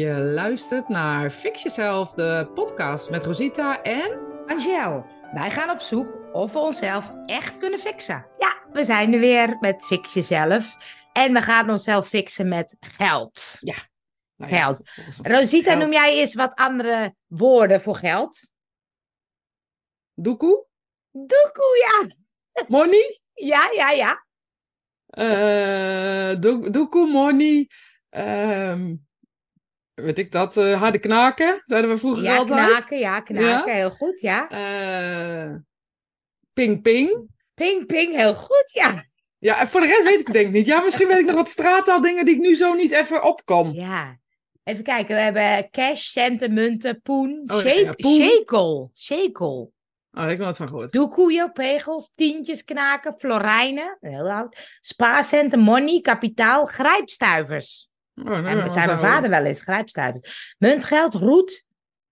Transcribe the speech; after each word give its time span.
Je 0.00 0.18
luistert 0.18 0.88
naar 0.88 1.30
Fix 1.30 1.62
Jezelf, 1.62 2.12
de 2.12 2.50
podcast 2.54 3.10
met 3.10 3.24
Rosita 3.24 3.82
en... 3.82 4.28
Angel, 4.46 5.06
wij 5.32 5.50
gaan 5.50 5.70
op 5.70 5.80
zoek 5.80 6.34
of 6.34 6.52
we 6.52 6.58
onszelf 6.58 7.12
echt 7.26 7.58
kunnen 7.58 7.78
fixen. 7.78 8.26
Ja, 8.38 8.62
we 8.72 8.84
zijn 8.84 9.12
er 9.12 9.20
weer 9.20 9.56
met 9.60 9.84
Fix 9.84 10.14
Jezelf. 10.14 10.76
En 11.12 11.32
we 11.32 11.42
gaan 11.42 11.70
onszelf 11.70 12.08
fixen 12.08 12.48
met 12.48 12.76
geld. 12.80 13.56
Ja. 13.60 13.74
Nou 14.36 14.52
ja, 14.52 14.58
Geld. 14.58 14.90
Rosita, 15.22 15.70
Geld. 15.70 15.82
noem 15.82 15.92
jij 15.92 16.18
eens 16.18 16.34
wat 16.34 16.54
andere 16.54 17.14
woorden 17.26 17.80
voor 17.80 17.96
geld? 17.96 18.50
Doekoe? 20.14 20.66
Doekoe, 21.10 21.76
ja. 21.90 22.14
Money? 22.68 23.20
Ja, 23.34 23.70
ja, 23.74 23.90
ja. 23.90 24.24
Doe- 26.40 26.70
doekoe, 26.70 27.06
money. 27.10 27.68
ehm, 28.08 28.94
weet 30.00 30.18
ik 30.18 30.32
dat? 30.32 30.56
eh, 30.56 30.78
harde 30.80 30.98
knaken, 30.98 31.62
zeiden 31.66 31.90
we 31.90 31.98
vroeger 31.98 32.22
Ja, 32.22 32.36
altijd. 32.36 32.66
knaken, 32.68 32.98
ja, 32.98 33.20
knaken. 33.20 33.74
Heel 33.74 33.90
goed, 33.90 34.20
ja. 34.20 34.48
Eh, 34.48 35.54
ping, 36.52 36.82
ping. 36.82 37.28
Ping, 37.54 37.86
ping, 37.86 38.14
heel 38.14 38.34
goed, 38.34 38.70
ja. 38.72 39.04
Ja, 39.38 39.60
en 39.60 39.68
voor 39.68 39.80
de 39.80 39.86
rest 39.86 40.02
weet 40.04 40.20
ik 40.20 40.26
het 40.26 40.34
denk 40.34 40.46
ik 40.46 40.52
niet. 40.52 40.66
Ja, 40.66 40.80
misschien 40.80 41.08
weet 41.08 41.18
ik 41.18 41.26
nog 41.26 41.34
wat 41.34 41.48
straattaaldingen 41.50 42.24
die 42.24 42.34
ik 42.34 42.40
nu 42.40 42.54
zo 42.54 42.74
niet 42.74 42.92
even 42.92 43.22
opkom. 43.24 43.70
Ja. 43.70 44.18
Even 44.64 44.84
kijken, 44.84 45.14
we 45.16 45.20
hebben 45.22 45.70
cash, 45.70 46.02
centen, 46.08 46.54
munten, 46.54 47.00
poen, 47.02 47.30
Oh, 47.46 47.62
ja, 47.62 47.68
shake, 47.68 47.84
ja, 47.84 47.92
poen. 47.92 48.16
shekel, 48.20 48.90
shekel. 48.94 49.72
Oh, 50.12 50.16
daar 50.20 50.28
heb 50.28 50.38
ik 50.38 50.44
nooit 50.44 50.56
van 50.56 50.68
gehoord. 50.68 50.92
Doekoeien, 50.92 51.52
pegels, 51.52 52.10
tientjes, 52.14 52.64
knaken, 52.64 53.14
florijnen, 53.18 53.96
heel 54.00 54.30
oud. 54.30 54.78
Spaarcenten, 54.80 55.58
money, 55.60 56.00
kapitaal, 56.00 56.66
grijpstuivers. 56.66 57.89
Oh, 58.24 58.38
ik 58.38 58.44
En 58.44 58.58
dat 58.58 58.72
zei 58.72 58.86
mijn 58.86 58.98
vader 58.98 59.30
wel 59.30 59.44
eens, 59.44 59.60
grijpstuivers. 59.60 60.54
Muntgeld, 60.58 61.14
roet, 61.14 61.64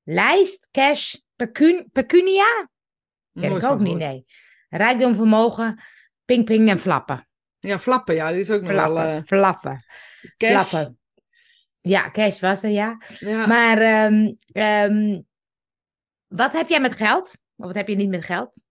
lijst, 0.03 0.69
cash, 0.71 1.15
pecun, 1.37 1.89
pecunia? 1.93 2.69
Ken 3.33 3.57
ik 3.57 3.65
ook 3.65 3.79
niet, 3.79 3.97
gehoord. 3.97 3.99
nee. 3.99 4.25
Rijkdom, 4.69 5.15
vermogen, 5.15 5.83
ping, 6.25 6.45
ping 6.45 6.69
en 6.69 6.79
flappen. 6.79 7.29
Ja, 7.59 7.79
flappen, 7.79 8.15
ja, 8.15 8.31
die 8.31 8.41
is 8.41 8.51
ook 8.51 8.63
nog 8.63 8.71
wel... 8.71 8.85
Flappen, 8.85 9.17
eh, 9.17 9.23
flappen, 9.25 9.85
cash. 10.37 10.67
flappen. 10.69 10.99
Ja, 11.81 12.11
cash 12.11 12.41
was 12.41 12.63
er, 12.63 12.71
ja. 12.71 13.03
Ja. 13.19 13.47
Maar 13.47 13.79
ehm, 13.79 14.33
ehm, 14.53 15.21
wat 16.27 16.53
heb 16.53 16.69
jij 16.69 16.81
met 16.81 16.95
geld? 16.95 17.39
Of 17.57 17.67
wat 17.67 17.75
heb 17.75 17.89
je 17.89 17.95
niet 17.95 18.09
met 18.09 18.25
geld? 18.25 18.63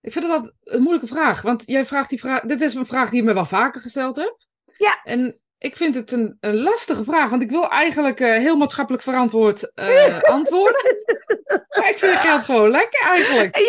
Ik 0.00 0.12
vind 0.12 0.26
dat 0.26 0.52
een 0.62 0.82
moeilijke 0.82 1.06
vraag, 1.14 1.42
want 1.42 1.62
jij 1.66 1.84
vraagt 1.84 2.08
die 2.08 2.20
vraag. 2.20 2.40
Dit 2.40 2.60
is 2.60 2.74
een 2.74 2.86
vraag 2.86 3.10
die 3.10 3.18
je 3.20 3.26
me 3.26 3.34
wel 3.34 3.44
vaker 3.44 3.80
gesteld 3.80 4.16
hebt. 4.16 4.48
Ja. 4.76 5.02
En 5.04 5.40
ik 5.62 5.76
vind 5.76 5.94
het 5.94 6.12
een, 6.12 6.36
een 6.40 6.62
lastige 6.62 7.04
vraag, 7.04 7.30
want 7.30 7.42
ik 7.42 7.50
wil 7.50 7.68
eigenlijk 7.68 8.20
eh, 8.20 8.36
heel 8.36 8.56
maatschappelijk 8.56 9.02
verantwoord 9.02 9.74
eh, 9.74 10.22
antwoorden. 10.22 10.80
Maar 11.78 11.90
ik 11.90 11.98
vind 11.98 12.16
geld 12.16 12.44
gewoon 12.44 12.70
lekker 12.70 13.00
eigenlijk. 13.06 13.56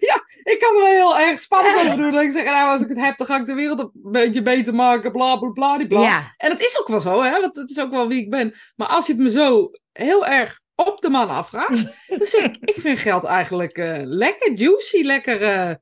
Ja, 0.00 0.22
Ik 0.42 0.58
kan 0.58 0.74
er 0.74 0.82
wel 0.82 0.90
heel 0.90 1.18
erg 1.18 1.38
spannend 1.38 1.76
over 1.76 1.96
doen. 1.96 2.12
Dat 2.14 2.22
ik 2.22 2.30
zeg, 2.30 2.44
nou, 2.44 2.70
als 2.70 2.80
ik 2.80 2.88
het 2.88 3.00
heb, 3.00 3.18
dan 3.18 3.26
ga 3.26 3.36
ik 3.36 3.44
de 3.44 3.54
wereld 3.54 3.78
een 3.78 3.90
beetje 3.92 4.42
beter 4.42 4.74
maken. 4.74 5.12
Bla 5.12 5.36
bla 5.36 5.50
bla. 5.50 5.78
die 5.78 5.86
bla. 5.86 6.00
ja. 6.00 6.34
En 6.36 6.50
dat 6.50 6.60
is 6.60 6.80
ook 6.80 6.88
wel 6.88 7.00
zo, 7.00 7.22
hè? 7.22 7.40
Want 7.40 7.54
dat 7.54 7.70
is 7.70 7.80
ook 7.80 7.90
wel 7.90 8.08
wie 8.08 8.22
ik 8.22 8.30
ben. 8.30 8.54
Maar 8.76 8.88
als 8.88 9.06
je 9.06 9.12
het 9.12 9.22
me 9.22 9.30
zo 9.30 9.70
heel 9.92 10.26
erg 10.26 10.60
op 10.74 11.00
de 11.00 11.08
man 11.08 11.28
afvraagt, 11.28 11.84
dan 12.06 12.26
zeg 12.26 12.44
ik, 12.44 12.56
ik 12.60 12.80
vind 12.80 12.98
geld 12.98 13.24
eigenlijk 13.24 13.78
eh, 13.78 14.00
lekker 14.02 14.52
juicy, 14.52 15.02
lekker. 15.02 15.80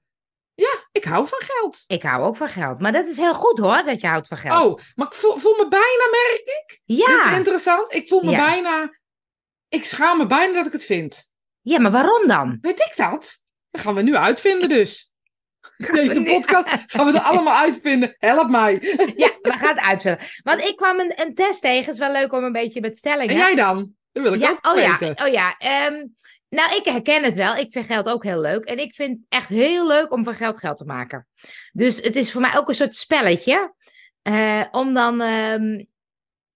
Ja, 0.56 0.88
ik 0.92 1.04
hou 1.04 1.28
van 1.28 1.40
geld. 1.42 1.84
Ik 1.86 2.02
hou 2.02 2.24
ook 2.24 2.36
van 2.36 2.48
geld. 2.48 2.80
Maar 2.80 2.92
dat 2.92 3.06
is 3.06 3.16
heel 3.16 3.34
goed 3.34 3.58
hoor, 3.58 3.82
dat 3.84 4.00
je 4.00 4.06
houdt 4.06 4.28
van 4.28 4.36
geld. 4.36 4.66
Oh, 4.66 4.80
maar 4.94 5.06
ik 5.06 5.14
voel, 5.14 5.36
voel 5.38 5.56
me 5.56 5.68
bijna, 5.68 6.08
merk 6.10 6.40
ik. 6.44 6.80
Dit 6.84 6.98
is 6.98 7.06
ja. 7.06 7.36
interessant. 7.36 7.94
Ik 7.94 8.08
voel 8.08 8.22
me 8.22 8.30
Ja. 8.30 8.46
bijna. 8.46 8.98
Ik 9.68 9.84
schaam 9.84 10.18
me 10.18 10.26
bijna 10.26 10.54
dat 10.54 10.66
ik 10.66 10.72
het 10.72 10.84
vind. 10.84 11.30
ja, 11.60 11.80
maar 11.80 11.90
waarom 11.90 12.26
dan? 12.26 12.58
Weet 12.60 12.80
ik 12.80 12.92
dat? 12.96 13.40
Dat 13.70 13.80
gaan 13.80 13.94
we 13.94 14.02
nu 14.02 14.16
uitvinden, 14.16 14.68
dus. 14.68 15.10
Deze 15.92 16.22
podcast 16.22 16.68
gaan 16.86 17.06
we 17.06 17.12
er 17.12 17.24
allemaal 17.24 17.56
uitvinden. 17.56 18.14
Help 18.18 18.50
mij. 18.50 18.78
Ja, 19.16 19.30
we 19.42 19.52
gaan 19.52 19.76
het 19.76 19.84
uitvullen. 19.84 20.18
Want 20.42 20.60
ik 20.60 20.76
kwam 20.76 20.98
een, 21.00 21.20
een 21.20 21.34
test 21.34 21.60
tegen. 21.60 21.84
Het 21.84 21.94
is 21.94 21.98
wel 21.98 22.12
leuk 22.12 22.32
om 22.32 22.44
een 22.44 22.52
beetje 22.52 22.80
met 22.80 22.96
stellingen. 22.96 23.28
En 23.28 23.36
jij 23.36 23.54
dan? 23.54 23.94
Dat 24.12 24.22
wil 24.22 24.32
ik 24.32 24.40
ja, 24.40 24.50
ook 24.50 24.66
oh 24.66 24.74
weten. 24.74 25.14
ja, 25.16 25.26
oh 25.26 25.32
ja. 25.32 25.54
ehm, 25.58 26.06
nou, 26.56 26.76
ik 26.76 26.84
herken 26.84 27.24
het 27.24 27.34
wel. 27.34 27.56
Ik 27.56 27.70
vind 27.72 27.86
geld 27.86 28.08
ook 28.08 28.24
heel 28.24 28.40
leuk. 28.40 28.64
En 28.64 28.78
ik 28.78 28.94
vind 28.94 29.18
het 29.18 29.26
echt 29.28 29.48
heel 29.48 29.86
leuk 29.86 30.12
om 30.12 30.24
van 30.24 30.34
geld 30.34 30.58
geld 30.58 30.76
te 30.76 30.84
maken. 30.84 31.26
Dus 31.72 31.96
het 32.02 32.16
is 32.16 32.32
voor 32.32 32.40
mij 32.40 32.56
ook 32.56 32.68
een 32.68 32.74
soort 32.74 32.94
spelletje. 32.94 33.74
eh, 34.22 34.64
om 34.70 34.94
dan, 34.94 35.20
ehm, 35.20 35.84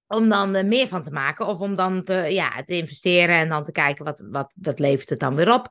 om 0.07 0.29
dan 0.29 0.55
eh, 0.55 0.65
meer 0.65 0.89
van 0.89 1.03
te 1.03 1.11
maken. 1.11 1.47
Of 1.47 1.59
om 1.59 1.75
dan 1.75 2.05
te, 2.05 2.15
ja, 2.15 2.63
te 2.63 2.77
investeren 2.77 3.37
en 3.37 3.49
dan 3.49 3.65
te 3.65 3.73
kijken 3.73 4.05
wat, 4.05 4.25
wat, 4.31 4.53
wat 4.55 4.79
levert 4.79 5.09
het 5.09 5.19
dan 5.19 5.35
weer 5.37 5.53
op. 5.53 5.69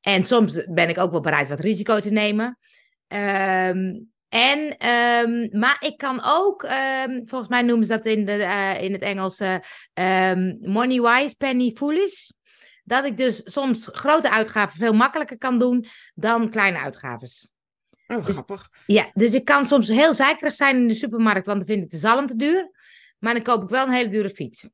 En 0.00 0.24
soms 0.24 0.64
ben 0.64 0.88
ik 0.88 0.98
ook 0.98 1.10
wel 1.10 1.20
bereid 1.20 1.48
wat 1.48 1.60
risico 1.60 2.00
te 2.00 2.10
nemen. 2.10 2.58
Ehm, 3.08 3.94
en, 4.28 4.76
ehm, 4.78 5.58
maar 5.58 5.76
ik 5.80 5.96
kan 5.96 6.20
ook, 6.24 6.66
volgens 7.24 7.50
mij 7.50 7.62
noemen 7.62 7.86
ze 7.86 7.92
dat 7.92 8.04
in, 8.04 8.24
de, 8.24 8.32
eh, 8.32 8.82
in 8.82 8.92
het 8.92 9.02
Engels 9.02 9.38
money 10.60 11.00
wise, 11.00 11.34
penny 11.36 11.72
foolish. 11.74 12.28
Dat 12.88 13.04
ik 13.04 13.16
dus 13.16 13.40
soms 13.44 13.88
grote 13.92 14.30
uitgaven 14.30 14.78
veel 14.78 14.92
makkelijker 14.92 15.38
kan 15.38 15.58
doen 15.58 15.86
dan 16.14 16.50
kleine 16.50 16.78
uitgaves. 16.78 17.52
Oh, 18.06 18.24
Dus- 18.26 18.34
grappig. 18.34 18.68
Ja, 18.86 19.10
dus 19.14 19.34
ik 19.34 19.44
kan 19.44 19.66
soms 19.66 19.88
heel 19.88 20.14
zeikerig 20.14 20.54
zijn 20.54 20.76
in 20.76 20.88
de 20.88 20.94
supermarkt, 20.94 21.46
want 21.46 21.58
dan 21.58 21.66
vind 21.66 21.84
ik 21.84 21.90
de 21.90 21.96
zalm 21.98 22.26
te 22.26 22.36
duur. 22.36 22.70
Maar 23.18 23.34
dan 23.34 23.42
koop 23.42 23.62
ik 23.62 23.68
wel 23.68 23.86
een 23.86 23.92
hele 23.92 24.08
dure 24.08 24.30
fiets. 24.30 24.68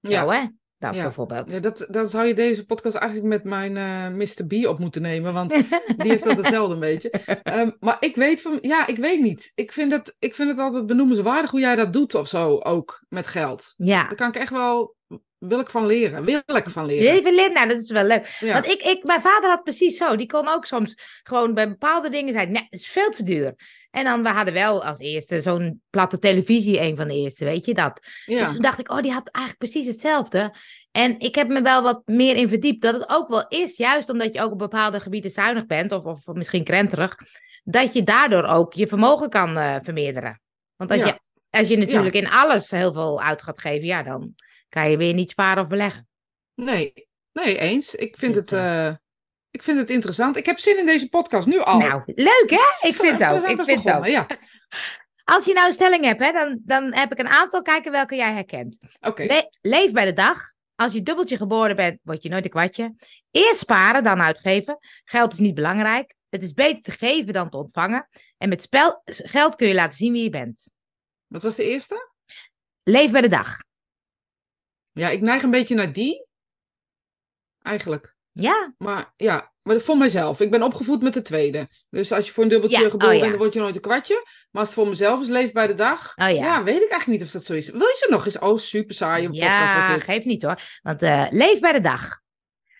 Ja. 0.00 0.22
Zo 0.22 0.30
hè, 0.30 0.46
dat 0.78 0.94
Ja. 0.94 1.02
bijvoorbeeld. 1.02 1.52
Ja, 1.52 1.60
dat, 1.60 1.86
dan 1.90 2.08
zou 2.08 2.26
je 2.26 2.34
deze 2.34 2.64
podcast 2.66 2.96
eigenlijk 2.96 3.28
met 3.28 3.44
mijn 3.44 3.76
eh 3.76 4.08
Mr. 4.16 4.46
B 4.46 4.66
op 4.66 4.78
moeten 4.78 5.02
nemen, 5.02 5.32
want 5.32 5.50
die 5.96 6.10
heeft 6.10 6.24
dat 6.24 6.36
hetzelfde 6.36 6.74
een 6.74 6.80
beetje. 6.80 7.10
Ehm, 7.42 7.70
maar 7.80 7.96
ik 8.00 8.16
weet 8.16 8.42
van, 8.42 8.58
ja, 8.60 8.86
ik 8.86 8.96
weet 8.96 9.20
niet. 9.20 9.52
Ik 9.54 9.72
vind, 9.72 9.92
het, 9.92 10.16
ik 10.18 10.34
vind 10.34 10.48
het 10.50 10.58
altijd 10.58 10.86
benoemenswaardig 10.86 11.50
hoe 11.50 11.60
jij 11.60 11.76
dat 11.76 11.92
doet 11.92 12.14
of 12.14 12.28
zo 12.28 12.58
ook 12.58 13.04
met 13.08 13.26
geld. 13.26 13.74
Ja. 13.76 14.02
Daar 14.06 14.14
kan 14.16 14.28
ik 14.28 14.36
echt 14.36 14.50
wel, 14.52 14.96
wil 15.38 15.60
ik 15.60 15.70
van 15.70 15.86
leren. 15.86 16.24
Wil 16.24 16.42
ik 16.46 16.68
van 16.68 16.86
leren. 16.86 17.12
Even 17.12 17.34
leren, 17.34 17.52
nou 17.52 17.68
dat 17.68 17.80
is 17.80 17.90
wel 17.90 18.04
leuk. 18.04 18.36
Ja. 18.40 18.52
Want 18.52 18.66
ik, 18.66 18.82
ik, 18.82 19.04
mijn 19.04 19.20
vader 19.20 19.48
had 19.48 19.62
precies 19.62 19.96
zo. 19.96 20.16
Die 20.16 20.26
kon 20.26 20.48
ook 20.48 20.64
soms 20.64 21.20
gewoon 21.22 21.54
bij 21.54 21.68
bepaalde 21.68 22.10
dingen 22.10 22.32
zeggen: 22.32 22.52
nee, 22.52 22.66
het 22.70 22.80
is 22.80 22.86
veel 22.86 23.10
te 23.10 23.22
duur. 23.22 23.54
En 23.90 24.04
dan, 24.04 24.22
we 24.22 24.28
hadden 24.28 24.54
wel 24.54 24.84
als 24.84 24.98
eerste 24.98 25.40
zo'n 25.40 25.82
platte 25.90 26.18
televisie, 26.18 26.80
een 26.80 26.96
van 26.96 27.08
de 27.08 27.14
eerste, 27.14 27.44
weet 27.44 27.66
je 27.66 27.74
dat? 27.74 28.00
ja. 28.26 28.38
Dus 28.38 28.52
toen 28.52 28.62
dacht 28.62 28.78
ik, 28.78 28.90
oh, 28.92 29.00
die 29.00 29.12
had 29.12 29.28
eigenlijk 29.28 29.70
precies 29.70 29.86
hetzelfde. 29.86 30.54
En 30.90 31.20
ik 31.20 31.34
heb 31.34 31.48
me 31.48 31.62
wel 31.62 31.82
wat 31.82 32.02
meer 32.04 32.36
in 32.36 32.48
verdiept 32.48 32.82
dat 32.82 32.94
het 32.94 33.08
ook 33.08 33.28
wel 33.28 33.48
is, 33.48 33.76
juist 33.76 34.08
omdat 34.08 34.34
je 34.34 34.42
ook 34.42 34.52
op 34.52 34.58
bepaalde 34.58 35.00
gebieden 35.00 35.30
zuinig 35.30 35.66
bent, 35.66 35.92
of, 35.92 36.04
of 36.04 36.26
misschien 36.26 36.64
krenterig, 36.64 37.16
dat 37.64 37.92
je 37.92 38.02
daardoor 38.02 38.44
ook 38.44 38.72
je 38.72 38.86
vermogen 38.86 39.28
kan 39.28 39.56
eh, 39.58 39.76
vermeerderen. 39.82 40.40
Want 40.76 40.90
als, 40.90 41.00
Ja. 41.00 41.06
je, 41.06 41.18
als 41.58 41.68
je 41.68 41.76
natuurlijk 41.76 42.14
in 42.14 42.30
alles 42.30 42.70
heel 42.70 42.92
veel 42.92 43.22
uit 43.22 43.42
gaat 43.42 43.60
geven, 43.60 43.86
ja, 43.86 44.02
dan 44.02 44.34
kan 44.68 44.90
je 44.90 44.96
weer 44.96 45.14
niet 45.14 45.30
sparen 45.30 45.62
of 45.62 45.68
beleggen. 45.68 46.08
Nee, 46.54 47.08
nee, 47.32 47.58
eens. 47.58 47.94
Ik 47.94 48.16
vind, 48.18 48.34
Dus, 48.34 48.50
het, 48.50 48.60
eh, 48.60 48.94
ik 49.50 49.62
vind 49.62 49.78
het 49.78 49.90
interessant. 49.90 50.36
Ik 50.36 50.46
heb 50.46 50.58
zin 50.58 50.78
in 50.78 50.86
deze 50.86 51.08
podcast 51.08 51.46
nu 51.46 51.58
al. 51.58 51.78
Nou, 51.78 52.02
leuk 52.04 52.46
hè? 52.50 52.88
Ik 52.88 52.94
vind 52.94 53.20
het 53.20 53.30
ook. 53.30 53.48
Ik 53.48 53.64
vind 53.64 53.84
het 53.84 53.94
ook. 53.96 54.06
Ja, 54.06 54.26
Als 55.24 55.44
je 55.44 55.52
nou 55.52 55.66
een 55.66 55.72
stelling 55.72 56.04
hebt, 56.04 56.20
hè, 56.24 56.32
dan, 56.32 56.60
dan 56.64 56.94
heb 56.94 57.12
ik 57.12 57.18
een 57.18 57.28
aantal 57.28 57.62
kijken 57.62 57.92
welke 57.92 58.16
jij 58.16 58.32
herkent. 58.32 58.78
oké. 59.00 59.24
Le- 59.24 59.48
leef 59.60 59.92
bij 59.92 60.04
de 60.04 60.12
dag. 60.12 60.52
Als 60.74 60.92
je 60.92 61.02
dubbeltje 61.02 61.36
geboren 61.36 61.76
bent, 61.76 61.98
word 62.02 62.22
je 62.22 62.28
nooit 62.28 62.44
een 62.44 62.50
kwartje. 62.50 62.94
Eerst 63.30 63.58
sparen, 63.58 64.04
dan 64.04 64.20
uitgeven. 64.20 64.78
Geld 65.04 65.32
is 65.32 65.38
niet 65.38 65.54
belangrijk. 65.54 66.14
Het 66.28 66.42
is 66.42 66.52
beter 66.52 66.82
te 66.82 66.90
geven 66.90 67.32
dan 67.32 67.50
te 67.50 67.56
ontvangen. 67.56 68.08
En 68.38 68.48
met 68.48 68.62
spel, 68.62 69.02
geld 69.04 69.56
kun 69.56 69.68
je 69.68 69.74
laten 69.74 69.96
zien 69.98 70.12
wie 70.12 70.22
je 70.22 70.30
bent. 70.30 70.70
Wat 71.26 71.42
was 71.42 71.56
de 71.56 71.64
eerste? 71.64 72.10
Leef 72.82 73.10
bij 73.10 73.20
de 73.20 73.28
dag. 73.28 73.56
Ja, 74.98 75.08
ik 75.08 75.20
neig 75.20 75.42
een 75.42 75.50
beetje 75.50 75.74
naar 75.74 75.92
die. 75.92 76.26
Eigenlijk. 77.62 78.16
Ja, 78.32 78.74
Maar 78.78 79.12
ja, 79.16 79.52
maar 79.62 79.80
voor 79.80 79.96
mezelf. 79.96 80.40
Ik 80.40 80.50
ben 80.50 80.62
opgevoed 80.62 81.02
met 81.02 81.14
de 81.14 81.22
tweede. 81.22 81.68
Dus 81.90 82.12
als 82.12 82.26
je 82.26 82.32
voor 82.32 82.42
een 82.42 82.48
dubbeltje 82.48 82.82
Ja, 82.82 82.90
geboren 82.90 83.08
oh 83.08 83.14
ja. 83.14 83.20
bent, 83.20 83.32
dan 83.32 83.40
word 83.40 83.54
je 83.54 83.60
nooit 83.60 83.74
een 83.74 83.80
kwartje. 83.80 84.14
Maar 84.24 84.60
als 84.60 84.68
het 84.68 84.78
voor 84.78 84.88
mezelf 84.88 85.20
is, 85.20 85.28
leef 85.28 85.52
bij 85.52 85.66
de 85.66 85.74
dag. 85.74 86.12
Oh 86.16 86.30
ja. 86.30 86.62
weet 86.62 86.82
ik 86.82 86.90
eigenlijk 86.90 87.06
niet 87.06 87.22
of 87.22 87.30
dat 87.30 87.44
zo 87.44 87.52
is. 87.52 87.70
Wil 87.70 87.80
je 87.80 87.96
ze 87.98 88.06
nog 88.10 88.24
eens? 88.24 88.38
Oh, 88.38 88.58
super 88.58 88.94
saaie 88.94 89.26
podcast 89.26 90.06
ja 90.06 90.20
niet 90.24 90.42
hoor. 90.42 90.62
Want 90.82 91.02
eh, 91.02 91.26
leef 91.30 91.60
bij 91.60 91.72
de 91.72 91.80
dag. 91.80 92.20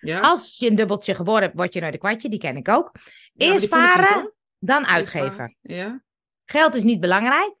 Ja? 0.01 0.19
Als 0.19 0.57
je 0.57 0.69
een 0.69 0.75
dubbeltje 0.75 1.15
geboren 1.15 1.41
hebt, 1.41 1.55
word 1.55 1.73
je 1.73 1.81
nooit 1.81 1.93
een 1.93 1.99
kwartje. 1.99 2.29
Die 2.29 2.39
ken 2.39 2.57
ik 2.57 2.67
ook. 2.67 2.91
Eerst 3.35 3.53
niet, 3.53 3.61
sparen, 3.61 4.33
dan 4.59 4.85
uitgeven. 4.87 5.55
Ja? 5.61 6.03
Geld 6.45 6.75
is 6.75 6.83
niet 6.83 6.99
belangrijk. 6.99 7.53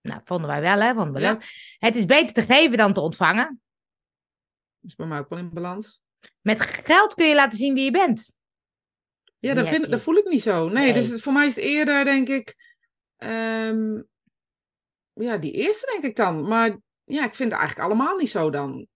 Nou, 0.00 0.20
vonden 0.24 0.46
wij 0.48 0.60
wel, 0.60 0.80
hè? 0.80 0.94
Vonden 0.94 1.12
we 1.12 1.20
leuk. 1.20 1.44
Het 1.78 1.96
is 1.96 2.06
beter 2.06 2.34
te 2.34 2.42
geven 2.42 2.76
dan 2.76 2.92
te 2.92 3.00
ontvangen. 3.00 3.62
Is 4.84 4.94
bij 4.94 5.06
mij 5.06 5.18
ook 5.18 5.28
wel 5.28 5.38
in 5.38 5.50
balans. 5.52 6.02
Met 6.40 6.60
geld 6.60 7.14
kun 7.14 7.26
je 7.28 7.34
laten 7.34 7.58
zien 7.58 7.74
wie 7.74 7.84
je 7.84 7.90
bent. 7.90 8.34
Ja, 9.38 9.54
dat, 9.54 9.68
vind, 9.68 9.90
dat 9.90 10.00
voel 10.00 10.16
ik 10.16 10.28
niet 10.28 10.42
zo. 10.42 10.68
Nee, 10.68 10.92
Nee. 10.92 10.92
dus 10.92 11.22
voor 11.22 11.32
mij 11.32 11.46
is 11.46 11.54
het 11.54 11.64
eerder, 11.64 12.04
denk 12.04 12.28
ik... 12.28 12.54
ehm, 13.16 14.02
ja, 15.12 15.36
die 15.36 15.52
eerste 15.52 15.90
denk 15.92 16.04
ik 16.04 16.16
dan. 16.16 16.48
Maar 16.48 16.78
ja, 17.04 17.24
ik 17.24 17.34
vind 17.34 17.50
het 17.50 17.60
eigenlijk 17.60 17.90
allemaal 17.90 18.16
niet 18.16 18.30
zo 18.30 18.50
dan. 18.50 18.86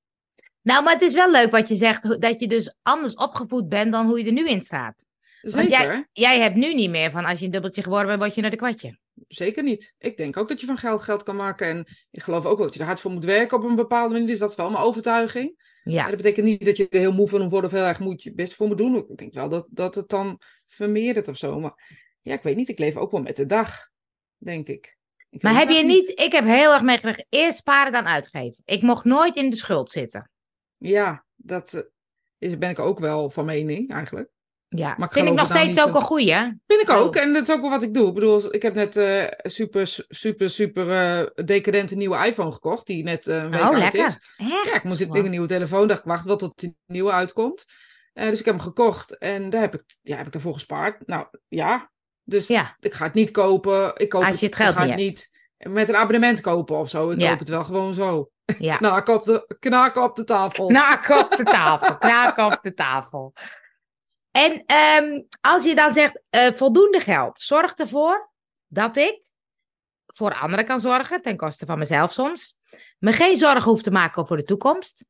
Nou, 0.63 0.85
maar 0.85 0.93
het 0.93 1.03
is 1.03 1.15
wel 1.15 1.31
leuk 1.31 1.51
wat 1.51 1.69
je 1.69 1.77
zegt, 1.77 2.21
dat 2.21 2.41
je 2.41 2.47
dus 2.49 2.75
anders 2.83 3.15
opgevoed 3.15 3.69
bent 3.69 3.93
dan 3.93 4.07
hoe 4.07 4.19
je 4.19 4.25
er 4.27 4.33
nu 4.33 4.49
in 4.49 4.61
staat. 4.61 5.05
Zeker, 5.43 5.69
jij, 5.71 6.09
jij 6.13 6.41
hebt 6.41 6.57
nu 6.57 6.75
niet 6.75 6.91
meer 6.91 7.11
van 7.11 7.25
als 7.25 7.39
je 7.39 7.45
een 7.45 7.51
dubbeltje 7.51 7.83
geworden 7.83 8.07
bent, 8.07 8.21
word 8.21 8.35
je 8.35 8.41
naar 8.41 8.51
de 8.51 8.57
kwartje. 8.57 8.99
zeker 9.29 9.63
niet. 9.63 9.95
Ik 9.99 10.17
denk 10.17 10.37
ook 10.37 10.49
dat 10.49 10.61
je 10.61 10.67
van 10.67 10.77
geld 10.77 11.03
geld 11.03 11.23
kan 11.23 11.37
maken. 11.37 11.67
En 11.69 11.87
ik 12.11 12.23
geloof 12.23 12.45
ook 12.47 12.57
wel 12.57 12.67
dat 12.67 12.75
je 12.75 12.81
er 12.81 12.87
hard 12.87 13.01
voor 13.01 13.11
moet 13.11 13.25
werken 13.25 13.57
op 13.59 13.65
een 13.65 13.77
bepaalde 13.77 14.13
manier. 14.13 14.29
Dus 14.29 14.39
dat 14.39 14.51
is 14.51 14.57
wel 14.57 14.71
mijn 14.71 14.85
overtuiging. 14.85 15.78
Ja, 15.91 16.03
Maar 16.03 16.11
dat 16.11 16.23
betekent 16.23 16.47
niet 16.47 16.65
dat 16.65 16.77
je 16.77 16.89
er 16.89 16.99
heel 16.99 17.13
moe 17.13 17.29
van 17.29 17.49
worden 17.49 17.71
of 17.71 17.77
heel 17.77 17.87
erg 17.87 18.01
moet 18.01 18.23
je 18.23 18.35
best 18.35 18.55
voor 18.55 18.67
moet 18.67 18.79
doen. 18.79 18.97
Ik 18.97 19.17
denk 19.17 19.35
wel 19.35 19.49
dat, 19.49 19.67
dat 19.71 19.95
het 19.95 20.09
dan 20.09 20.41
vermeerdert 20.67 21.29
of 21.29 21.37
zo. 21.37 21.61
Maar 21.61 22.07
ja, 22.23 22.35
ik 22.35 22.43
weet 22.43 22.57
niet. 22.57 22.69
Ik 22.69 22.79
leef 22.79 22.97
ook 22.97 23.11
wel 23.11 23.23
met 23.23 23.37
de 23.37 23.47
dag, 23.47 23.89
denk 24.37 24.69
ik. 24.69 24.97
Ik 25.31 25.43
maar 25.43 25.55
heb 25.55 25.69
je 25.69 25.85
niet, 25.85 26.21
ik 26.21 26.33
heb 26.33 26.45
heel 26.45 26.73
erg 26.73 26.83
meegekregen, 26.83 27.27
eerst 27.29 27.59
sparen 27.59 27.93
dan 27.93 28.07
uitgeven. 28.07 28.63
Ik 28.65 28.83
mocht 28.83 29.05
nooit 29.05 29.37
in 29.37 29.51
de 29.51 29.57
schuld 29.57 29.91
zitten. 29.91 30.31
Ja, 30.77 31.25
dat 31.35 31.73
eh, 31.73 31.83
is, 32.39 32.59
ben 32.59 32.71
ik 32.71 32.79
ook 32.79 32.99
wel 32.99 33.31
van 33.31 33.45
mening 33.45 33.91
eigenlijk. 33.93 34.31
Ja, 34.69 34.95
Maar 34.99 35.07
ik 35.09 35.13
vind 35.15 35.29
ik 35.29 35.35
nog 35.35 35.49
nou 35.49 35.61
steeds 35.61 35.81
ook 35.81 35.89
zo. 35.91 35.97
een 35.97 36.03
goeie. 36.03 36.33
hè? 36.33 36.43
Vind 36.67 36.83
ik 36.83 36.91
ook. 36.91 37.17
En 37.17 37.33
dat 37.33 37.43
is 37.43 37.51
ook 37.51 37.61
wel 37.61 37.71
wat 37.71 37.83
ik 37.83 37.95
doe. 37.95 38.09
Ik 38.09 38.15
bedoel, 38.15 38.55
ik 38.55 38.63
heb 38.63 38.75
net 38.75 38.97
eh 38.97 39.25
super, 39.51 40.05
super, 40.09 40.51
super 40.51 40.91
eh, 40.91 41.45
decadente 41.47 41.97
nieuwe 41.97 42.27
iPhone 42.27 42.53
gekocht. 42.53 42.87
Die 42.87 43.03
net 43.05 43.27
eh, 43.27 43.37
een 43.43 43.51
week 43.51 43.61
Oh, 43.61 43.79
lekker. 43.79 44.07
is. 44.07 44.19
Echt? 44.37 44.65
Ja, 44.65 44.75
ik 44.75 44.83
moest 44.85 45.01
een 45.01 45.31
nieuwe 45.31 45.47
telefoon. 45.47 45.89
dacht 45.89 46.01
ik, 46.01 46.07
wacht 46.07 46.25
wel 46.25 46.37
tot 46.37 46.59
die 46.59 46.77
nieuwe 46.87 47.11
uitkomt. 47.13 47.65
Dus 48.13 48.39
ik 48.39 48.45
heb 48.45 48.55
hem 48.55 48.63
gekocht. 48.65 49.19
En 49.19 49.51
daar 49.51 49.61
heb 49.61 49.75
ik, 49.75 49.83
ja, 50.03 50.17
heb 50.17 50.27
ik 50.27 50.33
daarvoor 50.33 50.53
gespaard. 50.55 51.07
Nou, 51.07 51.27
ja. 51.49 51.91
Dus 52.25 52.47
Ja, 52.47 52.77
ik 52.81 52.95
ga 52.95 53.05
het 53.05 53.15
niet 53.15 53.31
kopen. 53.31 53.93
Ik 53.97 54.09
koop 54.09 54.23
Als 54.25 54.41
je 54.41 54.47
het 54.47 54.57
geld 54.57 54.71
ik 54.71 54.77
ga 54.77 54.87
het 54.87 54.97
niet 54.97 55.31
met 55.59 55.89
een 55.89 55.97
abonnement 55.97 56.41
kopen 56.41 56.77
of 56.77 56.91
zo. 56.91 57.11
Ik 57.11 57.21
Ja. 57.21 57.29
koop 57.31 57.39
het 57.39 57.49
wel 57.49 57.65
gewoon 57.65 57.95
zo. 57.95 58.31
ja. 58.59 58.77
Knaken 58.83 59.15
op 59.15 59.23
de, 59.25 59.57
knaken 59.59 60.03
op 60.03 60.17
de 60.17 60.25
tafel. 60.25 60.67
Knaken 60.67 61.19
op 61.19 61.37
de 61.37 61.43
tafel. 61.45 61.97
Knaken 61.99 62.45
op 62.47 62.59
de 62.63 62.75
tafel. 62.75 63.33
En 64.31 64.63
ehm, 64.67 65.23
als 65.41 65.65
je 65.65 65.75
dan 65.75 65.93
zegt 65.93 66.23
eh, 66.31 66.53
voldoende 66.53 67.01
geld, 67.01 67.41
zorg 67.41 67.75
ervoor 67.75 68.31
dat 68.67 68.97
ik 68.97 69.27
voor 70.07 70.35
anderen 70.35 70.65
kan 70.65 70.81
zorgen, 70.81 71.23
ten 71.23 71.37
koste 71.37 71.67
van 71.67 71.79
mezelf 71.79 72.13
soms. 72.13 72.57
Me 72.99 73.13
geen 73.13 73.37
zorgen 73.37 73.71
hoef 73.71 73.83
te 73.83 73.91
maken 73.91 74.23
over 74.23 74.37
de 74.37 74.43
toekomst. 74.43 75.05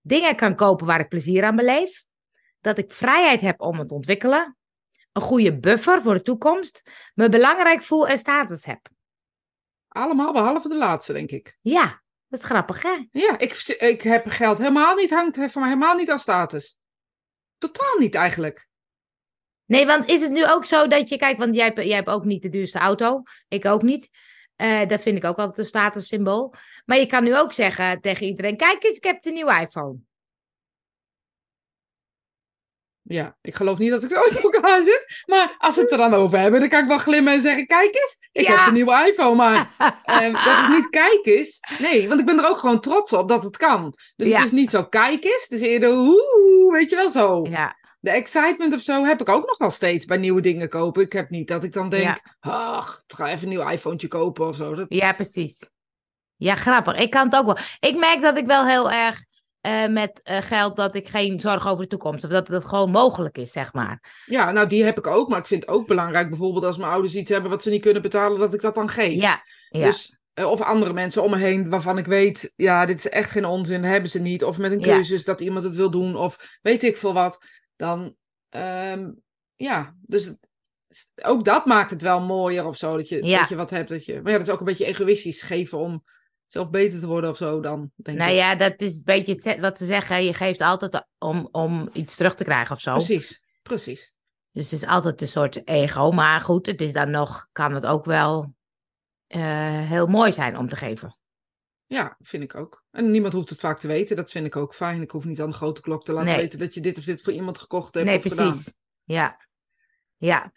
Dingen 0.00 0.36
kan 0.36 0.56
kopen 0.56 0.86
waar 0.86 1.00
ik 1.00 1.08
plezier 1.08 1.44
aan 1.44 1.56
beleef. 1.56 2.04
Dat 2.60 2.78
ik 2.78 2.92
vrijheid 2.92 3.40
heb 3.40 3.60
om 3.60 3.78
het 3.78 3.88
te 3.88 3.94
ontwikkelen. 3.94 4.56
Een 5.12 5.22
goede 5.22 5.58
buffer 5.58 6.02
voor 6.02 6.14
de 6.14 6.22
toekomst. 6.22 6.82
Me 7.14 7.28
belangrijk 7.28 7.82
voel 7.82 8.08
en 8.08 8.18
status 8.18 8.64
heb. 8.64 8.88
Allemaal 9.88 10.32
behalve 10.32 10.68
de 10.68 10.76
laatste, 10.76 11.12
denk 11.12 11.30
ik. 11.30 11.58
Ja, 11.60 12.02
dat 12.28 12.38
is 12.38 12.44
grappig 12.44 12.82
hè? 12.82 13.06
Ja, 13.10 13.38
ik, 13.38 13.52
ik 13.78 14.02
heb 14.02 14.26
geld 14.26 14.58
helemaal 14.58 14.94
niet, 14.94 15.10
hangt 15.10 15.36
van 15.36 15.60
mij 15.60 15.70
helemaal 15.70 15.96
niet 15.96 16.10
aan 16.10 16.18
status. 16.18 16.78
Totaal 17.72 17.96
niet 17.98 18.14
eigenlijk. 18.14 18.68
Nee, 19.64 19.86
want 19.86 20.08
is 20.08 20.22
het 20.22 20.30
nu 20.30 20.46
ook 20.50 20.64
zo 20.64 20.86
dat 20.86 21.08
je, 21.08 21.16
kijk, 21.16 21.38
want 21.38 21.54
jij, 21.54 21.64
hebt- 21.64 21.82
jij 21.86 21.94
hebt 21.96 22.08
ook 22.08 22.24
niet 22.24 22.42
de 22.42 22.48
duurste 22.48 22.78
auto, 22.78 23.22
ik 23.48 23.64
ook 23.64 23.82
niet. 23.82 24.08
Eh, 24.56 24.86
dat 24.88 25.00
vind 25.00 25.16
ik 25.16 25.24
ook 25.24 25.38
altijd 25.38 25.58
een 25.58 25.64
statussymbool. 25.64 26.54
Maar 26.84 26.98
je 26.98 27.06
kan 27.06 27.24
nu 27.24 27.38
ook 27.38 27.52
zeggen 27.52 28.00
tegen 28.00 28.26
iedereen: 28.26 28.56
kijk 28.56 28.82
eens, 28.84 28.96
ik 28.96 29.04
heb 29.04 29.22
de 29.22 29.30
nieuwe 29.30 29.60
iPhone. 29.60 29.96
Ja, 33.02 33.36
ik 33.40 33.54
geloof 33.54 33.78
niet 33.78 33.90
dat 33.90 34.02
ik 34.04 34.10
zo 34.10 34.22
in 34.22 34.52
elkaar 34.52 34.82
zit. 34.82 35.22
Maar 35.26 35.54
als 35.58 35.74
ze 35.74 35.80
het 35.80 35.90
er 35.90 35.96
dan 35.96 36.14
over 36.14 36.38
hebben, 36.38 36.60
dan 36.60 36.68
kan 36.68 36.82
ik 36.82 36.88
wel 36.88 36.98
glimmen 36.98 37.32
en 37.32 37.40
zeggen: 37.40 37.66
Kijk 37.66 37.94
eens, 37.94 38.18
ik 38.32 38.46
Ja. 38.46 38.56
heb 38.56 38.64
de 38.66 38.72
nieuwe 38.72 39.06
iPhone. 39.10 39.34
Maar 39.34 39.74
eh, 40.04 40.32
dat 40.44 40.56
het 40.56 40.68
niet 40.68 40.90
kijk 40.90 41.24
is. 41.24 41.58
Nee, 41.78 42.08
want 42.08 42.20
ik 42.20 42.26
ben 42.26 42.38
er 42.38 42.48
ook 42.48 42.58
gewoon 42.58 42.80
trots 42.80 43.12
op 43.12 43.28
dat 43.28 43.44
het 43.44 43.56
kan. 43.56 43.94
Dus 44.16 44.28
Ja. 44.28 44.36
het 44.36 44.44
is 44.44 44.50
niet 44.52 44.70
zo 44.70 44.84
kijk 44.84 45.24
eens. 45.24 45.42
Het 45.48 45.50
is 45.50 45.60
eerder 45.60 45.90
hoe, 45.92 46.22
weet 46.74 46.90
je 46.90 46.96
wel 46.96 47.10
zo. 47.10 47.46
Ja, 47.50 47.76
De 48.00 48.10
excitement 48.10 48.74
of 48.74 48.80
zo 48.80 49.04
heb 49.04 49.20
ik 49.20 49.28
ook 49.28 49.46
nog 49.46 49.58
wel 49.58 49.70
steeds 49.70 50.04
bij 50.04 50.16
nieuwe 50.16 50.40
dingen 50.40 50.68
kopen. 50.68 51.02
Ik 51.02 51.12
heb 51.12 51.30
niet 51.30 51.48
dat 51.48 51.64
ik 51.64 51.72
dan 51.72 51.88
denk: 51.88 52.20
ach, 52.40 53.02
ik 53.06 53.16
ga 53.16 53.28
even 53.28 53.42
een 53.42 53.48
nieuw 53.48 53.68
iPhone 53.68 54.08
kopen 54.08 54.48
of 54.48 54.56
zo. 54.56 54.74
Dat, 54.74 54.86
ja, 54.88 55.12
precies. 55.12 55.70
Ja, 56.36 56.54
grappig. 56.54 56.94
Ik 56.96 57.10
kan 57.10 57.24
het 57.24 57.36
ook 57.36 57.44
wel. 57.44 57.56
Ik 57.80 57.96
merk 57.98 58.22
dat 58.22 58.36
ik 58.36 58.46
wel 58.46 58.66
heel 58.66 58.90
erg 58.90 59.24
eh, 59.60 59.86
met 59.86 60.20
eh, 60.22 60.42
geld 60.42 60.76
dat 60.76 60.94
ik 60.94 61.08
geen 61.08 61.40
zorg 61.40 61.68
over 61.68 61.82
de 61.82 61.88
toekomst. 61.88 62.24
Of 62.24 62.30
dat 62.30 62.48
het 62.48 62.64
gewoon 62.64 62.90
mogelijk 62.90 63.38
is, 63.38 63.52
zeg 63.52 63.72
maar. 63.72 64.22
Ja, 64.26 64.50
nou 64.50 64.68
die 64.68 64.84
heb 64.84 64.98
ik 64.98 65.06
ook. 65.06 65.28
Maar 65.28 65.38
ik 65.38 65.46
vind 65.46 65.60
het 65.60 65.70
ook 65.70 65.86
belangrijk, 65.86 66.28
bijvoorbeeld 66.28 66.64
als 66.64 66.76
mijn 66.76 66.90
ouders 66.90 67.14
iets 67.14 67.30
hebben 67.30 67.50
wat 67.50 67.62
ze 67.62 67.70
niet 67.70 67.82
kunnen 67.82 68.02
betalen, 68.02 68.38
dat 68.38 68.54
ik 68.54 68.60
dat 68.60 68.74
dan 68.74 68.88
geef. 68.90 69.20
Ja, 69.20 69.42
ja. 69.68 69.84
Dus, 69.84 70.18
of 70.34 70.60
andere 70.60 70.92
mensen 70.92 71.22
om 71.22 71.30
me 71.30 71.36
heen 71.36 71.68
waarvan 71.70 71.98
ik 71.98 72.06
weet, 72.06 72.52
ja, 72.56 72.86
dit 72.86 72.98
is 72.98 73.08
echt 73.08 73.30
geen 73.30 73.44
onzin, 73.44 73.84
hebben 73.84 74.10
ze 74.10 74.18
niet. 74.20 74.44
Of 74.44 74.58
met 74.58 74.72
een 74.72 74.80
Ja. 74.80 74.94
cursus 74.94 75.24
dat 75.24 75.40
iemand 75.40 75.64
het 75.64 75.74
wil 75.74 75.90
doen, 75.90 76.16
of 76.16 76.58
weet 76.62 76.82
ik 76.82 76.96
veel 76.96 77.12
wat. 77.14 77.44
Dan, 77.76 78.16
ehm, 78.48 79.10
ja, 79.54 79.94
dus 80.02 80.34
ook 81.22 81.44
dat 81.44 81.66
maakt 81.66 81.90
het 81.90 82.02
wel 82.02 82.20
mooier 82.20 82.66
of 82.66 82.76
zo, 82.76 82.96
dat 82.96 83.08
je, 83.08 83.24
Ja. 83.24 83.38
dat 83.40 83.48
je 83.48 83.56
wat 83.56 83.70
hebt. 83.70 83.88
Dat 83.88 84.04
je, 84.04 84.20
maar 84.22 84.32
ja, 84.32 84.38
dat 84.38 84.46
is 84.46 84.52
ook 84.52 84.58
een 84.60 84.66
beetje 84.66 84.84
egoïstisch 84.86 85.42
geven 85.42 85.78
om 85.78 86.04
zelf 86.46 86.70
beter 86.70 87.00
te 87.00 87.06
worden 87.06 87.30
of 87.30 87.36
zo 87.36 87.60
dan, 87.60 87.90
denk 87.96 88.18
nou 88.18 88.30
ik. 88.30 88.36
ja, 88.36 88.54
dat 88.54 88.80
is 88.80 88.94
een 88.96 89.02
beetje 89.04 89.60
wat 89.60 89.78
ze 89.78 89.84
zeggen. 89.84 90.24
Je 90.24 90.34
geeft 90.34 90.60
altijd 90.60 91.04
om, 91.18 91.48
om 91.50 91.88
iets 91.92 92.16
terug 92.16 92.34
te 92.34 92.44
krijgen 92.44 92.74
of 92.74 92.80
zo. 92.80 92.92
Precies, 92.92 93.44
precies. 93.62 94.14
Dus 94.52 94.70
het 94.70 94.80
is 94.82 94.88
altijd 94.88 95.22
een 95.22 95.28
soort 95.28 95.68
ego. 95.68 96.10
Maar 96.10 96.40
goed, 96.40 96.66
het 96.66 96.80
is 96.80 96.92
dan 96.92 97.10
nog, 97.10 97.48
kan 97.52 97.74
het 97.74 97.86
ook 97.86 98.04
wel 98.04 98.54
eh, 99.34 99.88
heel 99.88 100.06
mooi 100.06 100.32
zijn 100.32 100.56
om 100.56 100.68
te 100.68 100.76
geven. 100.76 101.18
Ja, 101.86 102.16
vind 102.20 102.42
ik 102.42 102.54
ook. 102.54 102.84
En 102.90 103.10
niemand 103.10 103.32
hoeft 103.32 103.48
het 103.48 103.60
vaak 103.60 103.78
te 103.78 103.86
weten. 103.86 104.16
Dat 104.16 104.30
vind 104.30 104.46
ik 104.46 104.56
ook 104.56 104.74
fijn. 104.74 105.02
Ik 105.02 105.10
hoef 105.10 105.24
niet 105.24 105.40
aan 105.40 105.48
de 105.48 105.54
grote 105.54 105.80
klok 105.80 106.04
te 106.04 106.12
laten 106.12 106.28
Nee. 106.28 106.36
weten 106.40 106.58
dat 106.58 106.74
je 106.74 106.80
dit 106.80 106.98
of 106.98 107.04
dit 107.04 107.22
voor 107.22 107.32
iemand 107.32 107.58
gekocht 107.58 107.94
hebt 107.94 108.06
Nee, 108.06 108.20
gedaan. 108.20 108.36
precies. 108.36 108.74
Ja. 109.02 109.36
ja. 110.16 110.52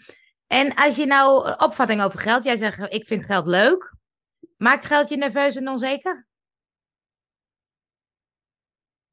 En 0.47 0.75
als 0.75 0.95
je 0.95 1.05
nou 1.05 1.47
een 1.47 1.61
opvatting 1.61 2.01
over 2.01 2.19
geld, 2.19 2.43
jij 2.43 2.55
zegt 2.55 2.93
ik 2.93 3.07
vind 3.07 3.25
geld 3.25 3.45
leuk. 3.45 3.95
Maakt 4.57 4.85
geld 4.85 5.09
je 5.09 5.17
nerveus 5.17 5.55
en 5.55 5.67
onzeker? 5.67 6.27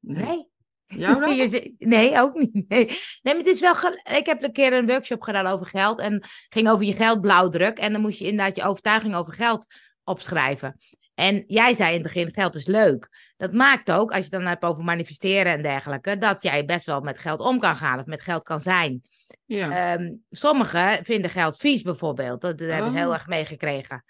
Nee. 0.00 0.24
Nee. 0.24 0.52
Jou 0.86 1.20
dan? 1.50 1.70
Nee, 1.78 2.20
ook 2.20 2.34
niet. 2.34 2.52
Nee. 2.68 2.84
nee, 2.86 2.96
maar 3.22 3.36
het 3.36 3.46
is 3.46 3.60
wel. 3.60 3.74
Ik 4.18 4.26
heb 4.26 4.42
een 4.42 4.52
keer 4.52 4.72
een 4.72 4.86
workshop 4.86 5.22
gedaan 5.22 5.46
over 5.46 5.66
geld. 5.66 6.00
En 6.00 6.22
ging 6.48 6.68
over 6.68 6.84
je 6.84 6.92
geldblauwdruk. 6.94 7.78
En 7.78 7.92
dan 7.92 8.00
moest 8.00 8.18
je 8.18 8.26
inderdaad 8.26 8.56
je 8.56 8.64
overtuiging 8.64 9.14
over 9.14 9.32
geld 9.32 9.66
opschrijven. 10.04 10.76
En 11.14 11.44
jij 11.46 11.74
zei 11.74 11.88
in 11.88 12.02
het 12.02 12.12
begin: 12.12 12.32
geld 12.32 12.54
is 12.54 12.66
leuk. 12.66 13.08
Dat 13.36 13.52
maakt 13.52 13.90
ook, 13.92 14.08
als 14.08 14.16
je 14.26 14.30
het 14.30 14.40
dan 14.40 14.46
hebt 14.46 14.64
over 14.64 14.84
manifesteren 14.84 15.52
en 15.52 15.62
dergelijke, 15.62 16.18
dat 16.18 16.42
jij 16.42 16.64
best 16.64 16.86
wel 16.86 17.00
met 17.00 17.18
geld 17.18 17.40
om 17.40 17.58
kan 17.58 17.76
gaan 17.76 17.98
of 17.98 18.06
met 18.06 18.20
geld 18.20 18.42
kan 18.42 18.60
zijn. 18.60 19.02
Ja. 19.46 19.94
Ehm, 19.94 20.12
sommigen 20.30 21.04
vinden 21.04 21.30
geld 21.30 21.56
vies 21.56 21.82
bijvoorbeeld. 21.82 22.40
Dat, 22.40 22.58
dat 22.58 22.68
heb 22.68 22.78
ik 22.80 22.84
Oh. 22.84 22.94
heel 22.94 23.12
erg 23.12 23.26
meegekregen. 23.26 24.04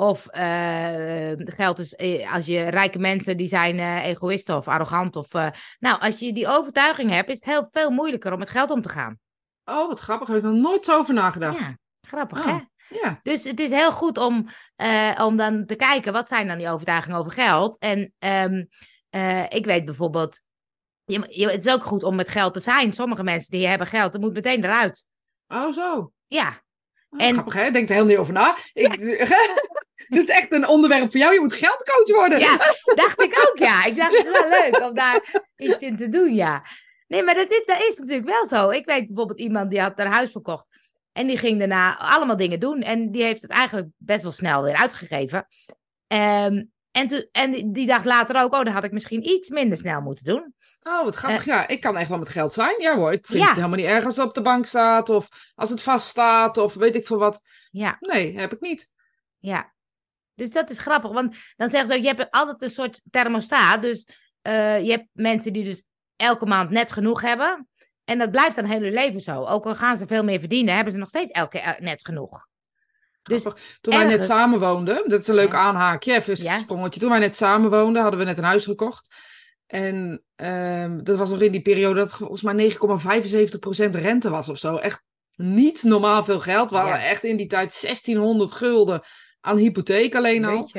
Of 0.00 0.26
eh, 0.26 1.32
geld 1.36 1.78
is, 1.78 1.94
eh, 1.94 2.32
als 2.32 2.46
je 2.46 2.68
rijke 2.68 2.98
mensen 2.98 3.36
die 3.36 3.46
zijn 3.46 3.78
eh, 3.78 4.04
egoïsten 4.06 4.56
of 4.56 4.68
arrogant. 4.68 5.16
Of, 5.16 5.34
eh, 5.34 5.48
nou, 5.78 6.00
als 6.00 6.18
je 6.18 6.32
die 6.32 6.48
overtuiging 6.48 7.10
hebt, 7.10 7.28
is 7.28 7.34
het 7.34 7.44
heel 7.44 7.66
veel 7.70 7.90
moeilijker 7.90 8.32
om 8.32 8.38
met 8.38 8.50
geld 8.50 8.70
om 8.70 8.82
te 8.82 8.88
gaan. 8.88 9.18
Oh, 9.64 9.88
wat 9.88 10.00
grappig. 10.00 10.28
Heb 10.28 10.36
ik 10.36 10.42
nog 10.42 10.54
nooit 10.54 10.84
zo 10.84 10.98
over 10.98 11.14
nagedacht. 11.14 11.58
Ja, 11.58 11.76
grappig 12.08 12.38
Oh. 12.38 12.46
hè? 12.46 12.58
Ja. 13.02 13.20
Dus 13.22 13.44
het 13.44 13.60
is 13.60 13.70
heel 13.70 13.92
goed 13.92 14.18
om, 14.18 14.46
om 15.18 15.36
dan 15.36 15.66
te 15.66 15.76
kijken, 15.76 16.12
wat 16.12 16.28
zijn 16.28 16.46
dan 16.46 16.58
die 16.58 16.68
overtuigingen 16.68 17.18
over 17.18 17.32
geld? 17.32 17.78
En 17.78 18.14
ehm, 18.18 18.64
eh, 19.10 19.44
ik 19.48 19.64
weet 19.64 19.84
bijvoorbeeld, 19.84 20.40
je, 21.04 21.26
je, 21.28 21.48
het 21.50 21.66
is 21.66 21.72
ook 21.72 21.84
goed 21.84 22.02
om 22.02 22.14
met 22.14 22.28
geld 22.28 22.54
te 22.54 22.60
zijn. 22.60 22.92
Sommige 22.92 23.22
mensen 23.22 23.50
die 23.50 23.66
hebben 23.66 23.86
geld, 23.86 24.12
dat 24.12 24.20
moet 24.20 24.32
meteen 24.32 24.64
eruit. 24.64 25.04
Oh, 25.48 25.72
zo. 25.72 26.12
Ja, 26.26 26.62
Oh, 27.12 27.22
En- 27.22 27.32
Grappig, 27.32 27.54
hè? 27.54 27.70
Denk 27.70 27.88
er 27.88 27.94
heel 27.94 28.04
niet 28.04 28.16
over 28.16 28.32
na. 28.32 28.56
Ik, 28.72 28.92
dit 30.16 30.22
is 30.28 30.34
echt 30.34 30.52
een 30.52 30.66
onderwerp 30.66 31.10
voor 31.10 31.20
jou. 31.20 31.32
Je 31.34 31.40
moet 31.40 31.54
geldcoach 31.54 32.08
worden. 32.16 32.38
Ja, 32.38 32.56
dacht 33.04 33.20
ik 33.20 33.46
ook, 33.48 33.58
ja. 33.58 33.84
Ik 33.84 33.96
dacht, 33.96 34.16
het 34.16 34.26
is 34.26 34.32
wel 34.32 34.48
leuk 34.48 34.80
om 34.88 34.94
daar 34.94 35.42
iets 35.56 35.78
in 35.78 35.96
te 35.96 36.08
doen, 36.08 36.34
ja. 36.34 36.62
Nee, 37.06 37.22
maar 37.22 37.34
dat 37.34 37.50
is, 37.50 37.62
dat 37.66 37.78
is 37.88 37.98
natuurlijk 37.98 38.28
wel 38.28 38.46
zo. 38.46 38.70
Ik 38.70 38.84
weet 38.86 39.06
bijvoorbeeld 39.06 39.40
iemand 39.40 39.70
die 39.70 39.80
had 39.80 39.98
haar 39.98 40.06
huis 40.12 40.30
verkocht. 40.30 40.66
En 41.12 41.26
die 41.26 41.38
ging 41.38 41.58
daarna 41.58 41.98
allemaal 41.98 42.36
dingen 42.36 42.60
doen. 42.60 42.80
En 42.82 43.10
die 43.10 43.22
heeft 43.22 43.42
het 43.42 43.50
eigenlijk 43.50 43.88
best 43.96 44.22
wel 44.22 44.32
snel 44.32 44.62
weer 44.62 44.76
uitgegeven. 44.76 45.46
Ehm, 46.06 46.62
en, 46.90 47.08
toen- 47.08 47.28
en 47.32 47.72
die, 47.72 47.86
dacht 47.86 48.04
later 48.04 48.42
ook, 48.42 48.54
oh, 48.54 48.64
dan 48.64 48.72
had 48.74 48.84
ik 48.84 48.92
misschien 48.92 49.28
iets 49.28 49.48
minder 49.48 49.78
snel 49.78 50.00
moeten 50.00 50.24
doen. 50.24 50.54
Oh, 50.82 51.04
wat 51.04 51.14
grappig. 51.14 51.44
ja, 51.44 51.68
ik 51.68 51.80
kan 51.80 51.96
echt 51.96 52.08
wel 52.08 52.18
met 52.18 52.28
geld 52.28 52.52
zijn. 52.52 52.74
Ja 52.78 52.96
hoor, 52.96 53.12
ik 53.12 53.26
vind 53.26 53.38
Eh. 53.38 53.44
Ja. 53.44 53.46
het 53.46 53.56
helemaal 53.56 53.78
niet 53.78 53.86
erg 53.86 54.04
als 54.04 54.16
het 54.16 54.26
op 54.26 54.34
de 54.34 54.42
bank 54.42 54.66
staat. 54.66 55.08
Of 55.08 55.28
als 55.54 55.70
het 55.70 55.82
vast 55.82 56.08
staat. 56.08 56.56
Of 56.58 56.74
weet 56.74 56.94
ik 56.94 57.06
veel 57.06 57.18
wat. 57.18 57.40
Ja, 57.70 57.96
Nee, 58.00 58.38
heb 58.38 58.52
ik 58.52 58.60
niet. 58.60 58.90
ja. 59.38 59.72
Dus 60.40 60.50
dat 60.52 60.70
is 60.70 60.78
grappig, 60.78 61.10
want 61.12 61.36
dan 61.56 61.70
zeggen 61.70 61.88
ze 61.90 61.96
ook, 61.96 62.02
je 62.02 62.08
hebt 62.14 62.30
altijd 62.30 62.62
een 62.62 62.70
soort 62.70 63.00
thermostaat. 63.10 63.82
Dus 63.82 64.06
eh, 64.42 64.82
je 64.84 64.90
hebt 64.90 65.06
mensen 65.12 65.52
die 65.52 65.64
dus 65.64 65.82
elke 66.16 66.46
maand 66.46 66.70
net 66.70 66.92
genoeg 66.92 67.20
hebben. 67.22 67.68
En 68.04 68.18
dat 68.18 68.30
blijft 68.30 68.56
dan 68.56 68.66
hun 68.66 68.92
leven 68.92 69.20
zo. 69.20 69.44
Ook 69.44 69.64
al 69.66 69.74
gaan 69.74 69.96
ze 69.96 70.06
veel 70.06 70.24
meer 70.24 70.40
verdienen, 70.40 70.74
hebben 70.74 70.92
ze 70.92 70.98
nog 70.98 71.08
steeds 71.08 71.30
elke 71.30 71.58
keer 71.58 71.66
eh, 71.74 71.80
net 71.80 72.04
genoeg. 72.06 72.46
Dus 73.22 73.40
Grappig. 73.40 73.78
Toen 73.80 73.92
wij 73.94 74.02
net 74.02 74.12
ergens- 74.12 74.30
samen 74.30 74.60
woonden, 74.60 75.08
dat 75.08 75.20
is 75.20 75.26
een 75.28 75.34
leuk 75.34 75.52
Ja. 75.52 75.58
aanhaakje, 75.58 76.14
even 76.14 76.36
een 76.38 76.42
Ja. 76.42 76.58
sprongetje. 76.58 77.00
Toen 77.00 77.10
wij 77.10 77.18
net 77.18 77.36
samen 77.36 77.70
woonden, 77.70 78.02
hadden 78.02 78.20
we 78.20 78.26
net 78.26 78.38
een 78.38 78.44
huis 78.44 78.64
gekocht. 78.64 79.14
En 79.66 80.22
ehm, 80.36 81.02
dat 81.02 81.18
was 81.18 81.30
nog 81.30 81.40
in 81.40 81.52
die 81.52 81.62
periode 81.62 81.94
dat 81.94 82.08
het 82.08 82.16
volgens 82.18 82.42
mij 82.42 82.54
9,75% 82.54 83.94
rente 83.94 84.30
was 84.30 84.48
of 84.48 84.58
zo. 84.58 84.76
Echt 84.76 85.02
niet 85.34 85.82
normaal 85.82 86.24
veel 86.24 86.40
geld. 86.40 86.70
We 86.70 86.76
hadden 86.76 86.94
Ja. 86.94 87.02
echt 87.08 87.24
in 87.24 87.36
die 87.36 87.46
tijd 87.46 87.72
1600 87.80 88.52
gulden 88.52 89.02
aan 89.40 89.56
hypotheek 89.56 90.14
alleen 90.14 90.44
al. 90.44 90.70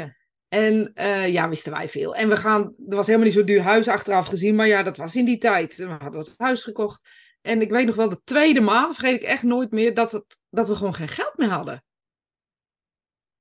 En 0.47 0.91
eh, 0.93 1.27
ja, 1.27 1.49
wisten 1.49 1.71
wij 1.71 1.89
veel. 1.89 2.15
En 2.15 2.29
we 2.29 2.35
gaan, 2.35 2.61
er 2.61 2.95
was 2.95 3.05
helemaal 3.05 3.27
niet 3.27 3.35
zo'n 3.35 3.45
duur 3.45 3.61
huis 3.61 3.87
achteraf 3.87 4.27
gezien, 4.27 4.55
maar 4.55 4.67
ja, 4.67 4.83
dat 4.83 4.97
was 4.97 5.15
in 5.15 5.25
die 5.25 5.37
tijd. 5.37 5.75
We 5.75 5.85
hadden 5.85 6.19
het 6.19 6.33
huis 6.37 6.63
gekocht. 6.63 7.09
En 7.41 7.61
ik 7.61 7.69
weet 7.69 7.85
nog 7.85 7.95
wel, 7.95 8.09
de 8.09 8.21
tweede 8.23 8.61
maand, 8.61 8.95
vergeet 8.95 9.15
ik 9.15 9.27
echt 9.27 9.43
nooit 9.43 9.71
meer, 9.71 9.93
dat, 9.93 10.11
het, 10.11 10.39
dat 10.49 10.67
we 10.67 10.75
gewoon 10.75 10.93
geen 10.93 11.07
geld 11.07 11.33
meer 11.35 11.49
hadden. 11.49 11.83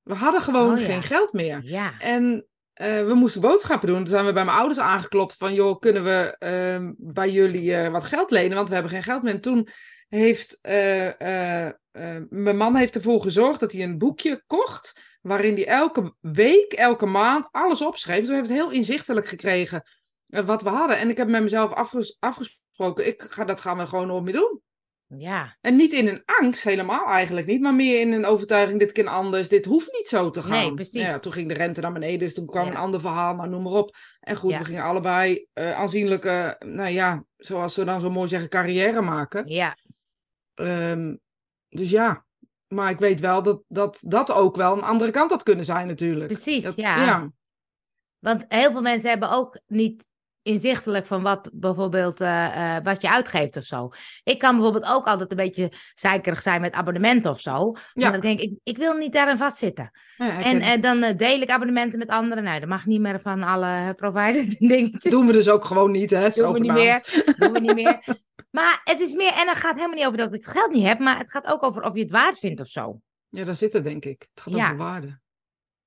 We 0.02 0.14
hadden 0.14 0.40
gewoon 0.40 0.72
Oh, 0.72 0.80
ja. 0.80 0.84
geen 0.84 1.02
geld 1.02 1.32
meer. 1.32 1.60
Ja. 1.64 1.98
En 1.98 2.46
eh, 2.72 3.06
we 3.06 3.14
moesten 3.14 3.40
boodschappen 3.40 3.88
doen. 3.88 3.98
Toen 3.98 4.06
zijn 4.06 4.26
we 4.26 4.32
bij 4.32 4.44
mijn 4.44 4.56
ouders 4.56 4.78
aangeklopt 4.78 5.36
van, 5.36 5.54
joh, 5.54 5.78
kunnen 5.78 6.04
we 6.04 6.36
ehm, 6.38 6.92
bij 6.96 7.30
jullie 7.30 7.74
eh, 7.74 7.90
wat 7.90 8.04
geld 8.04 8.30
lenen? 8.30 8.56
Want 8.56 8.68
we 8.68 8.74
hebben 8.74 8.92
geen 8.92 9.02
geld 9.02 9.22
meer. 9.22 9.34
En 9.34 9.40
toen 9.40 9.68
heeft 10.08 10.58
mijn 12.28 12.56
man 12.56 12.76
heeft 12.76 12.94
ervoor 12.94 13.22
gezorgd 13.22 13.60
dat 13.60 13.72
hij 13.72 13.82
een 13.82 13.98
boekje 13.98 14.42
kocht, 14.46 15.09
waarin 15.20 15.54
hij 15.54 15.66
elke 15.66 16.14
week, 16.20 16.72
elke 16.72 17.06
maand 17.06 17.48
alles 17.50 17.82
opschreef. 17.82 18.26
We 18.26 18.32
hebben 18.32 18.50
het 18.52 18.60
heel 18.60 18.70
inzichtelijk 18.70 19.26
gekregen 19.26 19.82
eh, 20.26 20.44
wat 20.44 20.62
we 20.62 20.68
hadden. 20.68 20.98
En 20.98 21.08
ik 21.10 21.16
heb 21.16 21.28
met 21.28 21.42
mezelf 21.42 21.72
afges- 21.72 22.16
afgesproken, 22.18 23.06
ik 23.06 23.26
ga, 23.28 23.44
dat 23.44 23.60
gaan 23.60 23.78
we 23.78 23.86
gewoon 23.86 24.06
nooit 24.06 24.24
meer 24.24 24.32
doen. 24.32 24.60
Ja. 25.16 25.56
En 25.60 25.76
niet 25.76 25.92
in 25.92 26.08
een 26.08 26.22
angst, 26.24 26.64
helemaal 26.64 27.06
eigenlijk 27.06 27.46
niet, 27.46 27.60
maar 27.60 27.74
meer 27.74 28.00
in 28.00 28.12
een 28.12 28.24
overtuiging, 28.24 28.78
dit 28.78 28.92
kan 28.92 29.06
anders, 29.06 29.48
dit 29.48 29.64
hoeft 29.64 29.92
niet 29.92 30.08
zo 30.08 30.30
te 30.30 30.42
gaan. 30.42 30.50
Nee, 30.50 30.74
precies. 30.74 31.00
Nou 31.02 31.06
ja, 31.14 31.18
toen 31.18 31.32
ging 31.32 31.48
de 31.48 31.54
rente 31.54 31.80
naar 31.80 31.92
beneden, 31.92 32.18
dus 32.18 32.34
toen 32.34 32.46
kwam 32.46 32.64
Ja. 32.64 32.70
een 32.70 32.76
ander 32.76 33.00
verhaal, 33.00 33.34
maar 33.34 33.48
noem 33.48 33.62
maar 33.62 33.72
op. 33.72 33.96
En 34.20 34.36
goed, 34.36 34.50
Ja. 34.50 34.58
we 34.58 34.64
gingen 34.64 34.82
allebei 34.82 35.46
eh, 35.52 35.72
aanzienlijke, 35.72 36.56
nou 36.58 36.90
ja, 36.90 37.24
zoals 37.36 37.76
we 37.76 37.84
dan 37.84 38.00
zo 38.00 38.10
mooi 38.10 38.28
zeggen, 38.28 38.48
carrière 38.48 39.00
maken. 39.00 39.48
Ja. 39.48 39.76
Ehm, 40.54 41.16
dus 41.68 41.90
ja, 41.90 42.24
maar 42.74 42.90
ik 42.90 42.98
weet 42.98 43.20
wel 43.20 43.42
dat, 43.42 43.62
dat 43.68 43.98
dat 44.00 44.32
ook 44.32 44.56
wel 44.56 44.76
een 44.76 44.82
andere 44.82 45.10
kant 45.10 45.30
had 45.30 45.42
kunnen 45.42 45.64
zijn 45.64 45.86
natuurlijk. 45.86 46.26
Precies, 46.26 46.64
Dat- 46.64 46.76
ja. 46.76 47.04
ja. 47.04 47.30
Want 48.18 48.44
heel 48.48 48.70
veel 48.70 48.82
mensen 48.82 49.08
hebben 49.10 49.30
ook 49.30 49.60
niet 49.66 50.08
inzichtelijk 50.42 51.06
van 51.06 51.22
wat 51.22 51.50
bijvoorbeeld 51.52 52.20
eh, 52.20 52.76
eh, 52.76 52.84
wat 52.84 53.02
je 53.02 53.10
uitgeeft 53.10 53.56
of 53.56 53.62
zo. 53.62 53.90
Ik 54.24 54.38
kan 54.38 54.54
bijvoorbeeld 54.54 54.92
ook 54.92 55.06
altijd 55.06 55.30
een 55.30 55.36
beetje 55.36 55.72
zeikerig 55.94 56.42
zijn 56.42 56.60
met 56.60 56.72
abonnementen 56.74 57.30
of 57.30 57.40
zo. 57.40 57.74
Ja. 57.92 58.10
Dan 58.10 58.20
denk 58.20 58.40
ik, 58.40 58.58
ik 58.62 58.76
wil 58.76 58.94
niet 58.94 59.12
daarin 59.12 59.36
vastzitten. 59.36 59.90
Ja, 60.16 60.42
En, 60.42 60.60
en 60.60 60.80
dan 60.80 61.02
eh, 61.02 61.16
deel 61.16 61.40
ik 61.40 61.50
abonnementen 61.50 61.98
met 61.98 62.08
anderen. 62.08 62.44
Nou, 62.44 62.60
dat 62.60 62.68
mag 62.68 62.86
niet 62.86 63.00
meer 63.00 63.20
van 63.20 63.42
alle 63.42 63.94
providers 63.94 64.56
en 64.56 64.68
dingetjes. 64.68 65.12
doen 65.12 65.26
we 65.26 65.32
dus 65.32 65.48
ook 65.48 65.64
gewoon 65.64 65.90
niet, 65.90 66.10
hè? 66.10 66.30
Doen 66.30 66.52
we 66.52 66.58
niet 66.60 66.72
meer. 66.72 67.24
Doen 67.38 67.52
we 67.52 67.60
niet 67.60 67.74
meer. 67.74 68.04
Maar 68.50 68.80
het 68.84 69.00
is 69.00 69.14
meer, 69.14 69.32
en 69.32 69.48
het 69.48 69.56
gaat 69.56 69.74
helemaal 69.74 69.96
niet 69.96 70.04
over 70.06 70.18
dat 70.18 70.34
ik 70.34 70.44
het 70.44 70.52
geld 70.52 70.72
niet 70.72 70.86
heb, 70.86 70.98
maar 70.98 71.18
het 71.18 71.30
gaat 71.30 71.46
ook 71.46 71.62
over 71.62 71.82
of 71.82 71.94
je 71.94 72.00
het 72.00 72.10
waard 72.10 72.38
vindt 72.38 72.60
of 72.60 72.66
zo. 72.66 73.00
Ja, 73.28 73.44
daar 73.44 73.54
zit 73.54 73.72
het 73.72 73.84
denk 73.84 74.04
ik. 74.04 74.28
Het 74.34 74.42
gaat 74.42 74.54
Ja. 74.54 74.64
over 74.64 74.76
waarde. 74.76 75.20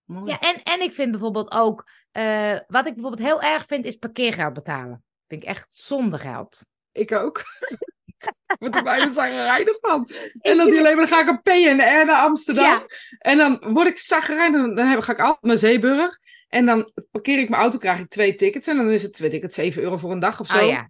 Mooi. 0.05 0.31
Ja, 0.31 0.39
en, 0.39 0.63
en 0.63 0.81
ik 0.81 0.93
vind 0.93 1.11
bijvoorbeeld 1.11 1.51
ook, 1.51 1.87
eh, 2.11 2.57
wat 2.67 2.87
ik 2.87 2.93
bijvoorbeeld 2.93 3.27
heel 3.27 3.41
erg 3.41 3.65
vind, 3.65 3.85
is 3.85 3.95
parkeergeld 3.95 4.53
betalen. 4.53 5.03
Vind 5.27 5.43
ik 5.43 5.49
echt 5.49 5.73
zonde 5.73 6.17
geld. 6.17 6.65
Ik 6.91 7.11
ook. 7.11 7.43
Word 8.59 8.75
er 8.75 8.83
bijna 8.83 9.09
zagrijnig 9.09 9.77
van. 9.81 10.09
En 10.39 10.57
dan, 10.57 10.67
alleen 10.67 10.95
dan 10.95 11.07
ga 11.07 11.21
ik 11.21 11.27
een 11.27 11.41
PNR 11.41 12.05
naar 12.05 12.21
Amsterdam. 12.21 12.65
Ja. 12.65 12.85
En 13.17 13.37
dan 13.37 13.63
word 13.73 13.87
ik 13.87 13.97
zagrijnig. 13.97 14.75
Dan, 14.75 15.03
ga 15.03 15.11
ik 15.11 15.19
altijd 15.19 15.41
naar 15.41 15.57
Zeeburg. 15.57 16.19
En 16.47 16.65
dan 16.65 16.91
parkeer 17.11 17.39
ik 17.39 17.49
mijn 17.49 17.61
auto, 17.61 17.77
krijg 17.77 17.99
ik 17.99 18.09
twee 18.09 18.35
tickets. 18.35 18.67
En 18.67 18.77
dan 18.77 18.89
is 18.89 19.03
het, 19.03 19.19
weet 19.19 19.33
ik 19.33 19.41
het, 19.41 19.53
7 19.53 19.81
euro 19.81 19.97
voor 19.97 20.11
een 20.11 20.19
dag 20.19 20.39
of 20.39 20.47
zo. 20.47 20.59
Oh 20.59 20.67
ja, 20.67 20.89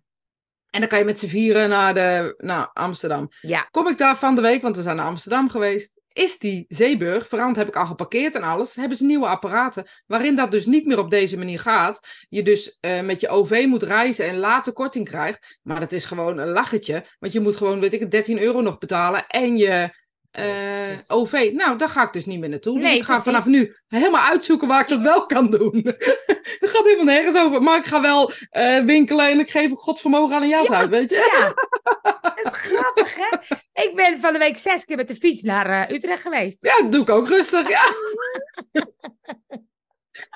En 0.73 0.79
dan 0.79 0.89
kan 0.89 0.99
je 0.99 1.05
met 1.05 1.19
z'n 1.19 1.27
vieren 1.27 1.69
naar, 1.69 1.93
de, 1.93 2.33
naar 2.37 2.69
Amsterdam. 2.73 3.29
ja, 3.41 3.67
Kom 3.71 3.87
ik 3.87 3.97
daar 3.97 4.17
van 4.17 4.35
de 4.35 4.41
week, 4.41 4.61
want 4.61 4.75
we 4.75 4.81
zijn 4.81 4.95
naar 4.95 5.05
Amsterdam 5.05 5.49
geweest. 5.49 5.91
Is 6.13 6.39
die 6.39 6.65
Zeeburg, 6.67 7.27
verand 7.27 7.55
heb 7.55 7.67
ik 7.67 7.75
al 7.75 7.85
geparkeerd 7.85 8.35
en 8.35 8.43
alles, 8.43 8.75
hebben 8.75 8.97
ze 8.97 9.05
nieuwe 9.05 9.27
apparaten. 9.27 9.85
Waarin 10.05 10.35
dat 10.35 10.51
dus 10.51 10.65
niet 10.65 10.85
meer 10.85 10.99
op 10.99 11.09
deze 11.09 11.37
manier 11.37 11.59
gaat. 11.59 12.25
Je 12.29 12.43
dus 12.43 12.77
eh, 12.79 13.01
met 13.01 13.21
je 13.21 13.29
OV 13.29 13.65
moet 13.67 13.83
reizen 13.83 14.27
en 14.27 14.37
later 14.37 14.73
korting 14.73 15.05
krijgt. 15.05 15.59
Maar 15.61 15.79
dat 15.79 15.91
is 15.91 16.05
gewoon 16.05 16.37
een 16.37 16.49
lachetje. 16.49 17.05
Want 17.19 17.33
je 17.33 17.39
moet 17.39 17.55
gewoon, 17.55 17.79
weet 17.79 17.93
ik, 17.93 18.11
13 18.11 18.39
euro 18.39 18.61
nog 18.61 18.77
betalen. 18.77 19.27
En 19.27 19.57
je 19.57 19.89
eh. 20.33 20.97
OV. 21.07 21.51
Nou, 21.53 21.77
daar 21.77 21.89
ga 21.89 22.03
ik 22.03 22.13
dus 22.13 22.25
niet 22.25 22.39
meer 22.39 22.49
naartoe. 22.49 22.79
Dus 22.79 22.93
ik 22.93 23.03
ga 23.03 23.05
precies. 23.05 23.23
vanaf 23.23 23.45
nu 23.45 23.75
helemaal 23.87 24.29
uitzoeken 24.29 24.67
waar 24.67 24.81
ik 24.81 24.87
dat 24.87 25.01
wel 25.01 25.25
kan 25.25 25.49
doen. 25.49 25.81
Het 26.59 26.69
gaat 26.69 26.83
helemaal 26.83 27.05
nergens 27.05 27.37
over. 27.37 27.61
Maar 27.61 27.77
ik 27.77 27.85
ga 27.85 28.01
wel 28.01 28.31
eh, 28.49 28.79
winkelen 28.79 29.29
en 29.29 29.39
ik 29.39 29.51
geef 29.51 29.71
ook 29.71 29.81
godsvermogen 29.81 30.35
aan 30.35 30.41
een 30.41 30.47
jas 30.47 30.71
uit, 30.71 30.89
weet 30.89 31.09
je. 31.09 31.15
ja. 31.15 31.53
Dat 32.43 32.55
is 32.55 32.61
grappig, 32.61 33.15
hè? 33.15 33.55
Ik 33.83 33.95
ben 33.95 34.19
van 34.19 34.33
de 34.33 34.39
week 34.39 34.57
zes 34.57 34.85
keer 34.85 34.97
met 34.97 35.07
de 35.07 35.15
fiets 35.15 35.41
naar 35.41 35.69
eh, 35.69 35.95
Utrecht 35.95 36.21
geweest. 36.21 36.57
Ja, 36.61 36.81
dat 36.81 36.91
doe 36.91 37.01
ik 37.01 37.09
ook 37.09 37.27
rustig, 37.29 37.69
ja. 37.69 37.83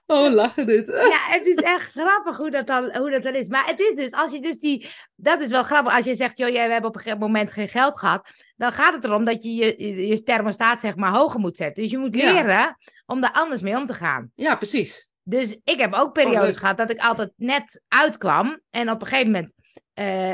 Oh, 0.08 0.34
lachen 0.34 0.68
dit. 0.68 0.88
Ja, 1.14 1.20
het 1.34 1.46
is 1.46 1.56
echt 1.56 1.92
grappig 1.92 2.38
hoe 2.38 2.52
dat, 2.52 2.68
dan, 2.68 2.98
hoe 2.98 3.12
dat 3.12 3.24
dan 3.24 3.34
is. 3.36 3.48
Maar 3.48 3.66
het 3.66 3.80
is 3.80 3.96
dus, 3.96 4.12
als 4.12 4.32
je 4.32 4.40
dus 4.42 4.58
die... 4.58 4.90
Dat 5.16 5.42
is 5.42 5.50
wel 5.50 5.64
grappig. 5.64 5.96
Als 5.96 6.06
je 6.06 6.16
zegt, 6.16 6.38
joh, 6.38 6.50
jij, 6.50 6.66
we 6.66 6.72
hebben 6.72 6.90
op 6.90 6.96
een 6.96 7.02
gegeven 7.02 7.26
moment 7.26 7.52
geen 7.52 7.68
geld 7.68 8.00
gehad. 8.00 8.30
Dan 8.56 8.72
gaat 8.72 8.94
het 8.94 9.04
erom 9.04 9.26
dat 9.26 9.44
je 9.44 9.56
je, 9.56 10.08
je 10.08 10.24
thermostaat, 10.24 10.82
zeg 10.82 10.96
maar, 10.96 11.12
hoger 11.12 11.40
moet 11.40 11.58
zetten. 11.58 11.84
Dus 11.84 11.92
je 11.92 11.98
moet 11.98 12.16
Ja. 12.16 12.32
leren 12.34 12.78
om 13.06 13.22
daar 13.22 13.32
anders 13.34 13.62
mee 13.62 13.76
om 13.76 13.86
te 13.86 13.94
gaan. 13.94 14.32
Ja, 14.36 14.56
precies. 14.56 15.10
Dus 15.24 15.58
ik 15.64 15.80
heb 15.80 15.94
ook 15.94 16.14
periodes 16.14 16.42
leuk. 16.50 16.58
gehad 16.58 16.78
dat 16.78 16.92
ik 16.92 17.00
altijd 17.00 17.32
net 17.36 17.82
uitkwam. 17.88 18.60
En 18.70 18.90
op 18.92 19.02
een 19.02 19.08
gegeven 19.08 19.32
moment 19.32 19.54
eh, 19.94 20.34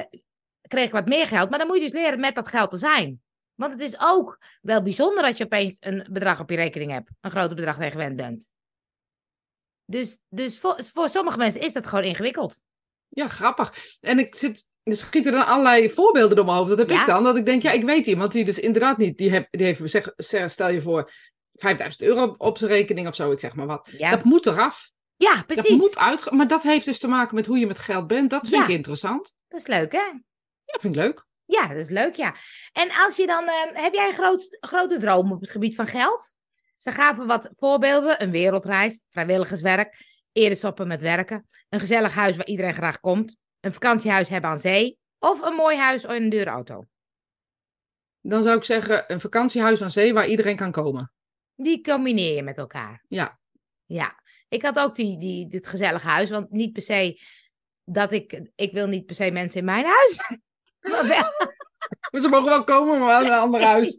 kreeg 0.68 0.86
ik 0.86 0.92
wat 0.92 1.08
meer 1.08 1.26
geld. 1.26 1.50
Maar 1.50 1.60
dan 1.60 1.68
moet 1.68 1.78
je 1.78 1.84
dus 1.84 1.92
leren 2.02 2.20
met 2.20 2.36
dat 2.36 2.48
geld 2.48 2.72
te 2.72 2.78
zijn. 2.78 3.22
Want 3.56 3.72
het 3.74 3.82
is 3.82 3.96
ook 4.00 4.40
wel 4.62 4.84
bijzonder 4.84 5.24
als 5.24 5.38
je 5.38 5.44
opeens 5.44 5.78
een 5.80 6.08
bedrag 6.12 6.40
op 6.40 6.50
je 6.50 6.56
rekening 6.56 6.92
hebt. 6.92 7.10
Een 7.22 7.32
groter 7.32 7.56
bedrag 7.56 7.76
tegen 7.76 7.92
gewend 7.92 8.16
bent. 8.16 8.48
Dus, 9.86 10.20
dus 10.30 10.60
voor, 10.60 10.80
voor 10.94 11.10
sommige 11.10 11.38
mensen 11.38 11.62
is 11.62 11.74
dat 11.74 11.88
gewoon 11.88 12.04
ingewikkeld. 12.04 12.60
Ja, 13.10 13.28
grappig. 13.28 13.98
En 14.02 14.20
ik 14.20 14.36
zit, 14.36 14.68
er 14.84 14.96
schieten 14.98 15.32
dan 15.32 15.46
allerlei 15.46 15.90
voorbeelden 15.92 16.36
door 16.36 16.46
mijn 16.46 16.58
hoofd. 16.58 16.70
Dat 16.70 16.78
heb 16.78 16.90
Ja. 16.90 17.00
ik 17.02 17.06
dan. 17.08 17.24
Dat 17.24 17.38
ik 17.38 17.46
denk, 17.46 17.62
ja, 17.62 17.72
ik 17.72 17.84
weet 17.84 18.08
iemand 18.08 18.32
die 18.32 18.46
dus 18.46 18.60
inderdaad 18.60 18.98
niet, 18.98 19.18
die, 19.18 19.32
heb, 19.32 19.48
die 19.52 19.66
heeft, 19.66 19.82
zeg, 19.90 20.12
zeg, 20.16 20.52
stel 20.52 20.70
je 20.70 20.82
voor, 20.82 21.12
5000 21.54 22.04
euro 22.04 22.36
op, 22.38 22.58
zijn 22.58 22.70
rekening 22.72 23.08
of 23.08 23.16
zo, 23.16 23.32
ik 23.32 23.40
zeg 23.40 23.56
maar 23.56 23.66
wat. 23.66 23.90
Ja, 23.98 24.10
Dat 24.12 24.24
moet 24.24 24.46
eraf. 24.46 24.92
ja 25.16 25.36
Dat 25.36 25.46
precies. 25.46 25.80
moet 25.80 25.98
uit. 25.98 26.32
Maar 26.32 26.48
dat 26.48 26.64
heeft 26.64 26.86
dus 26.86 27.00
te 27.00 27.08
maken 27.08 27.36
met 27.36 27.46
hoe 27.46 27.58
je 27.60 27.68
met 27.68 27.80
geld 27.80 28.08
bent. 28.08 28.30
Dat 28.30 28.48
vind 28.48 28.62
Ja. 28.62 28.68
ik 28.68 28.76
interessant. 28.76 29.34
Dat 29.48 29.60
is 29.60 29.68
leuk, 29.68 29.92
hè? 29.92 29.98
Ja, 30.66 30.80
vind 30.80 30.96
ik 30.96 31.02
leuk. 31.02 31.26
Ja, 31.46 31.68
dat 31.68 31.78
is 31.78 31.90
leuk, 31.90 32.16
ja. 32.16 32.36
En 32.72 32.90
als 33.06 33.16
je 33.16 33.28
dan, 33.28 33.44
eh, 33.48 33.54
heb 33.84 33.94
jij 33.94 34.08
een 34.08 34.14
groot, 34.14 34.58
grote 34.60 35.00
droom 35.00 35.32
op 35.32 35.42
het 35.42 35.50
gebied 35.50 35.76
van 35.76 35.88
geld? 35.88 36.32
Ze 36.84 36.92
gaven 36.92 37.28
wat 37.28 37.50
voorbeelden: 37.56 38.22
een 38.24 38.32
wereldreis, 38.32 39.00
vrijwilligerswerk, 39.10 40.06
eerder 40.32 40.58
stoppen 40.58 40.88
met 40.88 41.02
werken, 41.02 41.48
een 41.70 41.80
gezellig 41.80 42.14
huis 42.14 42.36
waar 42.36 42.46
iedereen 42.46 42.74
graag 42.74 43.00
komt, 43.00 43.36
een 43.60 43.74
vakantiehuis 43.74 44.30
hebben 44.30 44.50
aan 44.50 44.60
zee 44.60 44.98
of 45.20 45.42
een 45.42 45.54
mooi 45.54 45.78
huis 45.78 46.04
en 46.04 46.16
een 46.16 46.30
dure 46.30 46.50
auto. 46.50 46.86
Dan 48.22 48.44
zou 48.44 48.58
ik 48.58 48.64
zeggen, 48.64 49.12
een 49.12 49.20
vakantiehuis 49.20 49.82
aan 49.82 49.90
zee 49.90 50.14
waar 50.14 50.28
iedereen 50.28 50.56
kan 50.56 50.72
komen. 50.72 51.14
Die 51.56 51.84
combineer 51.84 52.36
je 52.36 52.44
met 52.44 52.58
elkaar. 52.58 53.06
Ja. 53.08 53.40
Ja, 53.86 54.24
ik 54.50 54.62
had 54.62 54.80
ook 54.80 54.96
die, 54.96 55.18
die, 55.18 55.48
dit 55.48 55.68
gezellige 55.68 56.08
huis, 56.08 56.30
want 56.30 56.52
niet 56.52 56.74
per 56.74 56.82
se 56.82 57.22
dat 57.84 58.12
ik, 58.12 58.52
ik 58.56 58.74
wil 58.74 58.88
niet 58.88 59.06
per 59.06 59.16
se 59.16 59.32
mensen 59.32 59.60
in 59.60 59.66
mijn 59.66 59.86
huis. 59.86 60.20
Maar, 60.92 61.08
wel, 61.08 61.32
Maar 62.14 62.22
ze 62.22 62.30
mogen 62.30 62.50
wel 62.50 62.64
komen, 62.64 63.00
maar 63.00 63.08
wel 63.22 63.32
een 63.32 63.40
ander 63.40 63.62
huis. 63.74 63.98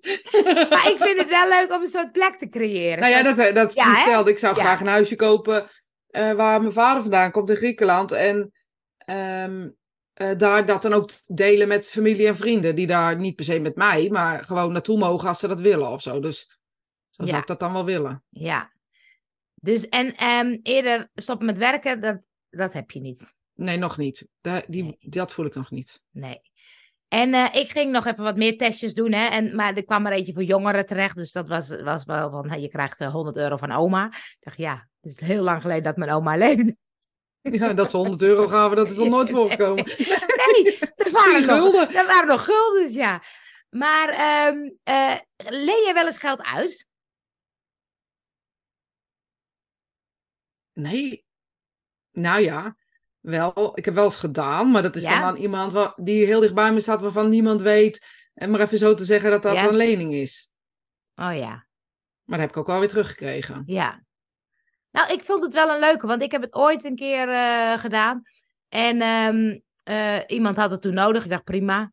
maar 0.70 0.88
ik 0.90 0.96
vind 0.98 1.18
het 1.18 1.28
wel 1.30 1.48
leuk 1.48 1.72
om 1.72 1.82
een 1.82 1.88
soort 1.88 2.12
plek 2.12 2.34
te 2.38 2.48
creëren. 2.48 2.98
Nou 2.98 3.12
ja, 3.12 3.22
dat, 3.34 3.54
dat 3.54 3.74
Ja, 3.74 3.92
hè? 3.94 4.00
stelde. 4.00 4.30
Ik 4.30 4.38
zou 4.38 4.56
Ja. 4.56 4.62
graag 4.62 4.80
een 4.80 4.86
huisje 4.86 5.16
kopen 5.16 5.66
eh, 6.06 6.32
waar 6.32 6.60
mijn 6.60 6.72
vader 6.72 7.02
vandaan 7.02 7.30
komt 7.30 7.50
in 7.50 7.56
Griekenland. 7.56 8.12
En 8.12 8.52
ehm, 8.98 9.68
eh, 10.12 10.36
daar 10.36 10.66
dat 10.66 10.82
dan 10.82 10.92
ook 10.92 11.10
delen 11.26 11.68
met 11.68 11.88
familie 11.88 12.26
en 12.26 12.36
vrienden. 12.36 12.74
Die 12.74 12.86
daar 12.86 13.16
niet 13.16 13.34
per 13.36 13.44
se 13.44 13.60
met 13.60 13.76
mij, 13.76 14.08
maar 14.10 14.44
gewoon 14.44 14.72
naartoe 14.72 14.98
mogen 14.98 15.28
als 15.28 15.38
ze 15.38 15.48
dat 15.48 15.60
willen 15.60 15.88
of 15.88 16.02
zo. 16.02 16.20
Dus 16.20 16.58
zo 17.10 17.26
zou 17.26 17.38
ik 17.38 17.46
dat 17.46 17.60
dan 17.60 17.72
wel 17.72 17.84
willen. 17.84 18.24
Ja. 18.30 18.72
Dus 19.54 19.88
en 19.88 20.14
ehm, 20.16 20.58
eerder 20.62 21.08
stoppen 21.14 21.46
met 21.46 21.58
werken, 21.58 22.00
dat, 22.00 22.20
dat 22.50 22.72
heb 22.72 22.90
je 22.90 23.00
niet. 23.00 23.34
Nee, 23.54 23.76
nog 23.76 23.96
niet. 23.96 24.26
Die, 24.66 24.82
Nee. 24.82 24.96
Dat 25.00 25.32
voel 25.32 25.46
ik 25.46 25.54
nog 25.54 25.70
niet. 25.70 26.00
Nee. 26.10 26.40
En 27.14 27.34
eh, 27.34 27.54
ik 27.54 27.70
ging 27.70 27.92
nog 27.92 28.06
even 28.06 28.24
wat 28.24 28.36
meer 28.36 28.58
testjes 28.58 28.94
doen. 28.94 29.12
Hè? 29.12 29.26
En, 29.26 29.54
maar 29.54 29.74
er 29.74 29.84
kwam 29.84 30.06
er 30.06 30.12
eentje 30.12 30.32
voor 30.32 30.42
jongeren 30.42 30.86
terecht. 30.86 31.16
Dus 31.16 31.32
dat 31.32 31.48
was, 31.48 31.82
was 31.82 32.04
wel 32.04 32.30
van, 32.30 32.46
nou, 32.46 32.60
je 32.60 32.68
krijgt 32.68 33.00
eh, 33.00 33.12
100 33.12 33.36
euro 33.36 33.56
van 33.56 33.72
oma. 33.72 34.06
Ik 34.06 34.36
dacht, 34.40 34.56
ja, 34.56 34.88
het 35.00 35.10
is 35.10 35.20
heel 35.20 35.42
lang 35.42 35.62
geleden 35.62 35.82
dat 35.82 35.96
mijn 35.96 36.10
oma 36.10 36.36
leefde. 36.36 36.76
Ja, 37.40 37.72
dat 37.72 37.90
ze 37.90 37.96
100 37.96 38.22
euro 38.22 38.46
gaven, 38.46 38.76
dat 38.76 38.90
is 38.90 38.96
nog 38.96 39.08
nooit 39.08 39.30
voorgekomen. 39.30 39.84
Nee, 40.46 40.78
dat 40.94 41.10
waren, 41.10 41.46
nog, 41.46 41.56
gulden. 41.56 41.92
dat 41.92 42.06
waren 42.06 42.28
nog 42.28 42.44
guldens, 42.44 42.94
ja. 42.94 43.22
Maar 43.70 44.08
ehm, 44.08 44.70
eh, 44.82 45.10
um, 45.10 45.20
uh, 45.46 45.50
leen 45.50 45.86
je 45.86 45.90
wel 45.94 46.06
eens 46.06 46.18
geld 46.18 46.42
uit? 46.42 46.86
Nee. 50.72 51.24
Nou 52.10 52.40
ja, 52.40 52.76
wel. 53.24 53.72
Ik 53.78 53.84
heb 53.84 53.94
wel 53.94 54.04
eens 54.04 54.16
gedaan, 54.16 54.70
maar 54.70 54.82
dat 54.82 54.96
is 54.96 55.02
Ja? 55.02 55.10
dan 55.10 55.22
aan 55.22 55.36
iemand 55.36 55.92
die 55.96 56.24
heel 56.24 56.40
dicht 56.40 56.54
bij 56.54 56.72
me 56.72 56.80
staat 56.80 57.00
waarvan 57.00 57.28
niemand 57.28 57.62
weet. 57.62 58.06
En 58.34 58.50
maar 58.50 58.60
even 58.60 58.78
zo 58.78 58.94
te 58.94 59.04
zeggen 59.04 59.30
dat 59.30 59.42
dat 59.42 59.54
Ja. 59.54 59.68
een 59.68 59.74
lening 59.76 60.12
is. 60.12 60.50
Oh 61.14 61.36
ja. 61.36 61.66
Maar 62.24 62.38
dat 62.38 62.40
heb 62.40 62.48
ik 62.50 62.56
ook 62.56 62.66
wel 62.66 62.78
weer 62.78 62.88
teruggekregen. 62.88 63.62
Ja. 63.66 64.02
Nou, 64.90 65.12
ik 65.12 65.22
vond 65.22 65.42
het 65.42 65.54
wel 65.54 65.74
een 65.74 65.80
leuke, 65.80 66.06
want 66.06 66.22
ik 66.22 66.30
heb 66.32 66.42
het 66.42 66.54
ooit 66.54 66.84
een 66.84 66.96
keer 66.96 67.28
eh, 67.28 67.78
gedaan. 67.78 68.22
En 68.68 69.00
ehm, 69.00 69.58
eh, 69.82 70.18
iemand 70.26 70.56
had 70.56 70.70
het 70.70 70.82
toen 70.82 70.94
nodig. 70.94 71.24
Ik 71.24 71.30
dacht, 71.30 71.44
prima. 71.44 71.92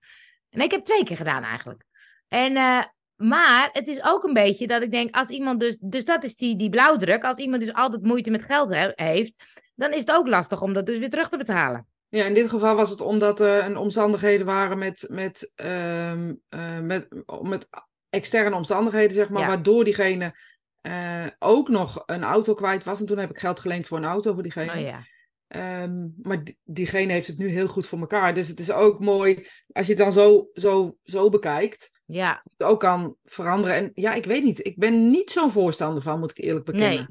En 0.50 0.62
ik 0.62 0.72
heb 0.72 0.84
twee 0.86 1.04
keer 1.04 1.18
gedaan 1.18 1.44
eigenlijk. 1.44 1.84
En, 2.28 2.56
eh, 2.56 2.84
maar 3.16 3.70
het 3.72 3.88
is 3.88 4.04
ook 4.04 4.24
een 4.24 4.34
beetje 4.34 4.68
dat 4.68 4.82
ik 4.82 4.92
denk, 4.92 5.16
als 5.16 5.30
iemand 5.30 5.60
dus... 5.60 5.78
Dus 5.82 6.06
dat 6.06 6.24
is 6.24 6.36
die, 6.36 6.56
die 6.56 6.70
blauwdruk. 6.70 7.24
Als 7.24 7.38
iemand 7.38 7.64
dus 7.64 7.74
altijd 7.74 8.02
moeite 8.04 8.30
met 8.32 8.44
geld 8.44 8.74
he- 8.74 8.92
heeft, 8.96 9.34
dan 9.82 9.92
is 9.94 10.00
het 10.00 10.12
ook 10.12 10.28
lastig 10.28 10.62
om 10.62 10.74
dat 10.74 10.86
dus 10.86 10.98
weer 10.98 11.10
terug 11.10 11.30
te 11.30 11.38
betalen. 11.38 11.88
Ja, 12.10 12.26
in 12.26 12.34
dit 12.34 12.50
geval 12.50 12.76
was 12.76 12.90
het 12.90 13.02
omdat 13.02 13.40
er 13.40 13.78
omstandigheden 13.78 14.46
waren 14.46 14.78
met, 14.78 15.06
met, 15.10 15.52
ehm, 15.56 16.34
eh, 16.50 16.80
met, 16.80 17.08
met 17.42 17.68
externe 18.10 18.56
omstandigheden, 18.56 19.12
zeg 19.12 19.30
maar, 19.30 19.42
Ja. 19.42 19.48
waardoor 19.48 19.84
diegene 19.84 20.34
eh, 20.82 21.26
ook 21.40 21.70
nog 21.70 22.04
een 22.06 22.24
auto 22.24 22.54
kwijt 22.54 22.84
was. 22.84 23.00
En 23.00 23.06
toen 23.06 23.18
heb 23.18 23.30
ik 23.30 23.40
geld 23.40 23.60
geleend 23.60 23.88
voor 23.88 23.98
een 23.98 24.04
auto 24.06 24.34
voor 24.34 24.44
diegene. 24.44 24.72
Oh 24.74 24.80
ja. 24.80 25.00
Ehm, 25.48 26.08
maar 26.22 26.44
die- 26.44 26.58
diegene 26.64 27.12
heeft 27.14 27.28
het 27.28 27.38
nu 27.38 27.48
heel 27.48 27.68
goed 27.68 27.88
voor 27.88 28.00
elkaar. 28.00 28.34
Dus 28.34 28.48
het 28.48 28.60
is 28.60 28.72
ook 28.72 29.00
mooi 29.00 29.48
als 29.72 29.86
je 29.88 29.94
het 29.94 30.02
dan 30.02 30.12
zo, 30.12 30.50
zo, 30.54 30.98
zo 31.04 31.30
bekijkt. 31.30 32.02
Ja, 32.06 32.44
Het 32.58 32.68
ook 32.68 32.80
kan 32.80 33.16
veranderen. 33.24 33.76
En 33.76 33.92
ja, 33.94 34.14
ik 34.14 34.26
weet 34.26 34.44
niet. 34.44 34.66
Ik 34.66 34.78
ben 34.78 35.10
niet 35.10 35.32
zo'n 35.32 35.52
voorstander 35.52 36.02
van, 36.04 36.20
moet 36.20 36.32
ik 36.38 36.44
eerlijk 36.44 36.66
bekennen. 36.66 36.90
Nee. 36.90 37.08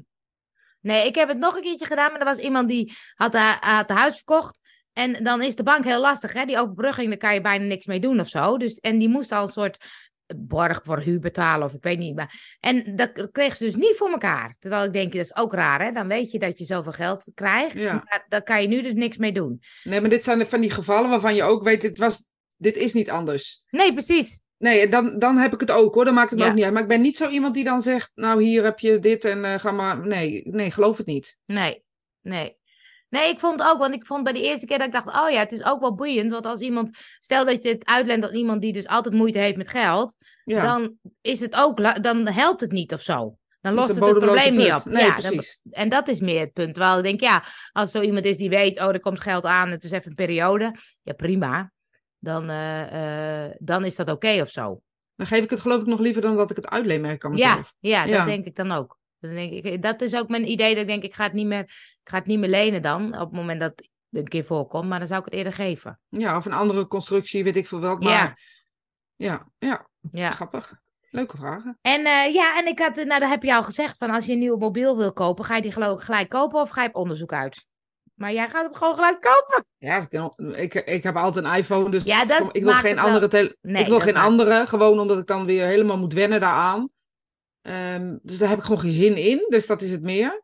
Nee, 0.81 1.05
ik 1.07 1.15
heb 1.15 1.27
het 1.27 1.37
nog 1.37 1.55
een 1.55 1.61
keertje 1.61 1.85
gedaan, 1.85 2.11
maar 2.11 2.19
er 2.19 2.25
was 2.25 2.37
iemand 2.37 2.67
die 2.67 2.93
had, 3.15 3.33
ha- 3.33 3.57
had 3.59 3.89
een 3.89 3.95
huis 3.95 4.15
verkocht. 4.15 4.59
En 4.93 5.23
dan 5.23 5.41
is 5.41 5.55
de 5.55 5.63
bank 5.63 5.83
heel 5.83 6.01
lastig, 6.01 6.33
hè? 6.33 6.45
Die 6.45 6.59
overbrugging, 6.59 7.07
daar 7.09 7.17
kan 7.17 7.33
je 7.33 7.41
bijna 7.41 7.65
niks 7.65 7.85
mee 7.85 7.99
doen 7.99 8.19
of 8.19 8.27
zo. 8.27 8.57
Dus, 8.57 8.75
en 8.79 8.97
die 8.97 9.09
moest 9.09 9.31
al 9.31 9.43
een 9.43 9.49
soort 9.51 9.77
borg 10.35 10.81
voor 10.83 10.99
huur 10.99 11.19
betalen 11.19 11.67
of 11.67 11.73
ik 11.73 11.83
weet 11.83 11.99
niet. 11.99 12.15
Maar, 12.15 12.57
en 12.59 12.95
dat 12.95 13.29
kreeg 13.31 13.55
ze 13.55 13.63
dus 13.63 13.75
niet 13.75 13.95
voor 13.97 14.09
elkaar. 14.11 14.55
Terwijl 14.59 14.83
ik 14.83 14.93
denk, 14.93 15.11
dat 15.11 15.21
is 15.21 15.35
ook 15.35 15.53
raar, 15.53 15.81
hè? 15.81 15.91
Dan 15.91 16.07
weet 16.07 16.31
je 16.31 16.39
dat 16.39 16.59
je 16.59 16.65
zoveel 16.65 16.91
geld 16.91 17.31
krijgt. 17.33 17.73
Ja. 17.73 17.93
Maar 17.93 18.25
daar 18.27 18.43
kan 18.43 18.61
je 18.61 18.67
nu 18.67 18.81
dus 18.81 18.93
niks 18.93 19.17
mee 19.17 19.31
doen. 19.31 19.61
Nee, 19.83 20.01
maar 20.01 20.09
dit 20.09 20.23
zijn 20.23 20.47
van 20.47 20.61
die 20.61 20.71
gevallen 20.71 21.09
waarvan 21.09 21.35
je 21.35 21.43
ook 21.43 21.63
weet, 21.63 21.81
dit, 21.81 21.97
was, 21.97 22.25
dit 22.55 22.75
is 22.75 22.93
niet 22.93 23.09
anders. 23.09 23.63
Nee, 23.69 23.93
precies. 23.93 24.39
Nee, 24.61 24.87
dan, 24.89 25.19
dan 25.19 25.37
heb 25.37 25.53
ik 25.53 25.59
het 25.59 25.71
ook 25.71 25.93
hoor. 25.93 26.05
Dan 26.05 26.13
maakt 26.13 26.29
het 26.29 26.39
me 26.39 26.45
Ja. 26.45 26.49
ook 26.51 26.55
niet 26.55 26.65
uit. 26.65 26.73
Maar 26.73 26.81
ik 26.81 26.87
ben 26.87 27.01
niet 27.01 27.17
zo 27.17 27.29
iemand 27.29 27.53
die 27.53 27.63
dan 27.63 27.81
zegt, 27.81 28.11
nou 28.15 28.43
hier 28.43 28.63
heb 28.63 28.79
je 28.79 28.99
dit 28.99 29.25
en 29.25 29.45
eh, 29.45 29.59
ga 29.59 29.71
maar. 29.71 30.07
Nee, 30.07 30.41
nee, 30.49 30.71
geloof 30.71 30.97
het 30.97 31.05
niet. 31.05 31.37
Nee, 31.45 31.83
nee. 32.21 32.59
Nee, 33.09 33.29
ik 33.29 33.39
vond 33.39 33.61
ook, 33.61 33.77
want 33.77 33.93
ik 33.93 34.05
vond 34.05 34.23
bij 34.23 34.33
de 34.33 34.41
eerste 34.41 34.65
keer 34.65 34.77
dat 34.77 34.87
ik 34.87 34.93
dacht, 34.93 35.07
oh 35.07 35.29
ja, 35.29 35.39
het 35.39 35.51
is 35.51 35.65
ook 35.65 35.79
wel 35.79 35.95
boeiend. 35.95 36.31
Want 36.31 36.45
als 36.45 36.59
iemand, 36.59 36.89
stel 37.19 37.45
dat 37.45 37.63
je 37.63 37.69
het 37.69 37.85
uitlent 37.85 38.23
aan 38.23 38.35
iemand 38.35 38.61
die 38.61 38.73
dus 38.73 38.87
altijd 38.87 39.13
moeite 39.13 39.37
heeft 39.39 39.57
met 39.57 39.69
geld, 39.69 40.15
Ja, 40.45 40.63
dan 40.63 40.95
is 41.21 41.39
het 41.39 41.55
ook, 41.55 42.03
dan 42.03 42.27
helpt 42.27 42.61
het 42.61 42.71
niet 42.71 42.93
of 42.93 43.01
zo. 43.01 43.35
Dan 43.61 43.73
lost 43.73 43.87
het 43.89 43.99
het 43.99 44.17
probleem 44.17 44.55
niet 44.55 44.71
op. 44.73 44.85
Nee, 44.85 45.03
ja, 45.05 45.15
dan- 45.19 45.31
precies. 45.31 45.59
en 45.71 45.89
dat 45.89 46.07
is 46.07 46.19
meer 46.19 46.39
het 46.39 46.53
punt. 46.53 46.73
Terwijl 46.73 46.97
ik 46.97 47.03
denk, 47.03 47.19
ja, 47.19 47.43
als 47.71 47.91
zo 47.91 48.01
iemand 48.01 48.25
is 48.25 48.37
die 48.37 48.49
weet, 48.49 48.79
oh, 48.79 48.87
er 48.87 48.99
komt 48.99 49.19
geld 49.19 49.45
aan, 49.45 49.69
het 49.69 49.83
is 49.83 49.91
even 49.91 50.09
een 50.09 50.15
periode. 50.15 50.75
Ja, 51.01 51.13
prima. 51.13 51.71
Dan, 52.23 52.49
eh, 52.49 53.45
eh, 53.45 53.51
dan 53.59 53.85
is 53.85 53.95
dat 53.95 54.11
oké 54.11 54.41
of 54.41 54.49
zo. 54.49 54.81
Dan 55.15 55.27
geef 55.27 55.43
ik 55.43 55.49
het 55.49 55.59
geloof 55.61 55.81
ik 55.81 55.87
nog 55.87 55.99
liever 55.99 56.21
dan 56.21 56.35
dat 56.35 56.49
ik 56.49 56.55
het 56.55 56.67
uitleenmerk 56.67 57.25
aan 57.25 57.31
mezelf. 57.31 57.73
ja, 57.79 58.03
Ja. 58.03 58.17
dat 58.17 58.25
denk 58.25 58.45
ik 58.45 58.55
dan 58.55 58.71
ook. 58.71 58.99
Dan 59.19 59.33
denk 59.33 59.51
ik, 59.53 59.81
dat 59.81 60.01
is 60.01 60.15
ook 60.15 60.29
mijn 60.29 60.51
idee. 60.51 60.71
Dat 60.73 60.81
ik 60.81 60.87
denk, 60.87 61.03
ik 61.03 61.13
ga 61.13 61.23
het 61.23 61.33
niet 61.33 61.45
meer, 61.45 61.59
ik 61.63 61.99
ga 62.09 62.17
het 62.17 62.25
niet 62.25 62.39
meer 62.39 62.49
lenen 62.49 62.81
dan. 62.81 63.13
Op 63.13 63.19
het 63.19 63.31
moment 63.31 63.59
dat 63.59 63.69
het 63.69 63.89
een 64.11 64.27
keer 64.27 64.43
voorkomt. 64.43 64.89
Maar 64.89 64.99
dan 64.99 65.07
zou 65.07 65.19
ik 65.19 65.25
het 65.25 65.33
eerder 65.33 65.53
geven. 65.53 65.99
Ja, 66.09 66.37
of 66.37 66.45
een 66.45 66.53
andere 66.53 66.87
constructie, 66.87 67.43
weet 67.43 67.55
ik 67.55 67.67
veel 67.67 67.79
welk. 67.79 68.03
Maar 68.03 68.41
ja, 69.15 69.47
ja, 69.57 69.87
Ja. 70.11 70.31
grappig. 70.31 70.73
Leuke 71.09 71.37
vragen. 71.37 71.77
En 71.81 72.05
eh, 72.05 72.33
ja, 72.33 72.57
en 72.59 72.67
ik 72.67 72.79
had, 72.79 72.95
nou, 72.95 73.19
dat 73.19 73.29
heb 73.29 73.43
je 73.43 73.55
al 73.55 73.63
gezegd. 73.63 73.97
Van 73.97 74.09
als 74.09 74.25
je 74.25 74.31
een 74.33 74.39
nieuw 74.39 74.57
mobiel 74.57 74.97
wil 74.97 75.13
kopen, 75.13 75.45
ga 75.45 75.55
je 75.55 75.61
die 75.61 75.71
geloof 75.71 75.99
ik 75.99 76.05
gelijk 76.05 76.29
kopen 76.29 76.61
of 76.61 76.69
ga 76.69 76.81
je 76.83 76.87
op 76.89 76.95
onderzoek 76.95 77.33
uit? 77.33 77.65
Maar 78.21 78.33
jij 78.33 78.49
gaat 78.49 78.63
hem 78.63 78.73
gewoon 78.75 78.95
gelijk 78.95 79.21
kopen. 79.21 79.65
Ja, 79.77 80.07
ik, 80.55 80.73
ik, 80.73 81.03
heb 81.03 81.15
altijd 81.15 81.45
een 81.45 81.53
iPhone, 81.53 81.89
dus 81.91 82.03
Ja, 82.03 82.25
dat 82.25 82.55
ik 82.55 82.63
wil 82.63 82.73
geen 82.73 82.99
andere 82.99 83.27
tele- 83.27 83.55
Nee, 83.61 83.81
ik 83.81 83.87
wil 83.87 83.99
geen 83.99 84.13
maakt- 84.13 84.25
andere, 84.25 84.67
gewoon 84.67 84.99
omdat 84.99 85.17
ik 85.19 85.25
dan 85.27 85.45
weer 85.45 85.65
helemaal 85.65 85.97
moet 85.97 86.13
wennen 86.13 86.39
daaraan. 86.39 86.89
Ehm, 87.61 88.17
dus 88.21 88.37
daar 88.37 88.49
heb 88.49 88.57
ik 88.57 88.63
gewoon 88.63 88.79
geen 88.79 88.91
zin 88.91 89.15
in, 89.15 89.45
dus 89.49 89.67
dat 89.67 89.81
is 89.81 89.91
het 89.91 90.01
meer. 90.01 90.43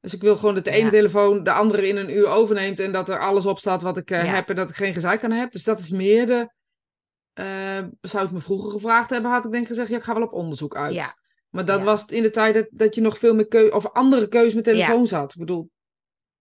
Dus 0.00 0.14
ik 0.14 0.20
wil 0.20 0.36
gewoon 0.36 0.54
dat 0.54 0.64
de 0.64 0.70
ene 0.70 0.84
Ja. 0.84 0.90
telefoon 0.90 1.44
de 1.44 1.52
andere 1.52 1.88
in 1.88 1.96
een 1.96 2.10
uur 2.16 2.26
overneemt 2.28 2.80
en 2.80 2.92
dat 2.92 3.08
er 3.08 3.18
alles 3.20 3.46
op 3.46 3.58
staat 3.58 3.82
wat 3.82 3.96
ik 3.96 4.10
eh, 4.10 4.24
Ja. 4.24 4.34
heb 4.34 4.48
en 4.48 4.56
dat 4.56 4.70
ik 4.70 4.76
geen 4.76 4.94
gezeik 4.94 5.24
aan 5.24 5.30
heb. 5.30 5.52
Dus 5.52 5.64
dat 5.64 5.78
is 5.78 5.90
meer 5.90 6.26
de. 6.26 6.48
eh, 7.32 7.82
zou 8.00 8.24
ik 8.26 8.30
me 8.32 8.40
vroeger 8.40 8.70
gevraagd 8.70 9.10
hebben, 9.10 9.30
had 9.30 9.44
ik 9.44 9.50
denk 9.50 9.62
ik 9.62 9.68
gezegd, 9.68 9.88
ja, 9.88 9.96
ik 9.96 10.02
ga 10.02 10.14
wel 10.14 10.22
op 10.22 10.32
onderzoek 10.32 10.76
uit. 10.76 10.94
Ja. 10.94 11.14
Maar 11.50 11.64
dat 11.64 11.82
was 11.82 12.04
in 12.06 12.22
de 12.22 12.30
tijd 12.30 12.54
dat, 12.54 12.66
dat 12.70 12.94
je 12.94 13.00
nog 13.00 13.18
veel 13.18 13.34
meer 13.34 13.48
keu 13.48 13.68
of 13.68 13.92
andere 13.92 14.28
keus 14.28 14.54
met 14.54 14.64
telefoon 14.64 15.08
had. 15.10 15.32
Ik 15.32 15.38
bedoel. 15.38 15.70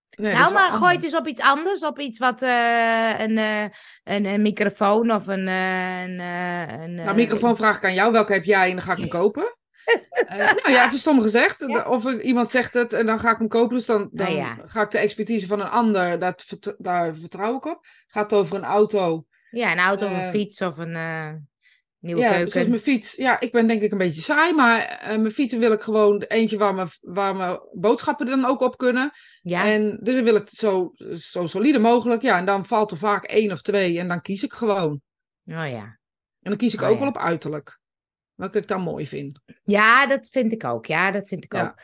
Nee, 0.09 0.33
nou, 0.33 0.53
maar 0.53 0.69
gooi 0.69 0.95
het 0.95 1.03
eens 1.03 1.15
op 1.15 1.27
iets 1.27 1.41
anders. 1.41 1.83
Op 1.83 1.99
iets 1.99 2.19
wat 2.19 2.41
eh, 2.41 3.19
een, 3.19 3.37
eh, 3.37 3.63
een, 4.03 4.25
een 4.25 4.41
microfoon 4.41 5.11
of 5.11 5.27
een. 5.27 5.47
eh, 5.47 6.01
een, 6.01 6.19
een 6.19 6.95
Nou, 6.95 7.15
microfoon 7.15 7.55
vraag 7.55 7.77
ik 7.77 7.83
aan 7.85 7.93
jou. 7.93 8.11
Welke 8.11 8.33
heb 8.33 8.43
jij? 8.43 8.69
En 8.69 8.75
dan 8.75 8.85
ga 8.85 8.91
ik 8.91 8.97
hem 8.97 9.07
kopen. 9.21 9.55
Nou 10.27 10.71
ja, 10.71 10.85
even 10.85 10.99
stom 10.99 11.21
gezegd. 11.21 11.63
Ja. 11.67 11.83
Of 11.89 12.13
iemand 12.13 12.49
zegt 12.49 12.73
het 12.73 12.93
en 12.93 13.05
dan 13.05 13.19
ga 13.19 13.31
ik 13.31 13.37
hem 13.37 13.47
kopen. 13.47 13.75
Dus 13.75 13.85
dan, 13.85 14.09
dan 14.11 14.25
Nou 14.25 14.37
ja. 14.37 14.57
ga 14.65 14.81
ik 14.81 14.91
de 14.91 14.97
expertise 14.97 15.47
van 15.47 15.59
een 15.59 15.69
ander. 15.69 16.19
Dat, 16.19 16.43
vert- 16.47 16.75
daar 16.77 17.15
vertrouw 17.15 17.55
ik 17.57 17.65
op. 17.65 17.85
Gaat 18.07 18.31
het 18.31 18.39
over 18.39 18.55
een 18.55 18.63
auto. 18.63 19.25
Ja, 19.51 19.71
een 19.71 19.79
auto 19.79 20.05
of 20.05 20.11
een 20.11 20.29
fiets 20.29 20.61
of 20.61 20.77
een 20.77 20.95
nieuwe 22.07 22.21
Ja, 22.21 22.31
keuken. 22.31 22.51
zoals 22.51 22.67
mijn 22.67 22.79
fiets. 22.79 23.15
Ja, 23.15 23.39
ik 23.39 23.51
ben 23.51 23.67
denk 23.67 23.81
ik 23.81 23.91
een 23.91 23.97
beetje 23.97 24.21
saai. 24.21 24.53
Maar 24.53 24.79
eh, 24.81 25.07
mijn 25.07 25.31
fietsen 25.31 25.59
wil 25.59 25.71
ik 25.71 25.81
gewoon 25.81 26.21
eentje 26.21 26.57
waar 26.57 26.73
mijn, 26.73 26.87
waar 27.01 27.35
mijn 27.35 27.59
boodschappen 27.73 28.25
dan 28.25 28.45
ook 28.45 28.61
op 28.61 28.77
kunnen. 28.77 29.11
Ja, 29.41 29.65
En 29.65 29.99
dus 30.01 30.15
dan 30.15 30.23
wil 30.23 30.35
ik 30.35 30.41
het 30.41 30.51
zo, 30.51 30.91
zo 31.11 31.45
solide 31.45 31.79
mogelijk. 31.79 32.21
Ja, 32.21 32.37
en 32.37 32.45
dan 32.45 32.65
valt 32.65 32.91
er 32.91 32.97
vaak 32.97 33.23
één 33.23 33.51
of 33.51 33.61
twee. 33.61 33.99
En 33.99 34.07
dan 34.07 34.21
kies 34.21 34.43
ik 34.43 34.53
gewoon. 34.53 34.91
oh 35.45 35.69
ja. 35.69 35.97
En 36.41 36.53
dan 36.53 36.57
kies 36.57 36.73
ik 36.73 36.81
Oh, 36.81 36.87
ook 36.87 36.93
ja. 36.93 36.99
wel 36.99 37.09
op 37.09 37.17
uiterlijk. 37.17 37.79
Welke 38.35 38.57
ik 38.57 38.67
dan 38.67 38.81
mooi 38.81 39.07
vind. 39.07 39.39
Ja, 39.63 40.05
dat 40.07 40.27
vind 40.29 40.51
ik 40.51 40.63
ook. 40.63 40.85
Ja, 40.85 41.11
dat 41.11 41.27
vind 41.27 41.43
ik 41.43 41.53
Ja. 41.53 41.63
ook. 41.63 41.75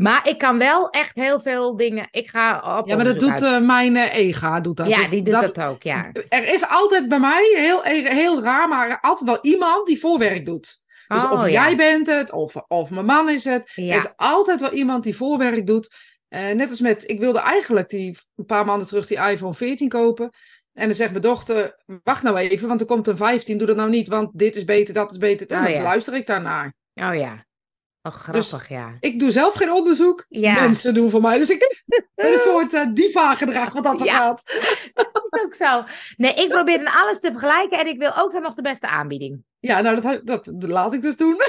Maar 0.00 0.28
ik 0.28 0.38
kan 0.38 0.58
wel 0.58 0.90
echt 0.90 1.14
heel 1.14 1.40
veel 1.40 1.76
dingen. 1.76 2.08
Ik 2.10 2.28
ga 2.28 2.78
op 2.78 2.88
Ja, 2.88 2.96
maar 2.96 3.04
dat 3.04 3.18
doet 3.18 3.42
eh, 3.42 3.60
mijn 3.60 3.96
eh, 3.96 4.16
EGA. 4.16 4.60
Doet 4.60 4.76
dat. 4.76 4.88
ja, 4.88 4.96
Dus 4.96 5.10
die 5.10 5.22
doet 5.22 5.40
dat, 5.40 5.60
ook. 5.60 5.82
Ja. 5.82 6.10
Er 6.28 6.52
is 6.52 6.68
altijd 6.68 7.08
bij 7.08 7.18
mij, 7.20 7.54
heel, 7.56 7.82
heel 7.82 8.42
raar, 8.42 8.68
maar 8.68 8.98
altijd 9.00 9.28
wel 9.30 9.38
iemand 9.42 9.86
die 9.86 10.00
voorwerk 10.00 10.46
doet. 10.46 10.80
Dus 11.08 11.24
Oh, 11.24 11.32
of 11.32 11.40
ja. 11.40 11.48
jij 11.48 11.76
bent 11.76 12.06
het, 12.06 12.32
of, 12.32 12.54
of 12.68 12.90
mijn 12.90 13.04
man 13.06 13.28
is 13.28 13.44
het. 13.44 13.72
Ja. 13.74 13.92
Er 13.92 13.98
is 13.98 14.12
altijd 14.16 14.60
wel 14.60 14.72
iemand 14.72 15.04
die 15.04 15.16
voorwerk 15.16 15.66
doet. 15.66 15.94
Eh, 16.28 16.50
net 16.54 16.70
als 16.70 16.80
met, 16.80 17.08
ik 17.08 17.20
wilde 17.20 17.38
eigenlijk 17.38 17.88
die, 17.88 18.18
een 18.36 18.44
paar 18.44 18.64
maanden 18.64 18.86
terug 18.88 19.06
die 19.06 19.18
iPhone 19.18 19.54
14 19.54 19.88
kopen. 19.88 20.30
En 20.72 20.84
dan 20.86 20.94
zegt 20.94 21.10
mijn 21.10 21.22
dochter, 21.22 21.82
wacht 22.04 22.22
nou 22.22 22.36
even, 22.36 22.68
want 22.68 22.80
er 22.80 22.86
komt 22.86 23.06
een 23.06 23.16
15, 23.16 23.58
doe 23.58 23.66
dat 23.66 23.76
nou 23.76 23.90
niet, 23.90 24.08
want 24.08 24.30
dit 24.38 24.56
is 24.56 24.64
beter, 24.64 24.94
dat 24.94 25.10
is 25.10 25.18
beter. 25.18 25.46
En 25.46 25.58
Oh, 25.58 25.64
dan 25.64 25.72
ja. 25.72 25.82
luister 25.82 26.14
ik 26.14 26.26
daarnaar. 26.26 26.74
Oh 26.94 27.14
ja. 27.14 27.44
Oh, 28.02 28.12
grappig, 28.12 28.68
ja. 28.68 28.96
Ik 29.00 29.18
doe 29.18 29.30
zelf 29.30 29.54
geen 29.54 29.72
onderzoek, 29.72 30.26
Ja. 30.28 30.54
mensen 30.60 30.94
doen 30.94 31.10
voor 31.10 31.20
mij. 31.20 31.38
Dus 31.38 31.50
ik 31.50 31.82
ben 31.86 32.04
een 32.32 32.38
soort 32.38 32.74
eh, 32.74 32.86
diva-gedrag 32.92 33.72
wat 33.72 33.84
dat 33.84 34.04
Ja. 34.04 34.16
gaat. 34.16 34.42
Dat 34.94 35.26
is 35.30 35.44
ook 35.44 35.54
zo. 35.54 35.84
Nee, 36.16 36.34
ik 36.34 36.48
probeer 36.48 36.78
dan 36.78 36.92
alles 36.92 37.20
te 37.20 37.30
vergelijken 37.30 37.78
en 37.78 37.86
ik 37.86 37.98
wil 37.98 38.16
ook 38.16 38.32
dan 38.32 38.42
nog 38.42 38.54
de 38.54 38.62
beste 38.62 38.88
aanbieding. 38.88 39.44
Ja, 39.58 39.80
nou, 39.80 40.00
dat, 40.00 40.20
dat, 40.26 40.46
laat 40.70 40.94
ik 40.94 41.02
dus 41.02 41.16
doen. 41.16 41.36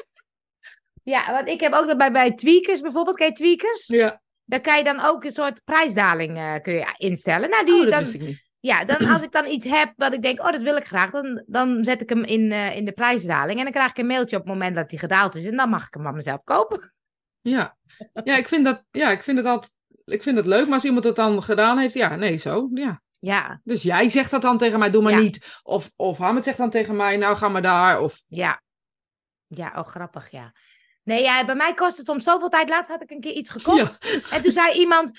Ja, 1.03 1.31
want 1.31 1.47
ik 1.47 1.59
heb 1.59 1.73
ook 1.73 1.87
dat 1.87 1.97
bij, 1.97 2.11
bij 2.11 2.31
Tweakers 2.33 2.81
bijvoorbeeld. 2.81 3.17
Ken 3.17 3.27
je 3.27 3.33
Tweakers? 3.33 3.87
Ja, 3.87 4.21
Daar 4.45 4.61
kan 4.61 4.77
je 4.77 4.83
dan 4.83 4.99
ook 4.99 5.23
een 5.23 5.31
soort 5.31 5.63
prijsdaling 5.63 6.37
eh, 6.37 6.53
kun 6.61 6.73
je 6.73 6.93
instellen. 6.97 7.49
Nou, 7.49 7.65
die, 7.65 7.73
oh, 7.75 7.81
dat 7.81 7.89
dan, 7.89 7.99
wist 7.99 8.13
ik 8.13 8.21
niet. 8.21 8.43
Ja, 8.61 8.85
dan 8.85 8.97
als 9.13 9.21
ik 9.21 9.31
dan 9.31 9.45
iets 9.45 9.65
heb 9.65 9.93
wat 9.95 10.13
ik 10.13 10.21
denk, 10.21 10.39
oh, 10.39 10.51
dat 10.51 10.61
wil 10.61 10.75
ik 10.75 10.85
graag, 10.85 11.09
dan, 11.11 11.43
dan 11.47 11.83
zet 11.83 12.01
ik 12.01 12.09
hem 12.09 12.23
in, 12.23 12.51
eh, 12.51 12.75
in 12.75 12.85
de 12.85 12.91
prijsdaling. 12.91 13.57
En 13.57 13.63
dan 13.63 13.73
krijg 13.73 13.89
ik 13.89 13.97
een 13.97 14.07
mailtje 14.07 14.35
op 14.35 14.43
het 14.43 14.51
moment 14.53 14.75
dat 14.75 14.89
die 14.89 14.99
gedaald 14.99 15.35
is. 15.35 15.45
En 15.45 15.57
dan 15.57 15.69
mag 15.69 15.87
ik 15.87 15.93
hem 15.93 16.03
van 16.03 16.13
mezelf 16.15 16.43
kopen. 16.43 16.93
Ja, 17.41 17.77
ja, 18.23 18.35
ik 18.35 18.47
vind 18.47 18.65
dat, 18.65 18.85
ja, 18.91 19.09
ik 19.11 19.23
vind 19.23 19.37
het 19.37 19.45
altijd, 19.45 19.71
ik 20.05 20.23
vind 20.23 20.37
het 20.37 20.45
leuk, 20.45 20.65
maar 20.65 20.73
als 20.73 20.83
iemand 20.85 21.03
het 21.03 21.15
dan 21.15 21.43
gedaan 21.43 21.77
heeft, 21.77 21.93
ja, 21.93 22.15
nee, 22.15 22.37
zo, 22.37 22.69
ja. 22.73 23.01
Ja, 23.19 23.61
Dus 23.63 23.83
jij 23.83 24.09
zegt 24.09 24.31
dat 24.31 24.41
dan 24.41 24.57
tegen 24.57 24.79
mij, 24.79 24.89
doe 24.89 25.01
maar 25.01 25.11
Ja. 25.11 25.19
niet. 25.19 25.59
Of, 25.63 25.91
of 25.95 26.17
Hamid 26.17 26.43
zegt 26.43 26.57
dan 26.57 26.69
tegen 26.69 26.95
mij, 26.95 27.17
nou, 27.17 27.35
ga 27.35 27.47
maar 27.49 27.61
daar. 27.61 27.99
Of, 27.99 28.21
ja. 28.27 28.61
Ja, 29.47 29.73
oh, 29.75 29.87
grappig, 29.87 30.29
ja. 30.31 30.53
Nee, 31.03 31.21
ja, 31.23 31.45
bij 31.45 31.55
mij 31.55 31.73
kost 31.73 31.97
het 31.97 32.09
om 32.09 32.19
zoveel 32.19 32.49
tijd. 32.49 32.69
Laatst 32.69 32.91
had 32.91 33.01
ik 33.01 33.11
een 33.11 33.21
keer 33.21 33.31
iets 33.31 33.49
gekocht. 33.49 33.97
ja, 33.99 34.19
En 34.35 34.41
toen 34.41 34.51
zei 34.51 34.73
iemand, 34.79 35.11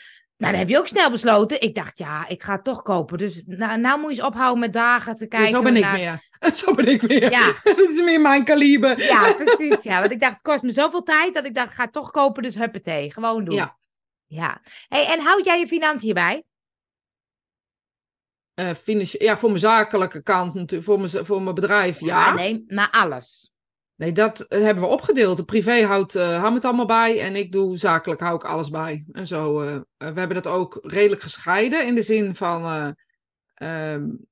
nou, 0.43 0.55
dat 0.55 0.63
heb 0.63 0.69
je 0.69 0.79
ook 0.79 0.87
snel 0.89 1.11
besloten. 1.11 1.61
Ik 1.61 1.75
dacht, 1.75 1.99
ja, 1.99 2.29
ik 2.29 2.43
ga 2.43 2.53
het 2.53 2.65
toch 2.65 2.83
kopen. 2.83 3.19
Dus 3.19 3.43
nou, 3.47 3.81
nou 3.81 4.01
moet 4.01 4.11
je 4.11 4.17
eens 4.17 4.27
ophouden 4.27 4.61
met 4.61 4.73
dagen 4.73 5.17
te 5.17 5.27
kijken. 5.27 5.51
zo 5.51 5.63
ben 5.63 5.77
ik 5.77 5.83
naar- 5.83 5.93
meer. 5.99 6.31
Zo 6.55 6.75
ben 6.75 6.87
ik 6.87 7.03
meer. 7.09 7.31
Ja. 7.31 7.53
dat 7.65 7.79
is 7.79 8.03
meer 8.03 8.21
mijn 8.21 8.45
kaliber. 8.45 9.03
Ja, 9.05 9.33
precies. 9.43 9.83
Ja, 9.83 10.01
want 10.01 10.13
ik 10.13 10.21
dacht, 10.21 10.33
het 10.33 10.43
kost 10.43 10.63
me 10.63 10.73
zoveel 10.73 11.03
tijd 11.03 11.35
dat 11.35 11.47
ik 11.47 11.55
dacht, 11.55 11.75
ga 11.75 11.85
het 11.85 11.93
toch 11.93 12.11
kopen. 12.11 12.43
Dus 12.43 12.55
huppatee, 12.55 13.13
gewoon 13.13 13.45
doen. 13.45 13.55
Ja. 13.55 13.79
Ja. 14.27 14.61
Hey, 14.89 15.07
en 15.07 15.21
houd 15.21 15.45
jij 15.45 15.59
je 15.59 15.67
financiën 15.67 16.15
bij? 16.15 16.45
Eh, 18.55 18.75
financi- 18.75 19.25
ja, 19.25 19.39
voor 19.39 19.49
mijn 19.49 19.61
zakelijke 19.61 20.23
kant, 20.23 20.55
natuurlijk, 20.55 20.85
voor 20.91 21.01
mijn, 21.01 21.27
voor 21.27 21.43
mijn 21.43 21.55
bedrijf, 21.55 22.01
ja. 22.01 22.29
Ah, 22.29 22.35
nee, 22.35 22.65
maar 22.69 22.91
alles. 22.91 23.52
Nee, 23.97 24.13
dat 24.13 24.41
eh, 24.41 24.61
hebben 24.61 24.85
we 24.85 24.91
opgedeeld. 24.91 25.37
De 25.37 25.45
privé 25.45 25.83
houdt 25.83 26.17
uh, 26.17 26.43
Ham 26.43 26.55
het 26.55 26.65
allemaal 26.65 26.87
bij 26.87 27.21
en 27.21 27.37
ik 27.37 27.53
doe 27.53 27.77
zakelijk 27.77 28.21
hou 28.21 28.35
ik 28.35 28.45
alles 28.45 28.71
bij. 28.71 29.05
En 29.13 29.27
zo, 29.27 29.63
uh, 29.63 29.81
we 29.97 30.05
hebben 30.05 30.35
dat 30.35 30.47
ook 30.47 30.79
redelijk 30.83 31.23
gescheiden 31.23 31.87
in 31.87 31.95
de 31.95 32.03
zin 32.03 32.37
van 32.37 32.65
uh, 32.65 33.93
um, 33.93 34.27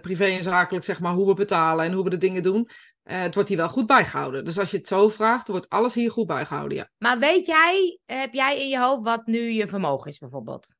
privé 0.00 0.24
en 0.24 0.42
zakelijk, 0.42 0.84
zeg 0.84 1.00
maar, 1.00 1.12
hoe 1.12 1.26
we 1.26 1.34
betalen 1.34 1.84
en 1.84 1.92
hoe 1.92 2.04
we 2.04 2.10
de 2.10 2.18
dingen 2.18 2.42
doen. 2.42 2.68
het 3.02 3.34
wordt 3.34 3.48
hier 3.48 3.58
wel 3.58 3.68
goed 3.68 3.86
bijgehouden. 3.86 4.44
Dus 4.44 4.58
als 4.58 4.70
je 4.70 4.76
het 4.76 4.86
zo 4.86 5.08
vraagt, 5.08 5.48
wordt 5.48 5.68
alles 5.68 5.94
hier 5.94 6.10
goed 6.10 6.26
bijgehouden, 6.26 6.76
ja. 6.76 6.90
Maar 6.98 7.18
weet 7.18 7.46
jij, 7.46 7.98
heb 8.04 8.34
jij 8.34 8.60
in 8.60 8.68
je 8.68 8.78
hoofd 8.78 9.02
wat 9.02 9.26
nu 9.26 9.50
je 9.50 9.68
vermogen 9.68 10.10
is, 10.10 10.18
bijvoorbeeld? 10.18 10.74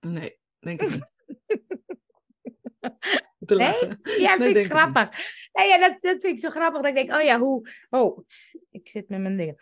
Nee, 0.00 0.38
denk 0.58 0.82
ik 0.82 0.90
niet. 0.90 1.12
Nee? 3.38 3.74
Ja, 4.18 4.36
vind 4.40 4.56
ik 4.56 4.72
grappig. 4.72 5.08
Nee, 5.52 5.68
ja, 5.68 5.78
dat, 5.78 6.00
dat 6.00 6.20
vind 6.20 6.24
ik 6.24 6.38
zo 6.38 6.50
grappig. 6.50 6.80
Dat 6.80 6.90
ik 6.90 6.94
denk, 6.94 7.12
oh 7.12 7.22
ja, 7.22 7.38
hoe... 7.38 7.70
Oh, 7.90 8.26
ik 8.70 8.88
zit 8.88 9.08
met 9.08 9.20
mijn 9.20 9.36
dingen. 9.36 9.56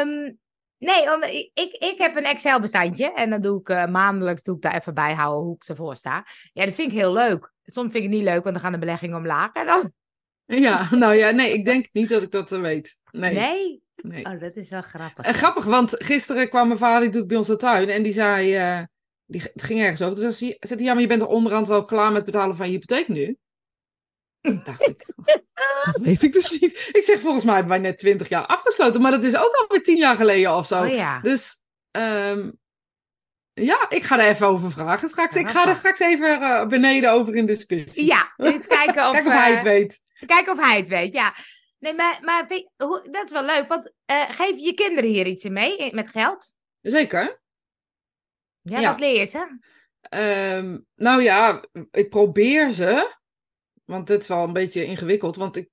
Um, 0.00 0.38
nee, 0.78 1.14
om, 1.14 1.22
ik, 1.54 1.72
ik 1.72 1.94
heb 1.96 2.16
een 2.16 2.24
Excel-bestandje. 2.24 3.12
En 3.12 3.30
dan 3.30 3.40
doe 3.40 3.60
ik 3.60 3.68
uh, 3.68 3.86
maandelijks 3.86 4.42
doe 4.42 4.56
ik 4.56 4.62
daar 4.62 4.74
even 4.74 4.94
bijhouden 4.94 5.44
hoe 5.44 5.54
ik 5.54 5.68
ervoor 5.68 5.96
sta. 5.96 6.26
Ja, 6.52 6.64
dat 6.64 6.74
vind 6.74 6.92
ik 6.92 6.98
heel 6.98 7.12
leuk. 7.12 7.52
Soms 7.64 7.92
vind 7.92 8.04
ik 8.04 8.10
het 8.10 8.18
niet 8.18 8.28
leuk, 8.28 8.42
want 8.42 8.54
dan 8.54 8.64
gaan 8.64 8.72
de 8.72 8.78
beleggingen 8.78 9.16
omlaag. 9.16 9.52
En 9.52 9.66
dan... 9.66 9.92
Ja, 10.44 10.94
nou 10.94 11.14
ja, 11.14 11.30
nee, 11.30 11.52
ik 11.52 11.64
denk 11.64 11.88
niet 11.92 12.08
dat 12.08 12.22
ik 12.22 12.30
dat 12.30 12.50
weet. 12.50 12.96
Nee. 13.10 13.34
Nee? 13.34 13.82
nee. 13.94 14.24
Oh, 14.24 14.40
dat 14.40 14.56
is 14.56 14.70
wel 14.70 14.82
grappig. 14.82 15.24
En 15.24 15.34
grappig, 15.34 15.64
want 15.64 15.94
gisteren 15.98 16.48
kwam 16.48 16.66
mijn 16.66 16.78
vader, 16.78 17.00
die 17.00 17.20
doet 17.20 17.26
bij 17.26 17.36
ons 17.36 17.46
de 17.46 17.56
tuin. 17.56 17.88
En 17.88 18.02
die 18.02 18.12
zei... 18.12 18.78
Uh, 18.78 18.84
die, 19.32 19.42
het 19.52 19.62
ging 19.62 19.80
ergens 19.80 20.02
over. 20.02 20.16
Dus 20.16 20.40
hij 20.40 20.56
zei, 20.60 20.84
ja, 20.84 20.92
maar 20.92 21.02
je 21.02 21.08
bent 21.08 21.22
er 21.22 21.26
onderhand 21.26 21.66
wel 21.66 21.84
klaar 21.84 22.12
met 22.12 22.22
het 22.22 22.24
betalen 22.24 22.56
van 22.56 22.66
je 22.66 22.72
hypotheek 22.72 23.08
nu? 23.08 23.38
Dacht 24.64 24.88
ik, 24.88 25.06
dat 25.84 25.98
weet 26.02 26.22
ik 26.22 26.32
dus 26.32 26.60
niet. 26.60 26.90
Ik 26.92 27.02
zeg, 27.04 27.20
volgens 27.20 27.44
mij 27.44 27.54
hebben 27.54 27.72
wij 27.72 27.82
net 27.82 27.98
twintig 27.98 28.28
jaar 28.28 28.46
afgesloten, 28.46 29.00
maar 29.00 29.10
dat 29.10 29.22
is 29.22 29.36
ook 29.36 29.54
alweer 29.54 29.82
tien 29.82 29.96
jaar 29.96 30.16
geleden 30.16 30.56
of 30.56 30.66
zo. 30.66 30.82
Oh, 30.82 30.88
ja. 30.88 31.20
Dus 31.20 31.60
um, 31.90 32.58
ja, 33.52 33.90
ik 33.90 34.02
ga 34.02 34.18
er 34.18 34.28
even 34.28 34.46
over 34.46 34.70
vragen 34.70 35.08
straks. 35.08 35.36
Ik 35.36 35.48
ga 35.48 35.68
er 35.68 35.74
straks 35.74 36.00
even 36.00 36.42
uh, 36.42 36.66
beneden 36.66 37.12
over 37.12 37.34
in 37.34 37.46
discussie. 37.46 38.06
Ja, 38.06 38.32
eens 38.36 38.66
kijken 38.66 39.06
of, 39.08 39.12
Kijk 39.12 39.26
of 39.26 39.32
hij 39.32 39.54
het 39.54 39.62
weet. 39.62 40.00
Uh, 40.20 40.28
kijken 40.28 40.52
of 40.52 40.60
hij 40.60 40.76
het 40.76 40.88
weet, 40.88 41.12
ja. 41.12 41.34
Nee, 41.78 41.94
maar, 41.94 42.18
maar 42.20 42.48
dat 43.10 43.24
is 43.24 43.30
wel 43.30 43.44
leuk, 43.44 43.68
want 43.68 43.92
uh, 44.10 44.22
geef 44.28 44.58
je 44.58 44.74
kinderen 44.74 45.10
hier 45.10 45.26
iets 45.26 45.44
in 45.44 45.52
mee 45.52 45.94
met 45.94 46.10
geld? 46.10 46.54
Zeker. 46.80 47.41
Ja, 48.62 48.80
ja. 48.80 48.90
wat 48.90 49.00
leer 49.00 49.18
je 49.20 49.26
ze? 49.26 49.58
Um, 50.56 50.86
nou 50.94 51.22
ja, 51.22 51.64
ik 51.90 52.08
probeer 52.08 52.70
ze. 52.70 53.14
Want 53.84 54.08
het 54.08 54.22
is 54.22 54.28
wel 54.28 54.44
een 54.44 54.52
beetje 54.52 54.84
ingewikkeld. 54.84 55.36
Want 55.36 55.56
ik, 55.56 55.68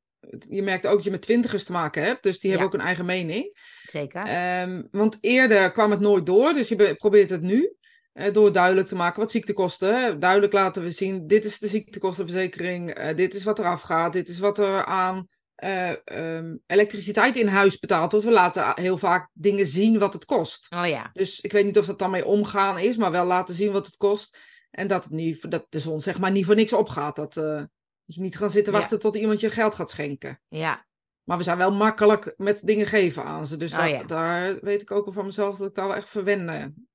je 0.49 0.61
merkt 0.61 0.87
ook 0.87 0.95
dat 0.95 1.03
je 1.03 1.11
met 1.11 1.21
twintigers 1.21 1.63
te 1.63 1.71
maken 1.71 2.03
hebt. 2.03 2.23
Dus 2.23 2.39
die 2.39 2.49
hebben 2.49 2.67
ook 2.67 2.73
een 2.73 2.79
eigen 2.85 3.05
mening. 3.05 3.57
Zeker. 3.91 4.61
Um, 4.61 4.87
want 4.91 5.17
eerder 5.21 5.71
kwam 5.71 5.91
het 5.91 5.99
nooit 5.99 6.25
door. 6.25 6.53
Dus 6.53 6.67
je 6.69 6.75
be- 6.75 6.95
probeert 6.95 7.29
het 7.29 7.41
nu. 7.41 7.73
eh, 8.13 8.33
door 8.33 8.51
duidelijk 8.51 8.87
te 8.87 8.95
maken 8.95 9.19
wat 9.19 9.31
ziektekosten. 9.31 9.99
Hè? 10.01 10.17
Duidelijk 10.17 10.53
laten 10.53 10.83
we 10.83 10.91
zien. 10.91 11.27
Dit 11.27 11.45
is 11.45 11.59
de 11.59 11.67
ziektekostenverzekering. 11.67 12.89
eh, 12.93 13.15
dit 13.15 13.33
is 13.33 13.43
wat 13.43 13.59
eraf 13.59 13.81
gaat. 13.81 14.13
Dit 14.13 14.29
is 14.29 14.39
wat 14.39 14.59
er 14.59 14.85
aan 14.85 15.27
eh, 15.59 15.93
ehm, 16.05 16.55
elektriciteit 16.65 17.37
in 17.37 17.47
huis 17.47 17.79
betaald 17.79 18.11
wordt. 18.11 18.25
We 18.25 18.31
laten 18.31 18.71
heel 18.75 18.97
vaak 18.97 19.29
dingen 19.33 19.67
zien 19.67 19.99
wat 19.99 20.13
het 20.13 20.25
kost. 20.25 20.67
oh 20.69 20.87
ja. 20.87 21.09
Dus 21.13 21.39
ik 21.39 21.51
weet 21.51 21.65
niet 21.65 21.77
of 21.77 21.85
dat 21.85 21.99
dan 21.99 22.11
mee 22.11 22.25
omgaan 22.25 22.79
is, 22.79 22.97
maar 22.97 23.11
wel 23.11 23.25
laten 23.25 23.55
zien 23.55 23.71
wat 23.71 23.85
het 23.85 23.97
kost. 23.97 24.37
En 24.71 24.87
dat, 24.87 25.03
het 25.03 25.13
niet, 25.13 25.51
dat 25.51 25.65
de 25.69 25.79
zon 25.79 25.99
zeg 25.99 26.19
maar 26.19 26.31
niet 26.31 26.45
voor 26.45 26.55
niks 26.55 26.73
opgaat. 26.73 27.15
Dat, 27.15 27.35
uh, 27.35 27.43
dat 27.45 27.67
je 28.05 28.21
niet 28.21 28.37
gaan 28.37 28.51
zitten 28.51 28.73
Ja. 28.73 28.79
wachten 28.79 28.99
tot 28.99 29.15
iemand 29.15 29.39
je 29.39 29.49
geld 29.49 29.75
gaat 29.75 29.91
schenken. 29.91 30.41
Ja. 30.47 30.85
Maar 31.23 31.37
we 31.37 31.43
zijn 31.43 31.57
wel 31.57 31.71
makkelijk 31.71 32.33
met 32.37 32.65
dingen 32.65 32.85
geven 32.87 33.23
aan 33.23 33.47
ze. 33.47 33.57
Dus 33.57 33.77
Oh, 33.77 33.87
ja. 33.89 34.03
daar 34.03 34.59
weet 34.61 34.81
ik 34.81 34.91
ook 34.91 35.05
wel 35.05 35.13
van 35.13 35.25
mezelf 35.25 35.57
dat 35.57 35.67
ik 35.69 35.75
daar 35.75 35.87
wel 35.87 35.95
echt 35.95 36.09
verwennen, 36.09 36.88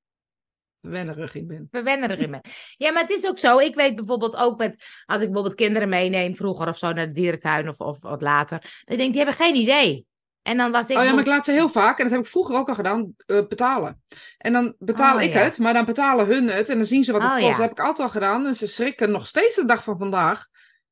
verwennerig 0.85 1.35
in 1.35 1.47
ben. 1.47 1.69
We 1.71 1.83
wennen 1.83 2.11
erin 2.11 2.31
mee. 2.31 2.41
Ja, 2.77 2.93
maar 2.93 3.03
het 3.03 3.11
is 3.11 3.27
ook 3.27 3.39
zo. 3.39 3.59
Ik 3.59 3.75
weet 3.75 3.95
bijvoorbeeld 3.95 4.37
ook 4.37 4.59
met, 4.59 5.03
als 5.07 5.21
ik 5.21 5.25
bijvoorbeeld 5.27 5.55
kinderen 5.55 5.89
meeneem, 5.89 6.37
vroeger 6.37 6.69
of 6.69 6.79
zo 6.79 6.93
naar 6.93 7.07
de 7.07 7.13
dierentuin 7.13 7.69
of, 7.69 7.79
of 7.79 8.03
wat 8.03 8.23
later. 8.23 8.59
Dan 8.85 8.97
denk 8.97 9.09
ik, 9.09 9.15
die 9.15 9.25
hebben 9.25 9.45
geen 9.45 9.57
idee. 9.57 10.07
En 10.43 10.57
dan 10.57 10.73
was 10.73 10.89
ik. 10.89 10.97
oh 10.97 11.05
ja, 11.05 11.11
maar 11.11 11.21
ik 11.21 11.27
laat 11.27 11.45
ze 11.45 11.53
heel 11.53 11.69
vaak, 11.69 11.99
en 11.99 12.05
dat 12.05 12.13
heb 12.13 12.23
ik 12.23 12.31
vroeger 12.31 12.57
ook 12.57 12.69
al 12.69 12.75
gedaan, 12.75 13.15
eh, 13.27 13.47
betalen. 13.49 14.03
En 14.39 14.53
dan 14.53 14.75
betaal 14.79 15.17
Oh, 15.17 15.23
ik 15.23 15.33
ja. 15.33 15.41
het, 15.43 15.59
maar 15.59 15.73
dan 15.73 15.85
betalen 15.85 16.27
hun 16.27 16.49
het. 16.49 16.69
En 16.69 16.77
dan 16.77 16.87
zien 16.87 17.05
ze 17.05 17.13
wat 17.13 17.23
het 17.23 17.31
Oh, 17.31 17.37
kost. 17.37 17.47
ja. 17.47 17.53
Dat 17.53 17.63
heb 17.69 17.71
ik 17.71 17.81
altijd 17.81 17.99
al 18.09 18.13
gedaan. 18.13 18.47
En 18.47 18.55
ze 18.55 18.67
schrikken 18.67 19.11
nog 19.11 19.27
steeds 19.27 19.57
de 19.57 19.65
dag 19.65 19.85
van 19.85 19.99
vandaag 19.99 20.47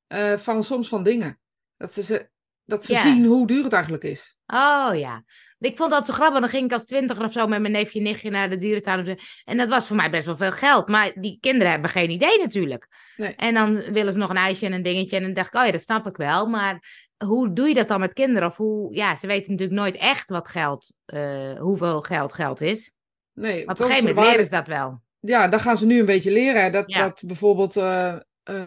eh, 0.06 0.36
van 0.36 0.64
soms 0.64 0.88
van 0.88 1.02
dingen. 1.02 1.38
Dat 1.76 1.92
ze, 1.92 2.02
ze, 2.02 2.28
dat 2.72 2.84
ze 2.84 2.92
Ja. 2.92 3.00
zien 3.00 3.24
hoe 3.24 3.46
duur 3.46 3.64
het 3.64 3.72
eigenlijk 3.72 4.04
is. 4.04 4.36
Oh 4.46 4.90
ja. 4.94 5.24
Ik 5.58 5.76
vond 5.76 5.90
dat 5.90 6.06
zo 6.06 6.12
grappig. 6.12 6.40
Dan 6.40 6.48
ging 6.48 6.64
ik 6.64 6.72
als 6.72 6.86
twintiger 6.86 7.24
of 7.24 7.32
zo 7.32 7.46
met 7.46 7.60
mijn 7.60 7.72
neefje 7.72 7.98
en 7.98 8.04
nichtje 8.04 8.30
naar 8.30 8.50
de 8.50 8.58
dierentuin. 8.58 9.18
En 9.44 9.56
dat 9.56 9.68
was 9.68 9.86
voor 9.86 9.96
mij 9.96 10.10
best 10.10 10.26
wel 10.26 10.36
veel 10.36 10.52
geld. 10.52 10.88
Maar 10.88 11.12
die 11.14 11.38
kinderen 11.40 11.70
hebben 11.70 11.90
geen 11.90 12.10
idee 12.10 12.38
natuurlijk. 12.38 12.88
Nee. 13.16 13.34
En 13.34 13.54
dan 13.54 13.74
willen 13.92 14.12
ze 14.12 14.18
nog 14.18 14.30
een 14.30 14.36
ijsje 14.36 14.66
en 14.66 14.72
een 14.72 14.82
dingetje. 14.82 15.16
En 15.16 15.22
dan 15.22 15.32
dacht 15.34 15.54
ik, 15.54 15.60
oh 15.60 15.66
ja, 15.66 15.72
dat 15.72 15.80
snap 15.80 16.06
ik 16.06 16.16
wel. 16.16 16.46
Maar 16.46 16.82
hoe 17.24 17.52
doe 17.52 17.68
je 17.68 17.74
dat 17.74 17.88
dan 17.88 18.00
met 18.00 18.12
kinderen? 18.12 18.48
Of 18.48 18.56
hoe, 18.56 18.94
ja, 18.94 19.16
ze 19.16 19.26
weten 19.26 19.50
natuurlijk 19.50 19.80
nooit 19.80 19.96
echt 19.96 20.30
wat 20.30 20.48
geld, 20.48 20.92
eh, 21.04 21.52
hoeveel 21.58 22.00
geld 22.00 22.32
geld 22.32 22.60
is. 22.60 22.92
Nee, 23.32 23.64
Maar 23.64 23.74
op 23.74 23.80
een 23.80 23.86
gegeven 23.86 24.08
moment 24.08 24.26
leren 24.26 24.44
ze 24.44 24.50
dat 24.50 24.66
wel. 24.66 25.00
Ja, 25.20 25.48
dan 25.48 25.60
gaan 25.60 25.76
ze 25.76 25.86
nu 25.86 25.98
een 25.98 26.06
beetje 26.06 26.30
leren. 26.30 26.72
Dat, 26.72 26.90
Ja. 26.90 26.98
dat 27.00 27.22
bijvoorbeeld 27.26 27.76
eh, 27.76 28.14
eh, 28.42 28.62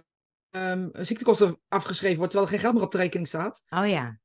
ehm, 0.55 1.03
ziektekosten 1.05 1.59
afgeschreven 1.67 2.17
wordt 2.17 2.31
terwijl 2.31 2.51
er 2.51 2.57
geen 2.57 2.65
geld 2.65 2.73
meer 2.73 2.85
op 2.85 2.91
de 2.91 2.97
rekening 2.97 3.27
staat. 3.27 3.63
Oh 3.69 3.87
ja. 3.87 4.19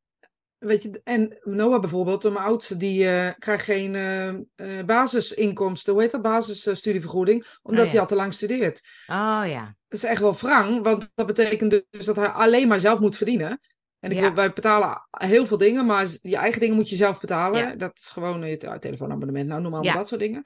Weet 0.58 0.82
je, 0.82 1.00
en 1.04 1.38
Noah 1.42 1.80
bijvoorbeeld, 1.80 2.22
mijn 2.22 2.36
oudste, 2.36 2.76
die 2.76 3.08
eh, 3.08 3.34
krijgt 3.38 3.64
geen 3.64 3.94
eh, 3.94 4.84
basisinkomsten, 4.84 5.92
hoe 5.92 6.02
heet 6.02 6.10
dat, 6.10 6.22
basisstudievergoeding, 6.22 7.46
omdat 7.62 7.80
Oh, 7.80 7.86
ja. 7.86 7.92
hij 7.92 8.00
al 8.00 8.06
te 8.06 8.14
lang 8.14 8.34
studeert. 8.34 8.82
Oh 9.06 9.42
ja. 9.46 9.76
Dat 9.88 9.98
is 9.98 10.04
echt 10.04 10.20
wel 10.20 10.34
wrang, 10.34 10.82
want 10.82 11.10
dat 11.14 11.26
betekent 11.26 11.82
dus 11.90 12.04
dat 12.04 12.16
hij 12.16 12.28
alleen 12.28 12.68
maar 12.68 12.80
zelf 12.80 13.00
moet 13.00 13.16
verdienen. 13.16 13.58
En 14.00 14.10
ik, 14.10 14.34
wij 14.34 14.52
betalen 14.52 15.06
heel 15.10 15.46
veel 15.46 15.58
dingen, 15.58 15.86
maar 15.86 16.06
je 16.22 16.36
eigen 16.36 16.60
dingen 16.60 16.74
moet 16.74 16.88
je 16.88 16.96
zelf 16.96 17.20
betalen. 17.20 17.60
Ja. 17.60 17.74
Dat 17.74 17.98
is 17.98 18.08
gewoon 18.08 18.44
uh, 18.44 18.56
telefoonabonnement, 18.56 19.48
nou 19.48 19.62
noem 19.62 19.70
maar 19.70 19.82
dat 19.82 20.08
soort 20.08 20.20
dingen. 20.20 20.42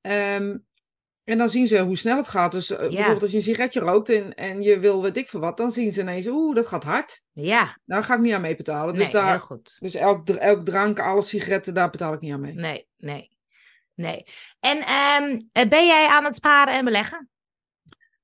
Ehm, 0.00 0.56
en 1.30 1.38
dan 1.38 1.48
zien 1.48 1.66
ze 1.66 1.80
hoe 1.80 1.96
snel 1.96 2.16
het 2.16 2.28
gaat. 2.28 2.52
Dus 2.52 2.70
eh, 2.70 2.78
bijvoorbeeld 2.78 3.22
als 3.22 3.30
je 3.30 3.36
een 3.36 3.42
sigaretje 3.42 3.80
rookt 3.80 4.08
en, 4.08 4.34
en 4.34 4.62
je 4.62 4.78
wil 4.78 5.02
weet 5.02 5.16
ik 5.16 5.28
veel 5.28 5.40
wat, 5.40 5.56
dan 5.56 5.72
zien 5.72 5.92
ze 5.92 6.00
ineens, 6.00 6.26
oeh, 6.26 6.54
dat 6.54 6.66
gaat 6.66 6.84
hard. 6.84 7.22
Ja. 7.32 7.78
Daar 7.84 8.02
ga 8.02 8.14
ik 8.14 8.20
niet 8.20 8.32
aan 8.32 8.40
mee 8.40 8.56
betalen. 8.56 8.94
Dus, 8.94 9.02
Nee, 9.02 9.12
daar, 9.12 9.30
heel 9.30 9.40
goed. 9.40 9.76
dus 9.78 9.94
elk, 9.94 10.28
elk 10.28 10.64
drank, 10.64 11.00
alle 11.00 11.22
sigaretten, 11.22 11.74
daar 11.74 11.90
betaal 11.90 12.12
ik 12.12 12.20
niet 12.20 12.32
aan 12.32 12.40
mee. 12.40 12.54
Nee, 12.54 12.88
nee. 12.96 13.38
Nee. 13.94 14.24
En 14.60 14.78
ehm, 14.78 15.40
eh, 15.52 15.68
ben 15.68 15.86
jij 15.86 16.06
aan 16.06 16.24
het 16.24 16.34
sparen 16.36 16.74
en 16.74 16.84
beleggen? 16.84 17.28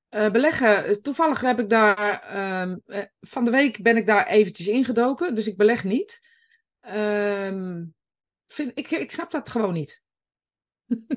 Eh, 0.09 0.31
beleggen, 0.31 1.03
toevallig 1.03 1.41
heb 1.41 1.59
ik 1.59 1.69
daar, 1.69 2.21
ehm, 2.21 2.77
eh, 2.87 3.03
van 3.21 3.45
de 3.45 3.51
week 3.51 3.83
ben 3.83 3.97
ik 3.97 4.07
daar 4.07 4.27
eventjes 4.27 4.69
ingedoken, 4.69 5.35
dus 5.35 5.47
ik 5.47 5.57
beleg 5.57 5.85
niet. 5.85 6.21
Ehm, 6.81 7.85
vind, 8.47 8.79
ik, 8.79 8.91
ik 8.91 9.11
snap 9.11 9.31
dat 9.31 9.51
gewoon 9.51 9.73
niet. 9.73 10.03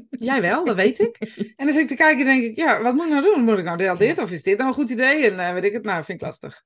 Jij 0.10 0.41
wel, 0.41 0.65
dat 0.65 0.75
weet 0.75 0.99
ik. 0.99 1.17
En 1.55 1.65
dan 1.65 1.71
zit 1.71 1.82
ik 1.82 1.88
te 1.88 1.95
kijken 1.95 2.19
en 2.19 2.25
denk 2.25 2.43
ik, 2.43 2.55
ja, 2.55 2.82
wat 2.82 2.93
moet 2.93 3.05
ik 3.05 3.12
nou 3.12 3.21
doen? 3.23 3.43
Moet 3.43 3.58
ik 3.58 3.63
nou 3.63 3.77
wel 3.77 3.97
dit 3.97 4.17
of 4.19 4.32
is 4.32 4.43
dit 4.43 4.58
nou 4.58 4.69
een 4.69 4.75
goed 4.75 4.89
idee? 4.89 5.29
En 5.32 5.39
eh, 5.39 5.53
weet 5.53 5.63
ik 5.63 5.73
het, 5.73 5.84
nou, 5.84 6.03
vind 6.03 6.21
ik 6.21 6.25
lastig. 6.27 6.63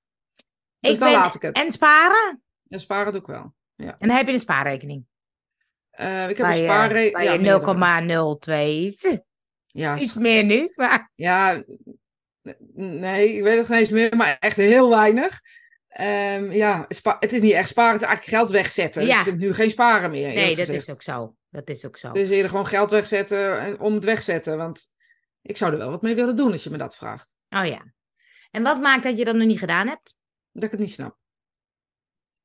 Dus 0.80 0.92
Ik 0.94 1.00
dan 1.00 1.10
ben- 1.12 1.20
laat 1.20 1.36
ik 1.36 1.42
het. 1.42 1.56
En 1.58 1.72
sparen? 1.72 2.44
Ja, 2.64 2.78
sparen 2.78 3.12
doe 3.12 3.22
ik 3.22 3.28
wel. 3.28 3.54
En 3.76 3.96
dan 4.00 4.10
heb 4.10 4.28
je 4.28 4.34
een 4.34 4.40
spaarrekening. 4.40 5.06
Eh, 5.90 6.30
ik 6.30 6.38
heb 6.38 6.48
Bij, 6.48 6.58
een 6.58 6.64
eh, 6.66 6.72
spaarrekening. 6.74 7.28
Ja, 7.28 7.34
je 7.34 7.40
meerdere. 7.40 8.36
0,02 8.46 8.86
is. 8.86 9.20
Ja, 9.68 9.98
Iets 10.00 10.14
meer 10.14 10.44
nu. 10.44 10.72
Maar... 10.76 11.12
Ja, 11.16 11.64
nee, 12.74 13.36
ik 13.38 13.44
weet 13.44 13.58
het 13.58 13.66
geen 13.68 13.78
eens 13.80 13.90
meer, 13.90 14.16
maar 14.16 14.38
echt 14.40 14.56
heel 14.58 14.90
weinig. 14.90 15.40
Ehm, 15.88 16.52
ja, 16.52 16.86
het 17.20 17.34
is 17.34 17.42
niet 17.42 17.52
echt 17.52 17.70
sparen, 17.70 17.94
het 17.94 18.02
is 18.02 18.08
eigenlijk 18.08 18.38
geld 18.38 18.52
wegzetten. 18.52 19.02
Dus 19.02 19.12
Ja. 19.12 19.18
ik 19.18 19.24
vind 19.24 19.38
nu 19.38 19.54
geen 19.54 19.70
sparen 19.70 20.12
meer. 20.12 20.34
Nee, 20.34 20.56
dat 20.56 20.66
gezegd. 20.66 20.88
is 20.88 20.94
ook 20.94 21.02
zo. 21.02 21.36
Dat 21.54 21.70
is 21.70 21.86
ook 21.86 21.98
zo. 21.98 22.08
Het 22.08 22.18
is 22.18 22.30
eerder 22.30 22.50
gewoon 22.50 22.68
geld 22.68 22.92
wegzetten 22.92 23.60
en- 23.60 23.80
om 23.80 23.94
het 23.94 24.04
wegzetten. 24.04 24.58
Want 24.58 24.88
ik 25.42 25.58
zou 25.58 25.72
er 25.72 25.78
wel 25.78 25.90
wat 25.90 26.02
mee 26.02 26.16
willen 26.16 26.36
doen 26.36 26.52
als 26.52 26.64
je 26.64 26.70
me 26.70 26.78
dat 26.78 26.96
vraagt. 26.96 27.30
Oh 27.50 27.66
ja. 27.66 27.94
En 28.52 28.64
wat 28.64 28.82
maakt 28.82 29.04
dat 29.04 29.18
je 29.18 29.26
dat 29.26 29.36
nog 29.36 29.48
niet 29.48 29.60
gedaan 29.60 29.88
hebt? 29.88 30.16
Dat 30.52 30.64
ik 30.64 30.72
het 30.72 30.80
niet 30.80 30.92
snap. 30.92 31.18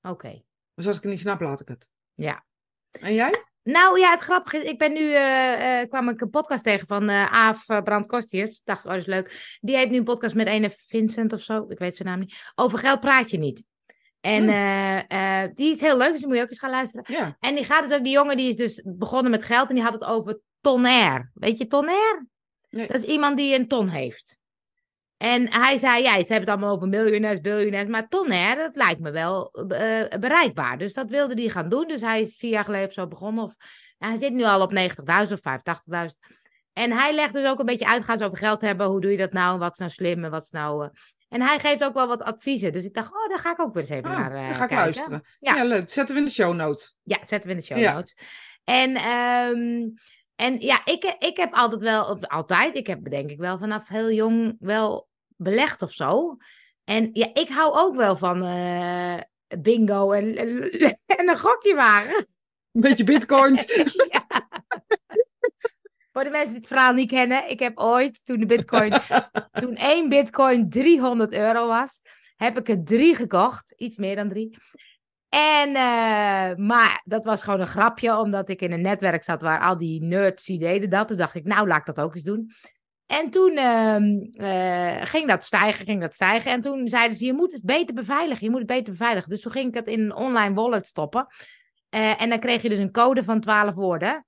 Oké. 0.02 0.42
Dus 0.74 0.86
als 0.86 0.96
ik 0.96 1.02
het 1.02 1.10
niet 1.10 1.20
snap, 1.20 1.40
laat 1.40 1.60
ik 1.60 1.68
het. 1.68 1.88
Ja. 2.14 2.44
En 2.90 3.14
jij? 3.14 3.44
Nou 3.62 3.98
ja, 3.98 4.10
het 4.10 4.20
grappige 4.20 4.56
is, 4.56 4.64
ik 4.64 4.78
ben 4.78 4.92
nu, 4.92 5.12
eh, 5.14 5.80
eh, 5.80 5.88
kwam 5.88 6.08
ik 6.08 6.20
een 6.20 6.30
podcast 6.30 6.64
tegen 6.64 6.86
van 6.86 7.08
eh 7.08 7.32
Aaf 7.32 7.68
uh, 7.68 7.82
Brandkostius. 7.82 8.62
Dacht, 8.62 8.84
oh, 8.84 8.90
dat 8.90 9.00
is 9.00 9.06
leuk. 9.06 9.58
Die 9.60 9.76
heeft 9.76 9.90
nu 9.90 9.96
een 9.96 10.04
podcast 10.04 10.34
met 10.34 10.48
een 10.48 10.70
Vincent 10.70 11.32
of 11.32 11.42
zo, 11.42 11.66
ik 11.68 11.78
weet 11.78 11.96
zijn 11.96 12.08
naam 12.08 12.18
niet. 12.18 12.52
Over 12.54 12.78
geld 12.78 13.00
praat 13.00 13.30
je 13.30 13.38
niet. 13.38 13.64
En 14.20 14.42
Hmm. 14.42 14.52
eh, 14.52 15.42
eh, 15.44 15.50
die 15.54 15.70
is 15.70 15.80
heel 15.80 15.96
leuk, 15.96 16.10
dus 16.10 16.18
die 16.18 16.26
moet 16.26 16.36
je 16.36 16.42
ook 16.42 16.48
eens 16.48 16.58
gaan 16.58 16.70
luisteren. 16.70 17.04
Ja. 17.08 17.36
En 17.40 17.54
die 17.54 17.64
gaat 17.64 17.88
dus 17.88 17.98
ook, 17.98 18.04
die 18.04 18.12
jongen 18.12 18.36
die 18.36 18.48
is 18.48 18.56
dus 18.56 18.82
begonnen 18.84 19.30
met 19.30 19.44
geld 19.44 19.68
en 19.68 19.74
die 19.74 19.84
had 19.84 19.92
het 19.92 20.04
over 20.04 20.40
tonair. 20.60 21.30
Weet 21.34 21.58
je 21.58 21.66
tonair? 21.66 22.26
Nee. 22.70 22.86
Dat 22.86 22.96
is 22.96 23.04
iemand 23.04 23.36
die 23.36 23.54
een 23.58 23.68
ton 23.68 23.88
heeft. 23.88 24.38
En 25.16 25.52
hij 25.52 25.76
zei, 25.76 26.02
ja, 26.02 26.10
ze 26.10 26.16
hebben 26.16 26.40
het 26.40 26.48
allemaal 26.48 26.74
over 26.74 26.88
miljonairs, 26.88 27.40
biljonairs, 27.40 27.88
maar 27.88 28.08
tonair, 28.08 28.56
dat 28.56 28.76
lijkt 28.76 29.00
me 29.00 29.10
wel 29.10 29.50
eh, 29.50 30.18
bereikbaar. 30.20 30.78
Dus 30.78 30.92
dat 30.92 31.10
wilde 31.10 31.34
hij 31.40 31.48
gaan 31.50 31.68
doen. 31.68 31.88
Dus 31.88 32.00
hij 32.00 32.20
is 32.20 32.36
vier 32.36 32.50
jaar 32.50 32.64
geleden 32.64 32.86
of 32.86 32.92
zo 32.92 33.06
begonnen. 33.06 33.44
Of, 33.44 33.54
hij 33.98 34.16
zit 34.16 34.32
nu 34.32 34.44
al 34.44 34.60
op 34.62 34.72
90.000 34.72 35.32
of 35.32 35.40
85.000. 35.40 36.16
En 36.72 36.92
hij 36.92 37.14
legt 37.14 37.32
dus 37.32 37.46
ook 37.46 37.58
een 37.58 37.66
beetje 37.66 37.86
uit, 37.86 38.04
gaan 38.04 38.18
ze 38.18 38.24
over 38.24 38.38
geld 38.38 38.60
hebben, 38.60 38.86
hoe 38.86 39.00
doe 39.00 39.10
je 39.10 39.16
dat 39.16 39.32
nou, 39.32 39.58
wat 39.58 39.72
is 39.72 39.78
nou 39.78 39.90
slim 39.90 40.24
en 40.24 40.30
wat 40.30 40.42
is 40.42 40.50
nou... 40.50 40.88
En 41.28 41.42
hij 41.42 41.58
geeft 41.58 41.84
ook 41.84 41.94
wel 41.94 42.06
wat 42.06 42.22
adviezen. 42.22 42.72
Dus 42.72 42.84
ik 42.84 42.94
dacht, 42.94 43.12
oh, 43.12 43.28
daar 43.28 43.38
ga 43.38 43.50
ik 43.52 43.60
ook 43.60 43.74
weer 43.74 43.82
eens 43.82 43.92
even 43.92 44.10
Oh, 44.10 44.16
naar 44.16 44.34
eh, 44.34 44.62
ik 44.62 44.70
luisteren. 44.70 45.22
Ja. 45.38 45.54
Ja. 45.54 45.64
leuk. 45.64 45.90
Zetten 45.90 46.14
we 46.14 46.20
in 46.20 46.26
de 46.26 46.32
show 46.32 46.54
notes. 46.54 46.96
Ja, 47.02 47.18
zetten 47.20 47.50
we 47.50 47.54
in 47.56 47.60
de 47.60 47.66
show 47.66 47.78
Ja. 47.78 47.92
notes. 47.92 48.16
En, 48.64 48.94
ehm, 48.96 49.88
en 50.36 50.60
ja, 50.60 50.80
ik, 50.84 51.16
ik 51.18 51.36
heb 51.36 51.54
altijd 51.54 51.82
wel, 51.82 52.04
of 52.04 52.26
altijd, 52.26 52.76
ik 52.76 52.86
heb 52.86 53.10
denk 53.10 53.30
ik 53.30 53.38
wel 53.38 53.58
vanaf 53.58 53.88
heel 53.88 54.12
jong 54.12 54.56
wel 54.60 55.08
belegd 55.36 55.82
of 55.82 55.92
zo. 55.92 56.36
En 56.84 57.10
ja, 57.12 57.28
ik 57.32 57.48
hou 57.48 57.74
ook 57.78 57.96
wel 57.96 58.16
van 58.16 58.42
eh, 58.42 59.18
bingo 59.58 60.10
en, 60.12 60.36
en, 60.36 60.70
en 61.06 61.28
een 61.28 61.38
gokjewagen. 61.38 62.26
Een 62.72 62.80
beetje 62.80 63.04
bitcoins. 63.04 63.64
ja. 64.10 64.47
Voor 66.12 66.24
de 66.24 66.30
mensen 66.30 66.50
die 66.50 66.58
het 66.58 66.66
verhaal 66.66 66.92
niet 66.92 67.10
kennen, 67.10 67.50
ik 67.50 67.58
heb 67.58 67.78
ooit, 67.78 68.24
toen 68.24 68.38
de 68.38 68.46
bitcoin, 68.46 68.92
toen 69.60 69.76
één 69.76 70.08
bitcoin 70.08 70.70
300 70.70 71.34
euro 71.34 71.66
was, 71.66 72.00
heb 72.36 72.58
ik 72.58 72.68
er 72.68 72.84
drie 72.84 73.14
gekocht. 73.14 73.72
Iets 73.76 73.96
meer 73.96 74.16
dan 74.16 74.28
drie. 74.28 74.56
En, 75.28 75.68
eh, 75.68 76.56
maar 76.56 77.02
dat 77.04 77.24
was 77.24 77.42
gewoon 77.42 77.60
een 77.60 77.66
grapje, 77.66 78.18
omdat 78.18 78.48
ik 78.48 78.62
in 78.62 78.72
een 78.72 78.80
netwerk 78.80 79.24
zat 79.24 79.42
waar 79.42 79.60
al 79.60 79.78
die 79.78 80.02
nerds 80.02 80.44
die 80.44 80.58
deden 80.58 80.90
dat. 80.90 81.08
Toen 81.08 81.16
dacht 81.16 81.34
ik, 81.34 81.44
nou, 81.44 81.66
laat 81.66 81.88
ik 81.88 81.94
dat 81.94 82.04
ook 82.04 82.14
eens 82.14 82.24
doen. 82.24 82.50
En 83.06 83.30
toen 83.30 83.56
ehm, 83.56 84.04
eh, 84.30 85.06
ging 85.06 85.28
dat 85.28 85.44
stijgen, 85.44 85.84
ging 85.84 86.00
dat 86.00 86.14
stijgen. 86.14 86.50
En 86.50 86.60
toen 86.60 86.88
zeiden 86.88 87.16
ze, 87.16 87.24
je 87.24 87.32
moet 87.32 87.52
het 87.52 87.64
beter 87.64 87.94
beveiligen, 87.94 88.44
je 88.44 88.50
moet 88.50 88.58
het 88.58 88.68
beter 88.68 88.92
beveiligen. 88.92 89.30
Dus 89.30 89.40
toen 89.40 89.52
ging 89.52 89.68
ik 89.68 89.74
het 89.74 89.86
in 89.86 90.00
een 90.00 90.14
online 90.14 90.54
wallet 90.54 90.86
stoppen. 90.86 91.26
Eh, 91.88 92.22
en 92.22 92.28
dan 92.28 92.38
kreeg 92.38 92.62
je 92.62 92.68
dus 92.68 92.78
een 92.78 92.92
code 92.92 93.22
van 93.22 93.40
12 93.40 93.74
woorden. 93.74 94.26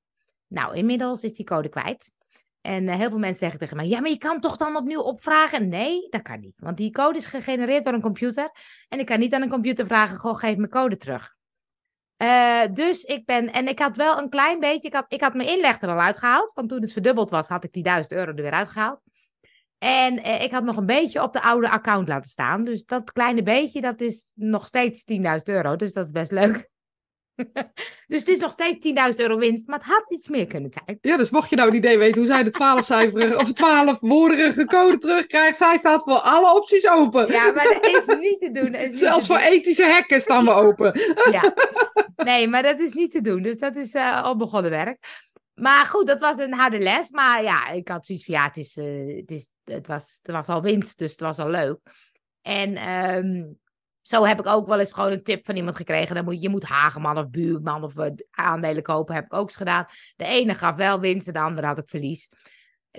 Nou, 0.51 0.77
inmiddels 0.77 1.25
is 1.25 1.33
die 1.33 1.45
code 1.45 1.69
kwijt. 1.69 2.13
En 2.61 2.89
eh, 2.89 2.97
heel 2.97 3.11
veel 3.11 3.19
mensen 3.19 3.39
zeggen 3.39 3.59
tegen 3.59 3.77
mij: 3.77 3.87
Ja, 3.87 4.01
maar 4.01 4.11
je 4.11 4.19
kan 4.19 4.41
toch 4.41 4.57
dan 4.57 4.77
opnieuw 4.77 5.01
opvragen? 5.01 5.69
Nee, 5.69 6.09
dat 6.09 6.23
kan 6.23 6.41
niet. 6.41 6.55
Want 6.57 6.77
die 6.77 6.91
code 6.91 7.19
is 7.19 7.27
gegenereerd 7.27 7.85
door 7.85 7.93
een 7.93 8.01
computer. 8.01 8.51
En 8.89 8.99
ik 8.99 9.07
kan 9.07 9.19
niet 9.19 9.35
aan 9.35 9.43
een 9.43 9.49
computer 9.49 9.87
vragen: 9.87 10.19
Goh, 10.19 10.37
geef 10.37 10.57
mijn 10.57 10.71
code 10.71 10.97
terug. 10.97 11.37
Eh, 12.17 12.63
dus 12.73 13.05
ik 13.05 13.27
ben, 13.27 13.53
en 13.53 13.69
ik 13.69 13.79
had 13.79 13.97
wel 13.97 14.19
een 14.19 14.29
klein 14.29 14.59
beetje, 14.59 14.89
ik 14.89 14.95
had, 14.95 15.05
ik 15.09 15.21
had 15.21 15.35
mijn 15.35 15.49
inleg 15.49 15.81
er 15.81 15.89
al 15.89 16.01
uitgehaald. 16.01 16.53
Want 16.53 16.69
toen 16.69 16.81
het 16.81 16.93
verdubbeld 16.93 17.31
was, 17.31 17.49
had 17.49 17.65
ik 17.65 17.73
die 17.73 17.83
1000 17.83 18.13
euro 18.13 18.31
er 18.31 18.43
weer 18.43 18.51
uitgehaald. 18.51 19.03
En 19.79 20.23
eh, 20.23 20.43
ik 20.43 20.53
had 20.53 20.65
nog 20.65 20.77
een 20.77 20.87
beetje 20.87 21.23
op 21.23 21.33
de 21.33 21.43
oude 21.43 21.71
account 21.71 22.09
laten 22.09 22.31
staan. 22.31 22.65
Dus 22.65 22.85
dat 22.85 23.13
kleine 23.13 23.43
beetje, 23.43 23.81
dat 23.81 24.01
is 24.01 24.33
nog 24.35 24.67
steeds 24.67 25.05
10.000 25.13 25.21
euro. 25.45 25.77
Dus 25.77 25.93
dat 25.93 26.05
is 26.05 26.11
best 26.11 26.31
leuk. 26.31 26.69
dus 28.09 28.19
het 28.19 28.29
is 28.29 28.39
nog 28.39 28.51
steeds 28.51 29.13
10.000 29.13 29.17
euro 29.17 29.39
winst, 29.39 29.67
maar 29.67 29.79
het 29.79 29.87
had 29.87 30.11
iets 30.11 30.29
meer 30.29 30.47
kunnen 30.47 30.73
zijn. 30.85 30.99
Ja, 31.01 31.17
dus 31.17 31.31
mocht 31.31 31.51
je 31.51 31.57
nou 31.57 31.69
een 31.69 31.75
idee 31.77 31.99
weten 31.99 32.19
hoe 32.19 32.27
zij 32.27 32.45
de 32.45 32.51
12-cijferige 32.51 33.37
of 33.43 33.49
12-woordige 33.51 34.65
code 34.65 34.97
terugkrijgt, 34.97 35.57
zij 35.57 35.77
staat 35.77 36.03
voor 36.03 36.21
alle 36.21 36.55
opties 36.55 36.89
open. 36.89 37.33
Ja, 37.33 37.53
maar 37.53 37.65
dat 37.65 37.85
is 37.85 38.07
niet 38.07 38.41
te 38.41 38.51
doen. 38.53 38.71
niet 38.71 38.99
Zelfs 38.99 39.27
te 39.27 39.33
voor 39.33 39.43
ethische 39.43 39.85
hekken 39.85 40.21
staan 40.21 40.45
we 40.45 40.51
open. 40.51 40.93
Ja. 41.31 41.55
Nee, 42.17 42.49
maar 42.49 42.63
dat 42.63 42.81
is 42.81 42.93
niet 42.93 43.11
te 43.11 43.21
doen. 43.21 43.43
Dus 43.43 43.59
dat 43.59 43.77
is 43.77 43.95
eh 43.95 44.27
onbegonnen 44.31 44.71
werk. 44.71 44.99
Maar 45.55 45.87
goed, 45.87 46.07
dat 46.07 46.21
was 46.21 46.39
een 46.39 46.53
harde 46.53 46.79
les. 46.79 47.11
Maar 47.11 47.43
ja, 47.43 47.69
ik 47.69 47.89
had 47.89 48.07
zoiets 48.07 48.25
van, 48.25 48.35
ja, 48.35 48.45
het, 48.45 48.57
is, 48.57 48.77
eh, 48.77 49.17
het, 49.17 49.31
is, 49.31 49.51
het, 49.65 49.87
was, 49.87 50.19
het 50.23 50.33
was 50.33 50.49
al 50.49 50.63
winst, 50.63 50.99
dus 50.99 51.11
het 51.11 51.21
was 51.21 51.39
al 51.39 51.49
leuk. 51.49 51.79
En 52.43 52.77
ehm, 52.77 53.45
zo 54.11 54.25
heb 54.25 54.39
ik 54.39 54.47
ook 54.47 54.67
wel 54.69 54.79
eens 54.79 54.93
gewoon 54.93 55.13
een 55.13 55.23
tip 55.23 55.45
van 55.45 55.57
iemand 55.57 55.77
gekregen. 55.77 56.15
Dan 56.15 56.25
moet, 56.25 56.43
je 56.43 56.49
moet 56.49 56.65
Hageman 56.65 57.19
of 57.19 57.29
Buurman 57.31 57.85
of 57.85 57.97
eh, 57.97 58.11
aandelen 58.31 58.83
kopen, 58.83 59.15
heb 59.15 59.25
ik 59.25 59.35
ook 59.35 59.43
eens 59.49 59.57
gedaan. 59.57 59.87
De 60.17 60.25
ene 60.25 60.55
gaf 60.55 60.75
wel 60.77 61.01
winst 61.01 61.27
en 61.27 61.33
de 61.33 61.41
andere 61.41 61.67
had 61.67 61.79
ik 61.79 61.89
verlies. 61.89 62.29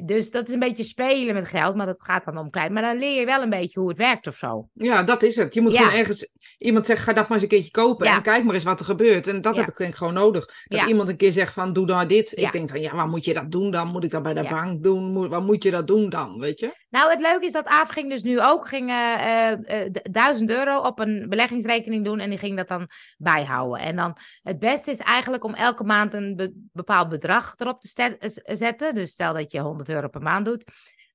Dus 0.04 0.32
dat 0.32 0.47
is 0.47 0.54
een 0.54 0.60
beetje 0.60 0.84
spelen 0.84 1.34
met 1.34 1.47
geld, 1.47 1.76
maar 1.76 1.86
dat 1.86 2.04
gaat 2.04 2.26
dan 2.26 2.38
om 2.38 2.50
klein. 2.50 2.74
Maar 2.74 2.84
dan 2.84 2.97
leer 2.97 3.19
je 3.19 3.26
wel 3.26 3.41
een 3.41 3.50
beetje 3.50 3.80
hoe 3.80 3.89
het 3.89 3.97
werkt 3.97 4.28
of 4.28 4.36
zo. 4.36 4.69
Ja, 4.74 5.04
dat 5.04 5.24
is 5.24 5.36
het. 5.36 5.54
Je 5.54 5.62
moet 5.62 5.71
Ja. 5.71 5.82
gewoon 5.84 6.00
ergens... 6.00 6.32
Iemand 6.62 6.86
zegt, 6.86 7.02
ga 7.04 7.13
dat 7.13 7.24
maar 7.24 7.32
eens 7.34 7.41
een 7.41 7.47
keertje 7.50 7.71
kopen 7.71 8.08
Ja. 8.08 8.15
en 8.15 8.21
kijk 8.21 8.43
maar 8.43 8.54
eens 8.54 8.63
wat 8.63 8.80
er 8.80 8.86
gebeurt. 8.86 9.28
En 9.28 9.41
dat 9.41 9.56
Ja. 9.56 9.63
heb 9.65 9.80
ik 9.80 9.95
gewoon 9.95 10.13
nodig. 10.13 10.45
Dat 10.45 10.80
Ja. 10.80 10.88
iemand 10.88 11.10
een 11.10 11.17
keer 11.17 11.32
zegt 11.32 11.54
van, 11.54 11.74
doe 11.74 11.86
nou 11.86 12.08
dit. 12.08 12.38
Ik 12.38 12.52
denk 12.52 12.69
van, 12.69 12.82
ja, 12.82 12.95
waar 12.95 13.08
moet 13.08 13.26
je 13.26 13.34
dat 13.34 13.52
doen 13.52 13.71
dan? 13.71 13.88
Moet 13.88 14.04
ik 14.04 14.10
dat 14.12 14.24
bij 14.24 14.34
de 14.34 14.47
bank 14.50 14.84
doen? 14.84 15.12
Moet, 15.12 15.30
waar 15.30 15.41
moet 15.41 15.63
je 15.63 15.71
dat 15.71 15.88
doen 15.88 16.10
dan, 16.10 16.39
weet 16.39 16.60
je? 16.60 16.71
Nou, 16.89 17.10
het 17.10 17.19
leuke 17.21 17.45
is 17.45 17.52
dat 17.52 17.65
Aaf 17.65 17.89
ging 17.89 18.10
dus 18.10 18.24
nu 18.24 18.41
ook 18.41 18.67
ging, 18.67 18.89
eh, 18.89 19.52
eh, 19.52 19.52
eh, 19.86 19.91
1000 20.12 20.50
euro 20.50 20.78
op 20.78 21.00
een 21.00 21.26
beleggingsrekening 21.30 22.06
doen 22.06 22.19
en 22.19 22.30
die 22.30 22.39
ging 22.39 22.58
dat 22.58 22.67
dan 22.67 22.88
bijhouden. 23.17 23.80
En 23.80 23.95
dan 23.95 24.17
het 24.43 24.60
beste 24.60 24.91
is 24.91 25.00
eigenlijk 25.00 25.43
om 25.43 25.54
elke 25.54 25.84
maand 25.84 26.13
een 26.13 26.36
be- 26.36 26.54
bepaald 26.74 27.10
bedrag 27.10 27.54
erop 27.58 27.82
te 27.82 28.17
zetten. 28.56 28.95
Dus 28.95 29.12
stel 29.12 29.34
dat 29.34 29.52
je 29.52 29.60
100 29.60 29.89
euro 29.89 30.08
per 30.08 30.21
maand 30.21 30.45
doet. 30.45 30.63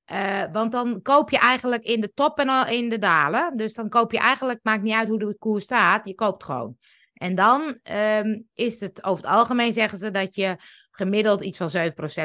Eh, 0.06 0.42
want 0.52 0.72
dan 0.72 1.02
koop 1.02 1.30
je 1.30 1.38
eigenlijk 1.38 1.84
in 1.84 2.00
de 2.00 2.12
top 2.12 2.38
en 2.38 2.48
al 2.48 2.66
in 2.66 2.88
de 2.88 2.98
dalen. 2.98 3.56
Dus 3.56 3.74
dan 3.74 3.88
koop 3.88 4.12
je 4.12 4.18
eigenlijk, 4.18 4.60
maakt 4.62 4.82
niet 4.82 4.94
uit 4.94 5.08
hoe 5.08 5.18
de 5.18 5.36
koers 5.38 5.64
staat, 5.64 6.06
je 6.06 6.14
koopt 6.14 6.44
gewoon. 6.44 6.76
En 7.12 7.34
dan 7.34 7.78
ehm, 7.82 8.40
is 8.54 8.80
het 8.80 9.04
over 9.04 9.24
het 9.24 9.34
algemeen 9.34 9.72
zeggen 9.72 9.98
ze 9.98 10.10
dat 10.10 10.34
je 10.34 10.56
gemiddeld 10.90 11.44
iets 11.44 11.58
van 11.58 11.70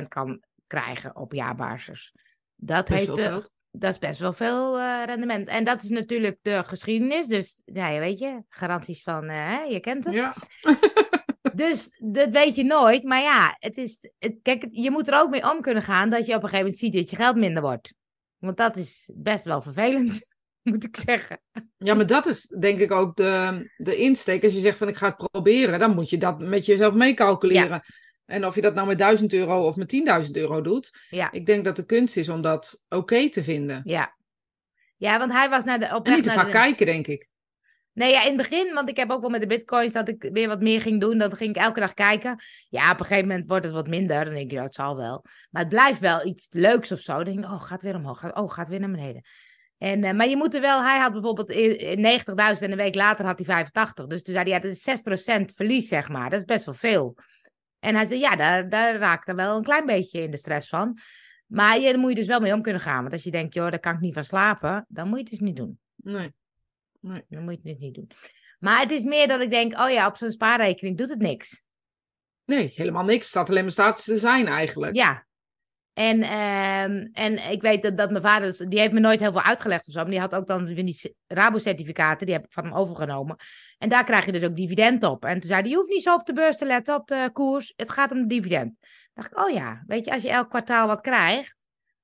7% 0.03 0.07
kan 0.07 0.41
krijgen 0.67 1.15
op 1.15 1.33
jaarbasis. 1.33 2.13
Dat 2.55 2.87
Best 2.87 2.99
heeft 2.99 3.15
de, 3.15 3.49
dat 3.71 3.91
is 3.91 3.99
best 3.99 4.19
wel 4.19 4.33
veel 4.33 4.79
eh, 4.79 5.03
rendement. 5.05 5.47
En 5.47 5.63
dat 5.63 5.83
is 5.83 5.89
natuurlijk 5.89 6.37
de 6.41 6.63
geschiedenis. 6.63 7.27
Dus 7.27 7.61
ja, 7.65 7.99
weet 7.99 8.19
je, 8.19 8.43
garanties 8.49 9.03
van, 9.03 9.29
hè, 9.29 9.61
je 9.61 9.79
kent 9.79 10.05
het. 10.05 10.13
Ja. 10.13 10.33
Dus 11.53 11.97
dat 12.03 12.29
weet 12.29 12.55
je 12.55 12.63
nooit. 12.63 13.03
Maar 13.03 13.21
ja, 13.21 13.55
het 13.59 13.77
is, 13.77 14.13
het, 14.19 14.35
kijk, 14.41 14.61
het- 14.61 14.75
je 14.75 14.91
moet 14.91 15.07
er 15.07 15.19
ook 15.19 15.29
mee 15.29 15.51
om 15.51 15.61
kunnen 15.61 15.83
gaan 15.83 16.09
dat 16.09 16.25
je 16.25 16.35
op 16.35 16.43
een 16.43 16.49
gegeven 16.49 16.59
moment 16.65 16.77
ziet 16.77 16.93
dat 16.93 17.09
je 17.09 17.15
geld 17.15 17.35
minder 17.35 17.61
wordt. 17.61 17.93
Want 18.37 18.57
dat 18.57 18.77
is 18.77 19.11
best 19.15 19.45
wel 19.45 19.61
vervelend, 19.61 20.19
moet 20.69 20.83
ik 20.83 20.97
zeggen. 20.97 21.41
ja, 21.77 21.93
maar 21.93 22.07
dat 22.07 22.25
is 22.25 22.41
denk 22.59 22.79
ik 22.79 22.91
ook 22.91 23.15
de, 23.15 23.69
de 23.77 23.95
insteek. 23.95 24.43
Als 24.43 24.53
je 24.53 24.59
zegt 24.59 24.77
van, 24.77 24.87
ik 24.87 24.95
ga 24.97 25.07
het 25.17 25.29
proberen, 25.31 25.79
dan 25.79 25.95
moet 25.95 26.09
je 26.09 26.17
dat 26.17 26.39
met 26.39 26.65
jezelf 26.65 26.93
meecalculeren. 26.93 27.81
En 28.25 28.45
of 28.45 28.55
je 28.55 28.61
dat 28.61 28.73
nou 28.73 28.87
met 28.87 28.97
1000 28.97 29.33
euro 29.33 29.67
of 29.67 29.75
met 29.75 29.89
10.000 30.25 30.31
euro 30.31 30.61
doet. 30.61 30.89
Ja, 31.09 31.31
Ik 31.31 31.45
denk 31.45 31.65
dat 31.65 31.75
de 31.75 31.85
kunst 31.85 32.17
is 32.17 32.29
om 32.29 32.41
dat 32.41 32.83
oké 32.89 33.29
te 33.29 33.43
vinden. 33.43 33.81
ja. 33.85 34.19
Ja, 34.97 35.19
want 35.19 35.31
hij 35.31 35.49
was 35.49 35.63
naar 35.63 35.79
de, 35.79 35.95
op 35.95 36.05
En 36.05 36.13
niet 36.13 36.23
te 36.23 36.29
vaak 36.31 36.45
de... 36.45 36.51
kijken, 36.51 36.85
denk 36.85 37.07
ik. 37.07 37.27
Nee, 37.93 38.11
ja, 38.11 38.21
in 38.21 38.27
het 38.27 38.49
begin, 38.49 38.73
want 38.73 38.89
ik 38.89 38.97
heb 38.97 39.09
ook 39.09 39.21
wel 39.21 39.29
met 39.29 39.41
de 39.41 39.47
bitcoins 39.47 39.91
dat 39.91 40.07
ik 40.07 40.29
weer 40.33 40.47
wat 40.47 40.61
meer 40.61 40.81
ging 40.81 41.01
doen. 41.01 41.17
Dan 41.17 41.35
ging 41.35 41.49
ik 41.55 41.61
elke 41.61 41.79
dag 41.79 41.93
kijken. 41.93 42.39
Ja, 42.69 42.91
op 42.91 42.99
een 42.99 43.05
gegeven 43.05 43.27
moment 43.27 43.47
wordt 43.47 43.65
het 43.65 43.73
wat 43.73 43.87
minder. 43.87 44.25
Dan 44.25 44.33
denk 44.33 44.49
je, 44.51 44.55
ja, 44.57 44.63
het 44.63 44.73
zal 44.75 44.95
wel. 44.95 45.25
Maar 45.49 45.61
het 45.61 45.69
blijft 45.71 45.99
wel 45.99 46.25
iets 46.25 46.47
leuks 46.51 46.91
of 46.91 46.99
zo. 46.99 47.13
Dan 47.15 47.23
denk 47.33 47.37
ik, 47.45 47.51
oh, 47.51 47.61
gaat 47.63 47.81
weer 47.81 47.95
omhoog. 47.95 48.33
Oh, 48.33 48.51
gaat 48.51 48.67
weer 48.67 48.79
naar 48.79 48.91
beneden. 48.91 49.21
En, 49.77 50.03
eh, 50.03 50.13
maar 50.13 50.27
je 50.27 50.37
moet 50.37 50.53
er 50.55 50.61
wel, 50.61 50.81
hij 50.83 50.99
had 50.99 51.11
bijvoorbeeld 51.11 51.51
i- 51.55 51.91
i- 51.91 51.95
90.000 51.95 52.65
en 52.65 52.71
een 52.71 52.77
week 52.83 52.95
later 52.95 53.25
had 53.25 53.37
hij 53.37 53.45
85. 53.47 54.07
Dus 54.07 54.23
toen 54.23 54.33
zei 54.33 54.45
hij, 54.45 54.53
ja, 54.53 54.59
dat 54.59 54.71
is 54.71 54.83
6% 54.83 55.53
verlies, 55.55 55.87
zeg 55.87 56.09
maar. 56.09 56.29
Dat 56.29 56.39
is 56.39 56.45
best 56.45 56.65
wel 56.65 56.73
veel. 56.73 57.17
En 57.79 57.95
hij 57.95 58.05
zei, 58.05 58.19
ja, 58.19 58.35
daar, 58.35 58.69
daar 58.69 58.95
raakte 58.95 59.35
wel 59.35 59.57
een 59.57 59.63
klein 59.63 59.85
beetje 59.85 60.21
in 60.21 60.31
de 60.31 60.37
stress 60.37 60.69
van. 60.69 60.97
Maar 61.45 61.79
je, 61.79 61.89
daar 61.89 61.99
moet 61.99 62.09
je 62.09 62.15
dus 62.15 62.27
wel 62.27 62.39
mee 62.39 62.53
om 62.53 62.61
kunnen 62.61 62.81
gaan. 62.81 63.01
Want 63.01 63.13
als 63.13 63.23
je 63.23 63.31
denkt, 63.31 63.53
joh, 63.53 63.69
daar 63.69 63.79
kan 63.79 63.93
ik 63.93 63.99
niet 63.99 64.13
van 64.13 64.23
slapen, 64.23 64.85
dan 64.87 65.07
moet 65.07 65.17
je 65.17 65.23
het 65.23 65.31
dus 65.31 65.39
niet 65.39 65.55
doen. 65.55 65.79
Nee. 65.95 66.33
Dan 67.01 67.43
moet 67.43 67.59
je 67.63 67.69
het 67.69 67.79
niet 67.79 67.95
doen. 67.95 68.11
Maar 68.59 68.79
het 68.79 68.91
is 68.91 69.03
meer 69.03 69.27
dat 69.27 69.41
ik 69.41 69.51
denk, 69.51 69.79
oh 69.79 69.89
ja, 69.89 70.07
op 70.07 70.17
zo'n 70.17 70.31
spaarrekening 70.31 70.97
doet 70.97 71.09
het 71.09 71.19
niks. 71.19 71.63
Nee, 72.45 72.71
helemaal 72.75 73.03
niks. 73.03 73.19
Het 73.19 73.25
staat 73.25 73.49
alleen 73.49 73.61
maar 73.63 73.71
statisch 73.71 74.03
te 74.03 74.17
zijn 74.17 74.47
eigenlijk. 74.47 74.95
Ja. 74.95 75.25
En, 75.93 76.21
ehm, 76.21 77.07
en 77.11 77.51
ik 77.51 77.61
weet 77.61 77.83
dat, 77.83 77.97
dat 77.97 78.11
mijn 78.11 78.23
vader, 78.23 78.47
dus- 78.47 78.57
die 78.57 78.79
heeft 78.79 78.91
me 78.91 78.99
nooit 78.99 79.19
heel 79.19 79.31
veel 79.31 79.41
uitgelegd 79.41 79.87
of 79.87 79.93
zo. 79.93 80.01
Maar 80.01 80.09
die 80.09 80.19
had 80.19 80.35
ook 80.35 80.47
dan 80.47 80.65
weer 80.65 80.85
die 80.85 81.15
Rabo-certificaten, 81.27 82.25
die 82.25 82.35
heb 82.35 82.45
ik 82.45 82.53
van 82.53 82.63
hem 82.63 82.73
overgenomen. 82.73 83.35
En 83.77 83.89
daar 83.89 84.03
krijg 84.03 84.25
je 84.25 84.31
dus 84.31 84.43
ook 84.43 84.55
dividend 84.55 85.03
op. 85.03 85.25
En 85.25 85.39
toen 85.39 85.49
zei 85.49 85.61
hij, 85.61 85.69
je 85.69 85.75
hoeft 85.75 85.89
niet 85.89 86.03
zo 86.03 86.13
op 86.13 86.25
de 86.25 86.33
beurs 86.33 86.57
te 86.57 86.65
letten, 86.65 86.95
op 86.95 87.07
de 87.07 87.29
koers. 87.33 87.73
Het 87.75 87.89
gaat 87.89 88.11
om 88.11 88.21
de 88.21 88.27
dividend. 88.27 88.73
dacht 89.13 89.31
ik, 89.31 89.39
oh 89.39 89.49
ja, 89.49 89.83
weet 89.87 90.05
je, 90.05 90.11
als 90.11 90.21
je 90.21 90.29
elk 90.29 90.49
kwartaal 90.49 90.87
wat 90.87 91.01
krijgt, 91.01 91.55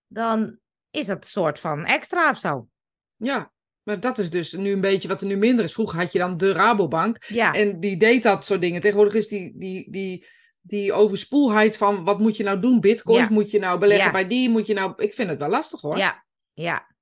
dan 0.07 0.59
is 0.91 1.05
dat 1.05 1.17
een 1.17 1.29
soort 1.29 1.59
van 1.59 1.85
extra 1.85 2.29
of 2.29 2.37
zo. 2.37 2.67
Ja, 3.15 3.51
maar 3.87 3.99
dat 3.99 4.17
is 4.17 4.29
dus 4.29 4.51
nu 4.51 4.71
een 4.71 4.81
beetje 4.81 5.07
wat 5.07 5.21
er 5.21 5.27
nu 5.27 5.37
minder 5.37 5.65
is. 5.65 5.73
Vroeger 5.73 5.99
had 5.99 6.11
je 6.11 6.19
dan 6.19 6.37
de 6.37 6.51
Rabobank. 6.51 7.23
Ja, 7.27 7.53
En 7.53 7.79
die 7.79 7.97
deed 7.97 8.23
dat 8.23 8.45
soort 8.45 8.61
dingen. 8.61 8.81
Tegenwoordig 8.81 9.13
is 9.15 9.27
die, 9.27 9.53
die, 9.57 9.91
die, 9.91 10.27
die 10.61 10.93
overspoelheid 10.93 11.77
van 11.77 12.03
wat 12.03 12.19
moet 12.19 12.37
je 12.37 12.43
nou 12.43 12.59
doen? 12.59 12.79
Bitcoins 12.79 13.27
Ja. 13.27 13.33
moet 13.33 13.51
je 13.51 13.59
nou 13.59 13.79
beleggen 13.79 14.05
Ja. 14.05 14.11
bij 14.11 14.27
die? 14.27 14.49
Moet 14.49 14.67
je 14.67 14.73
nou... 14.73 14.93
Ik 15.03 15.13
vind 15.13 15.29
het 15.29 15.39
wel 15.39 15.49
lastig 15.49 15.81
hoor. 15.81 15.97
Ja, 15.97 16.25
ja. 16.53 16.95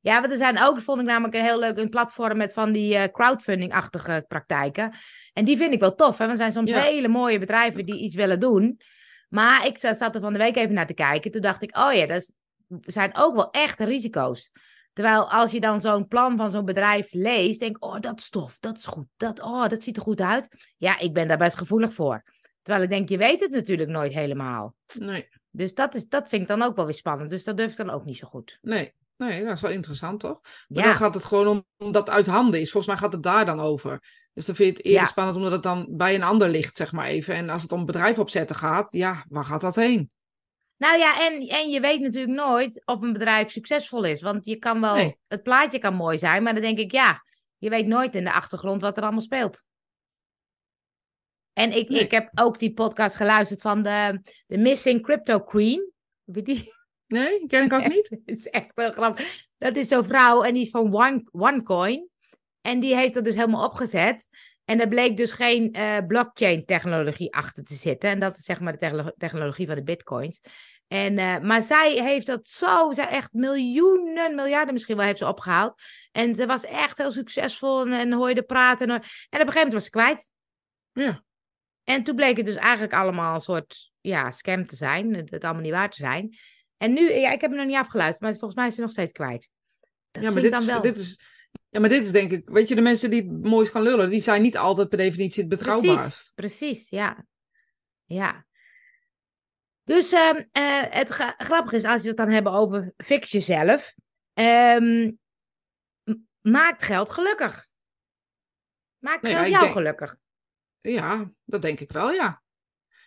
Ja, 0.00 0.20
want 0.20 0.32
er 0.32 0.38
zijn 0.38 0.62
ook, 0.62 0.80
vond 0.80 1.00
ik 1.00 1.06
namelijk 1.06 1.34
een 1.34 1.42
heel 1.44 1.58
leuk 1.58 1.78
een 1.78 1.88
platform 1.88 2.36
met 2.36 2.52
van 2.52 2.72
die 2.72 2.96
eh, 2.96 3.12
crowdfunding-achtige 3.12 4.24
praktijken. 4.28 4.92
En 5.32 5.44
die 5.44 5.56
vind 5.56 5.72
ik 5.72 5.80
wel 5.80 5.94
tof. 5.94 6.18
Hè? 6.18 6.26
Want 6.26 6.30
er 6.30 6.36
zijn 6.36 6.52
soms 6.52 6.70
Ja. 6.70 6.80
hele 6.80 7.08
mooie 7.08 7.38
bedrijven 7.38 7.86
die 7.86 7.98
iets 7.98 8.14
willen 8.14 8.40
doen. 8.40 8.80
Maar 9.28 9.66
ik 9.66 9.78
zat 9.78 10.14
er 10.14 10.20
van 10.20 10.32
de 10.32 10.38
week 10.38 10.56
even 10.56 10.74
naar 10.74 10.86
te 10.86 10.94
kijken. 10.94 11.30
Toen 11.30 11.40
dacht 11.42 11.62
ik, 11.62 11.76
oh 11.78 11.92
ja, 11.92 12.06
dat 12.06 12.32
zijn 12.80 13.10
ook 13.16 13.34
wel 13.34 13.50
echt 13.50 13.80
risico's. 13.80 14.50
Terwijl 14.96 15.30
als 15.30 15.50
je 15.52 15.60
dan 15.60 15.80
zo'n 15.80 16.08
plan 16.08 16.36
van 16.36 16.50
zo'n 16.50 16.64
bedrijf 16.64 17.12
leest, 17.12 17.60
denk 17.60 17.84
oh, 17.84 18.00
dat 18.00 18.20
stof, 18.20 18.56
dat 18.60 18.76
is 18.76 18.86
goed. 18.86 19.06
Dat, 19.16 19.40
oh, 19.40 19.68
dat 19.68 19.82
ziet 19.82 19.96
er 19.96 20.02
goed 20.02 20.20
uit. 20.20 20.48
Ja, 20.76 20.98
ik 20.98 21.12
ben 21.12 21.28
daar 21.28 21.38
best 21.38 21.58
gevoelig 21.58 21.92
voor. 21.92 22.22
Terwijl 22.62 22.84
ik 22.84 22.90
denk, 22.90 23.08
je 23.08 23.16
weet 23.16 23.40
het 23.40 23.50
natuurlijk 23.50 23.88
nooit 23.88 24.12
helemaal. 24.12 24.74
Nee. 24.98 25.28
Dus 25.50 25.74
dat, 25.74 25.94
is, 25.94 26.08
dat 26.08 26.28
vind 26.28 26.42
ik 26.42 26.48
dan 26.48 26.62
ook 26.62 26.76
wel 26.76 26.84
weer 26.84 26.94
spannend. 26.94 27.30
Dus 27.30 27.44
dat 27.44 27.56
durf 27.56 27.70
ik 27.70 27.76
dan 27.76 27.90
ook 27.90 28.04
niet 28.04 28.16
zo 28.16 28.28
goed. 28.28 28.58
Nee, 28.62 28.94
nee 29.16 29.44
dat 29.44 29.54
is 29.54 29.60
wel 29.60 29.70
interessant, 29.70 30.20
toch? 30.20 30.40
Maar 30.68 30.84
dan 30.84 30.96
gaat 30.96 31.14
het 31.14 31.24
gewoon 31.24 31.46
om, 31.46 31.64
om 31.76 31.92
dat 31.92 32.10
uit 32.10 32.26
handen 32.26 32.60
is. 32.60 32.70
Volgens 32.70 32.92
mij 32.92 33.02
gaat 33.02 33.12
het 33.12 33.22
daar 33.22 33.46
dan 33.46 33.60
over. 33.60 34.02
Dus 34.32 34.46
dan 34.46 34.54
vind 34.54 34.68
je 34.68 34.76
het 34.76 34.84
eerder 34.84 35.08
spannend 35.08 35.36
omdat 35.36 35.52
het 35.52 35.62
dan 35.62 35.88
bij 35.90 36.14
een 36.14 36.22
ander 36.22 36.48
ligt, 36.48 36.76
zeg 36.76 36.92
maar 36.92 37.06
even. 37.06 37.34
En 37.34 37.50
als 37.50 37.62
het 37.62 37.72
om 37.72 37.86
bedrijf 37.86 38.18
opzetten 38.18 38.56
gaat, 38.56 38.92
ja, 38.92 39.24
waar 39.28 39.44
gaat 39.44 39.60
dat 39.60 39.76
heen? 39.76 40.10
Nou 40.76 40.98
ja, 40.98 41.26
en, 41.26 41.48
en 41.48 41.70
je 41.70 41.80
weet 41.80 42.00
natuurlijk 42.00 42.34
nooit 42.34 42.86
of 42.86 43.02
een 43.02 43.12
bedrijf 43.12 43.50
succesvol 43.50 44.04
is. 44.04 44.22
Want 44.22 44.46
je 44.46 44.56
kan 44.56 44.80
wel, 44.80 45.16
het 45.28 45.42
plaatje 45.42 45.78
kan 45.78 45.94
mooi 45.94 46.18
zijn, 46.18 46.42
maar 46.42 46.52
dan 46.52 46.62
denk 46.62 46.78
ik, 46.78 46.92
ja, 46.92 47.22
je 47.58 47.70
weet 47.70 47.86
nooit 47.86 48.14
in 48.14 48.24
de 48.24 48.32
achtergrond 48.32 48.82
wat 48.82 48.96
er 48.96 49.02
allemaal 49.02 49.20
speelt. 49.20 49.64
En 51.52 51.72
ik, 51.72 51.88
ik 51.88 52.10
heb 52.10 52.30
ook 52.34 52.58
die 52.58 52.72
podcast 52.72 53.16
geluisterd 53.16 53.60
van 53.60 53.82
de, 53.82 54.20
de 54.46 54.58
Missing 54.58 55.02
Crypto 55.02 55.40
Queen. 55.40 55.92
Heb 56.24 56.34
je 56.34 56.42
die? 56.42 56.72
Nee, 57.06 57.46
ken 57.46 57.64
ik 57.64 57.72
ook 57.72 57.86
niet. 57.94 58.08
Dat 58.24 58.36
is 58.36 58.46
echt 58.46 58.72
heel 58.74 58.92
grappig. 58.92 59.46
Dat 59.58 59.76
is 59.76 59.88
zo'n 59.88 60.04
vrouw 60.04 60.42
en 60.42 60.54
die 60.54 60.62
is 60.62 60.70
van 60.70 60.94
One, 60.94 61.28
OneCoin. 61.32 62.08
En 62.60 62.80
die 62.80 62.96
heeft 62.96 63.14
dat 63.14 63.24
dus 63.24 63.34
helemaal 63.34 63.64
opgezet. 63.64 64.28
En 64.66 64.80
er 64.80 64.88
bleek 64.88 65.16
dus 65.16 65.32
geen 65.32 65.76
uh, 65.76 65.98
blockchain-technologie 66.06 67.34
achter 67.34 67.64
te 67.64 67.74
zitten. 67.74 68.10
En 68.10 68.20
dat 68.20 68.38
is 68.38 68.44
zeg 68.44 68.60
maar 68.60 68.78
de 68.78 69.14
technologie 69.16 69.66
van 69.66 69.74
de 69.74 69.82
bitcoins. 69.82 70.40
En, 70.88 71.18
uh, 71.18 71.38
maar 71.38 71.62
zij 71.62 71.90
heeft 71.90 72.26
dat 72.26 72.48
zo, 72.48 72.92
zij 72.92 73.08
echt 73.08 73.32
miljoenen, 73.32 74.34
miljarden 74.34 74.72
misschien 74.72 74.96
wel 74.96 75.06
heeft 75.06 75.18
ze 75.18 75.26
opgehaald. 75.26 75.82
En 76.12 76.34
ze 76.34 76.46
was 76.46 76.64
echt 76.64 76.98
heel 76.98 77.10
succesvol 77.10 77.86
en, 77.86 77.92
en 77.92 78.12
hoorde 78.12 78.42
praten. 78.42 78.90
En, 78.90 78.94
en 78.94 79.00
op 79.00 79.02
een 79.30 79.38
gegeven 79.38 79.54
moment 79.54 79.72
was 79.72 79.84
ze 79.84 79.90
kwijt. 79.90 80.28
Ja. 80.92 81.24
En 81.84 82.02
toen 82.02 82.16
bleek 82.16 82.36
het 82.36 82.46
dus 82.46 82.56
eigenlijk 82.56 82.92
allemaal 82.92 83.34
een 83.34 83.40
soort 83.40 83.90
ja, 84.00 84.30
scam 84.30 84.66
te 84.66 84.76
zijn. 84.76 85.14
Het, 85.14 85.30
het 85.30 85.44
allemaal 85.44 85.62
niet 85.62 85.72
waar 85.72 85.90
te 85.90 85.96
zijn. 85.96 86.36
En 86.76 86.92
nu, 86.92 87.12
ja, 87.12 87.30
ik 87.30 87.40
heb 87.40 87.50
hem 87.50 87.58
nog 87.58 87.68
niet 87.68 87.76
afgeluisterd, 87.76 88.22
maar 88.22 88.30
volgens 88.30 88.54
mij 88.54 88.68
is 88.68 88.74
ze 88.74 88.80
nog 88.80 88.90
steeds 88.90 89.12
kwijt. 89.12 89.50
Dat 90.10 90.22
ja, 90.22 90.30
maar 90.30 90.42
dit, 90.42 90.52
dan 90.52 90.66
wel. 90.66 90.82
dit 90.82 90.98
is 90.98 91.20
ja, 91.68 91.80
maar 91.80 91.88
dit 91.88 92.04
is 92.04 92.12
denk 92.12 92.30
ik, 92.30 92.48
weet 92.48 92.68
je, 92.68 92.74
de 92.74 92.80
mensen 92.80 93.10
die 93.10 93.22
het 93.22 93.42
mooist 93.42 93.70
gaan 93.70 93.82
lullen, 93.82 94.10
die 94.10 94.22
zijn 94.22 94.42
niet 94.42 94.56
altijd 94.56 94.88
per 94.88 94.98
definitie 94.98 95.40
het 95.40 95.50
betrouwbaarst. 95.50 96.32
Precies, 96.34 96.58
precies, 96.58 96.90
ja. 96.90 97.26
Ja. 98.04 98.46
Dus 99.84 100.12
uh, 100.12 100.30
uh, 100.52 100.82
het 100.90 101.08
grappige 101.38 101.76
is, 101.76 101.84
als 101.84 102.02
je 102.02 102.08
het 102.08 102.16
dan 102.16 102.30
hebben 102.30 102.52
over 102.52 102.92
fix 102.96 103.30
jezelf, 103.30 103.94
um, 104.34 105.18
maakt 106.40 106.84
geld 106.84 107.10
gelukkig. 107.10 107.66
Maakt 108.98 109.22
nee, 109.22 109.34
geld 109.34 109.48
jou 109.48 109.70
gelukkig. 109.70 110.16
Ja, 110.80 111.30
dat 111.44 111.62
denk 111.62 111.80
ik 111.80 111.92
wel, 111.92 112.12
ja. 112.12 112.42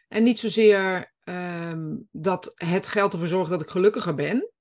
En 0.08 0.24
niet 0.24 0.40
zozeer 0.40 1.14
um, 1.24 2.08
dat 2.12 2.52
het 2.56 2.88
geld 2.88 3.14
ervoor 3.14 3.28
zorgt 3.28 3.50
dat 3.50 3.62
ik 3.62 3.70
gelukkiger 3.70 4.16
ben, 4.16 4.52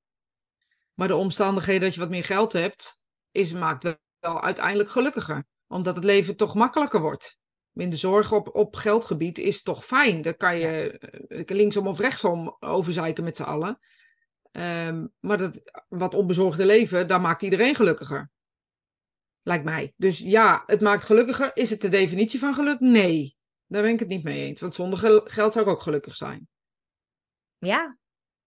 maar 0.94 1.08
de 1.08 1.14
omstandigheden 1.14 1.82
dat 1.82 1.94
je 1.94 2.00
wat 2.00 2.08
meer 2.08 2.24
geld 2.24 2.52
hebt, 2.52 2.97
is, 3.30 3.52
maakt 3.52 3.98
wel 4.18 4.42
uiteindelijk 4.42 4.90
gelukkiger. 4.90 5.46
Omdat 5.66 5.94
het 5.94 6.04
leven 6.04 6.36
toch 6.36 6.54
makkelijker 6.54 7.00
wordt. 7.00 7.38
Minder 7.70 7.98
zorgen 7.98 8.36
op, 8.36 8.54
op 8.54 8.76
geldgebied 8.76 9.38
is 9.38 9.62
toch 9.62 9.84
fijn. 9.84 10.22
Daar 10.22 10.36
kan 10.36 10.58
je 10.58 10.98
eh, 11.28 11.56
linksom 11.56 11.86
of 11.86 11.98
rechtsom 11.98 12.56
overzeiken 12.60 13.24
met 13.24 13.36
z'n 13.36 13.42
allen. 13.42 13.78
Ehm, 14.50 15.06
maar 15.20 15.38
dat 15.38 15.84
wat 15.88 16.14
onbezorgde 16.14 16.66
leven, 16.66 17.08
daar 17.08 17.20
maakt 17.20 17.42
iedereen 17.42 17.74
gelukkiger. 17.74 18.30
Lijkt 19.42 19.64
mij. 19.64 19.92
Dus 19.96 20.18
ja, 20.18 20.62
het 20.66 20.80
maakt 20.80 21.04
gelukkiger. 21.04 21.50
Is 21.56 21.70
het 21.70 21.80
de 21.80 21.88
definitie 21.88 22.38
van 22.38 22.54
geluk? 22.54 22.80
Nee. 22.80 23.36
Daar 23.66 23.82
ben 23.82 23.92
ik 23.92 23.98
het 23.98 24.08
niet 24.08 24.24
mee 24.24 24.46
eens. 24.46 24.60
Want 24.60 24.74
zonder 24.74 24.98
geld 25.24 25.52
zou 25.52 25.64
ik 25.64 25.70
ook 25.70 25.82
gelukkig 25.82 26.16
zijn. 26.16 26.48
Ja. 27.58 27.98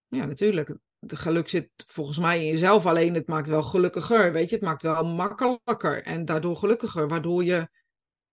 Ja, 0.08 0.26
natuurlijk 0.26 0.78
de 1.04 1.16
geluk 1.16 1.50
zit 1.50 1.70
volgens 1.76 2.18
mij 2.18 2.40
in 2.40 2.52
jezelf, 2.52 2.86
alleen 2.86 3.14
het 3.14 3.28
maakt 3.28 3.50
wel 3.50 3.64
gelukkiger, 3.64 4.32
weet 4.32 4.50
je. 4.50 4.56
Het 4.56 4.66
maakt 4.66 4.82
wel 4.82 5.06
makkelijker 5.06 6.04
en 6.04 6.26
daardoor 6.26 6.56
gelukkiger, 6.56 7.08
waardoor 7.08 7.44
je 7.44 7.70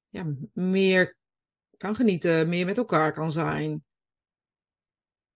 ja, 0.09 0.25
meer 0.53 1.17
kan 1.77 1.95
genieten, 1.95 2.49
meer 2.49 2.67
met 2.67 2.79
elkaar 2.79 3.13
kan 3.13 3.33
zijn. 3.33 3.85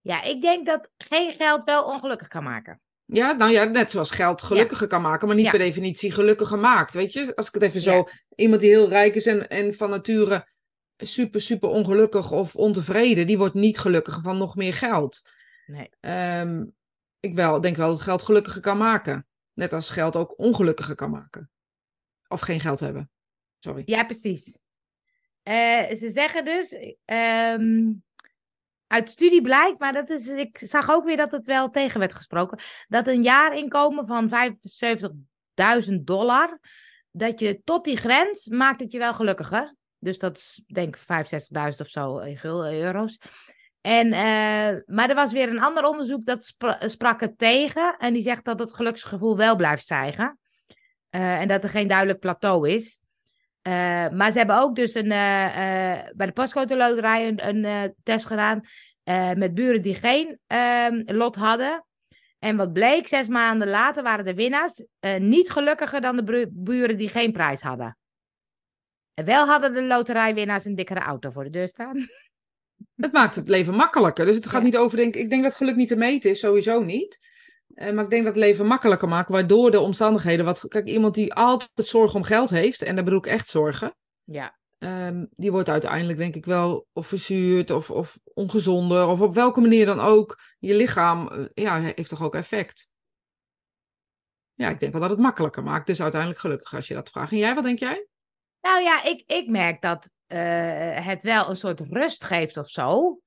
Ja, 0.01 0.23
ik 0.23 0.40
denk 0.40 0.66
dat 0.66 0.90
geen 0.97 1.33
geld 1.33 1.64
wel 1.64 1.85
ongelukkig 1.85 2.29
kan 2.29 2.42
maken. 2.42 2.81
Ja, 3.05 3.33
nou 3.33 3.51
ja, 3.51 3.64
net 3.64 3.90
zoals 3.90 4.11
geld 4.11 4.42
gelukkiger 4.42 4.87
kan 4.87 5.03
maken, 5.03 5.27
maar 5.27 5.37
niet 5.37 5.51
per 5.51 5.59
definitie 5.59 6.12
gelukkiger 6.12 6.59
maakt. 6.59 6.95
Weet 6.95 7.12
je, 7.12 7.37
als 7.37 7.47
ik 7.49 7.55
het 7.55 7.62
even 7.62 7.81
zo. 7.81 8.09
Iemand 8.35 8.61
die 8.61 8.71
heel 8.71 8.88
rijk 8.88 9.14
is 9.14 9.27
en, 9.27 9.49
en 9.49 9.75
van 9.75 9.90
nature 9.90 10.49
super, 10.97 11.40
super 11.40 11.68
ongelukkig 11.68 12.31
of 12.31 12.57
ontevreden, 12.57 13.27
die 13.27 13.38
wordt 13.38 13.55
niet 13.55 13.79
gelukkiger 13.79 14.23
van 14.23 14.38
nog 14.38 14.57
meer 14.57 14.75
geld. 14.75 15.31
Nee. 15.66 15.88
Um, 16.40 16.75
ik 17.22 17.35
wel, 17.35 17.61
denk 17.61 17.76
wel 17.76 17.88
dat 17.88 18.00
geld 18.00 18.22
gelukkiger 18.22 18.61
kan 18.61 18.76
maken. 18.76 19.26
Net 19.52 19.72
als 19.72 19.90
geld 19.90 20.16
ook 20.16 20.38
ongelukkiger 20.38 20.94
kan 20.94 21.11
maken. 21.11 21.50
Of 22.28 22.40
geen 22.40 22.61
geld 22.61 22.80
hebben. 22.80 23.11
Sorry. 23.58 23.82
Ja, 23.85 24.04
precies. 24.04 24.58
Uh, 25.48 25.85
ze 25.90 26.11
zeggen 26.11 26.44
dus, 26.44 26.76
um, 27.04 28.04
uit 28.87 29.11
studie 29.11 29.42
blijkt, 29.42 29.78
maar 29.78 29.92
dat 29.92 30.11
is, 30.11 30.28
ik 30.28 30.58
zag 30.64 30.90
ook 30.90 31.04
weer 31.04 31.16
dat 31.16 31.30
het 31.30 31.46
wel 31.46 31.70
tegen 31.70 32.00
werd 32.00 32.14
gesproken, 32.14 32.58
dat 32.88 33.06
een 33.06 33.22
jaarinkomen 33.22 34.06
van 34.06 34.30
75.000 35.88 35.94
dollar, 36.00 36.58
dat 37.11 37.40
je 37.40 37.62
tot 37.64 37.85
die 37.85 37.96
grens 37.96 38.46
maakt 38.48 38.80
het 38.80 38.92
je 38.92 38.98
wel 38.98 39.14
gelukkiger. 39.14 39.74
Dus 39.98 40.18
dat 40.18 40.37
is 40.37 40.62
denk 40.66 40.96
ik 40.96 41.02
65.000 41.02 41.76
of 41.76 41.88
zo 41.88 42.18
in 42.18 42.38
euro's. 42.44 43.18
En, 43.83 44.07
uh, 44.07 44.81
maar 44.87 45.09
er 45.09 45.14
was 45.14 45.33
weer 45.33 45.49
een 45.49 45.61
ander 45.61 45.85
onderzoek 45.85 46.27
dat 46.27 46.55
sprak 46.81 47.21
het 47.21 47.38
tegen. 47.38 47.97
En 47.99 48.12
die 48.12 48.23
zegt 48.23 48.45
dat 48.45 48.59
het 48.59 48.75
geluksgevoel 48.75 49.37
wel 49.37 49.57
blijft 49.57 49.83
stijgen. 49.83 50.38
Uh, 51.11 51.40
en 51.40 51.49
dat 51.49 51.62
er 51.62 51.71
geen 51.71 51.88
duidelijk 51.88 52.18
plateau 52.18 52.68
is. 52.71 52.99
Maar 54.12 54.31
ze 54.31 54.38
hebben 54.38 54.59
ook 54.59 54.77
dus 54.77 54.95
een, 54.95 55.09
bij 55.09 56.27
de 56.27 56.33
postcode 56.33 56.77
loterij 56.77 57.35
een, 57.37 57.95
test 58.03 58.27
gedaan. 58.27 58.61
met 59.37 59.55
buren 59.55 59.83
die 59.83 59.95
geen 59.95 60.38
ehm, 60.47 61.03
lot 61.07 61.37
hadden. 61.37 61.87
En 62.38 62.57
wat 62.57 62.73
bleek, 62.73 63.09
zes 63.09 63.29
maanden 63.29 63.68
later 63.68 64.03
waren 64.03 64.25
de 64.25 64.35
winnaars 64.35 64.87
niet 65.18 65.51
gelukkiger 65.51 66.01
dan 66.01 66.16
de 66.16 66.51
buren 66.53 66.97
die 66.97 67.09
geen 67.09 67.33
prijs 67.33 67.62
hadden. 67.62 67.97
En 69.14 69.25
wel 69.25 69.47
hadden 69.47 69.75
de 69.75 69.83
loterijwinnaars 69.83 70.64
een 70.64 70.75
dikkere 70.75 71.01
auto 71.01 71.31
voor 71.31 71.45
de 71.45 71.51
deur 71.51 71.68
staan. 71.68 71.97
Het 72.97 73.12
maakt 73.12 73.35
het 73.35 73.49
leven 73.49 73.75
makkelijker. 73.75 74.27
Dus 74.27 74.37
het 74.37 74.47
gaat 74.47 74.62
niet 74.62 74.77
over, 74.77 74.97
denk, 74.97 75.14
ik 75.14 75.31
denk 75.31 75.42
dat 75.42 75.55
geluk 75.55 75.77
niet 75.77 75.88
te 75.88 75.97
meten 75.97 76.31
is, 76.31 76.40
sowieso 76.40 76.83
niet. 76.83 77.31
Uh, 77.75 77.92
maar 77.92 78.05
ik 78.05 78.11
denk 78.11 78.25
dat 78.25 78.35
het 78.35 78.45
leven 78.45 78.66
makkelijker 78.66 79.09
maakt, 79.09 79.29
waardoor 79.29 79.71
de 79.71 79.81
omstandigheden. 79.81 80.45
Wat, 80.45 80.68
kijk, 80.68 80.88
iemand 80.88 81.14
die 81.14 81.35
altijd 81.35 81.88
zorgen 81.88 82.16
om 82.16 82.25
geld 82.25 82.51
heeft, 82.51 82.83
en 82.83 82.95
daar 82.95 83.05
bedoel 83.05 83.18
ik 83.18 83.27
echt 83.27 83.49
zorgen. 83.49 83.97
Ja. 84.25 84.61
Um, 84.79 85.29
die 85.31 85.53
wordt 85.53 85.68
uiteindelijk, 85.68 86.18
denk 86.18 86.35
ik, 86.35 86.45
wel 86.45 86.87
of 86.92 87.07
verzuurd 87.07 87.71
of, 87.71 87.90
of 87.90 88.18
ongezonder, 88.25 89.07
of 89.07 89.21
op 89.21 89.35
welke 89.35 89.61
manier 89.61 89.87
dan 89.87 90.01
ook. 90.01 90.40
Je 90.59 90.75
lichaam 90.75 91.29
uh, 91.33 91.47
ja, 91.55 91.81
heeft 91.81 92.09
toch 92.09 92.23
ook 92.23 92.35
effect. 92.35 92.90
Ja, 94.55 94.68
ik 94.68 94.81
denk 94.81 94.92
wel 94.92 95.01
dat 95.01 95.11
het 95.11 95.18
makkelijker 95.18 95.62
maakt. 95.62 95.87
Dus 95.87 96.03
uiteindelijk 96.03 96.40
gelukkig 96.40 96.75
als 96.75 96.88
je 96.88 96.95
dat 96.95 97.11
vraagt. 97.11 97.33
En 97.33 97.38
jij, 97.38 97.55
wat 97.55 97.64
denk 97.64 97.79
jij? 97.79 98.07
Nou 98.61 98.83
ja, 98.83 99.05
ik, 99.05 99.23
ik 99.27 99.49
merk 99.49 99.83
dat 99.83 100.11
het 101.05 101.23
wel 101.23 101.51
een 101.51 101.57
soort 101.57 101.81
rust 101.81 102.24
geeft 102.24 102.57
of 102.57 102.68
zo. 102.68 103.18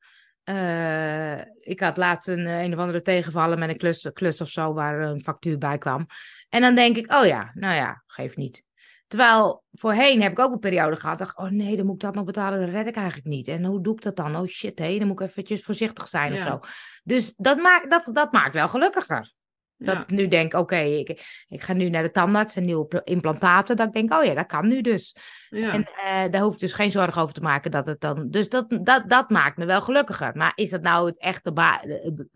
Uh, 0.49 1.39
ik 1.60 1.80
had 1.80 1.97
laatst 1.97 2.28
een, 2.28 2.45
een 2.45 2.74
of 2.74 2.80
andere 2.80 3.01
tegenvallen 3.01 3.60
met 3.60 3.70
een 3.70 3.78
klus, 3.78 4.10
klus 4.14 4.41
of 4.41 4.49
zo 4.49 4.74
waar 4.74 4.99
een 5.01 5.22
factuur 5.22 5.58
bij 5.58 5.78
kwam. 5.78 6.06
En 6.49 6.62
dan 6.62 6.76
denk 6.76 6.97
ik, 6.97 7.14
oh 7.14 7.26
ja, 7.26 7.51
nou 7.53 7.76
ja, 7.76 8.03
geeft 8.08 8.38
niet. 8.38 8.64
Terwijl 9.08 9.64
voorheen 9.72 10.22
heb 10.22 10.32
ik 10.32 10.39
ook 10.39 10.53
een 10.53 10.60
periode 10.60 10.95
gehad. 10.95 11.18
Dacht, 11.18 11.38
oh 11.38 11.49
nee, 11.49 11.76
dan 11.76 11.86
moet 11.86 11.95
ik 11.95 12.01
dat 12.01 12.16
nog 12.16 12.24
betalen. 12.24 12.60
Dat 12.60 12.70
red 12.70 12.88
ik 12.88 12.95
eigenlijk 12.95 13.28
niet. 13.28 13.47
En 13.47 13.64
hoe 13.64 13.82
doe 13.82 13.93
ik 13.93 14.01
dat 14.01 14.16
dan? 14.16 14.36
Oh 14.36 14.47
shit, 14.47 14.80
hé, 14.80 14.97
dan 14.97 15.08
moet 15.08 15.20
ik 15.20 15.28
eventjes 15.28 15.64
voorzichtig 15.64 16.08
zijn 16.08 16.34
of 16.34 16.39
zo. 16.39 16.60
Dus 17.03 17.34
dat 17.38 17.58
maakt, 17.58 17.89
dat, 17.89 18.10
dat 18.12 18.32
maakt 18.32 18.53
wel 18.53 18.68
gelukkiger. 18.68 19.34
Dat 19.78 20.01
ik 20.01 20.09
nu 20.09 20.28
denk, 20.28 20.53
oké, 20.53 20.80
ik, 20.80 21.43
ik 21.47 21.61
ga 21.61 21.73
nu 21.73 21.89
naar 21.89 22.03
de 22.03 22.11
tandarts 22.11 22.55
en 22.55 22.65
nieuwe 22.65 23.01
implantaten. 23.03 23.76
Dat 23.76 23.88
ik 23.88 23.93
denk, 23.93 24.13
oh 24.13 24.23
ja, 24.23 24.34
dat 24.34 24.45
kan 24.45 24.67
nu 24.67 24.82
dus. 24.82 25.15
Ja. 25.49 25.71
En 25.71 25.82
uh, 25.82 26.32
daar 26.32 26.41
hoef 26.41 26.53
ik 26.53 26.59
dus 26.59 26.73
geen 26.73 26.91
zorgen 26.91 27.21
over 27.21 27.34
te 27.34 27.41
maken 27.41 27.71
dat 27.71 27.88
het 27.88 28.01
dan... 28.01 28.30
Dus 28.30 28.49
dat, 28.49 28.78
dat, 28.82 29.09
dat 29.09 29.30
maakt 29.30 29.57
me 29.57 29.65
wel 29.65 29.82
gelukkiger. 29.82 30.32
Maar 30.36 30.51
is 30.55 30.69
dat 30.69 30.82
nou 30.82 31.07
het 31.07 31.19
echte... 31.19 31.51
Het, 31.55 32.28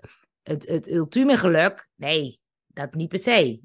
het, 0.43 0.67
het, 0.67 0.89
ultieme 0.89 1.37
geluk? 1.37 1.87
Nee, 1.95 2.39
dat 2.67 2.93
niet 2.93 3.09
per 3.09 3.19
se. 3.19 3.59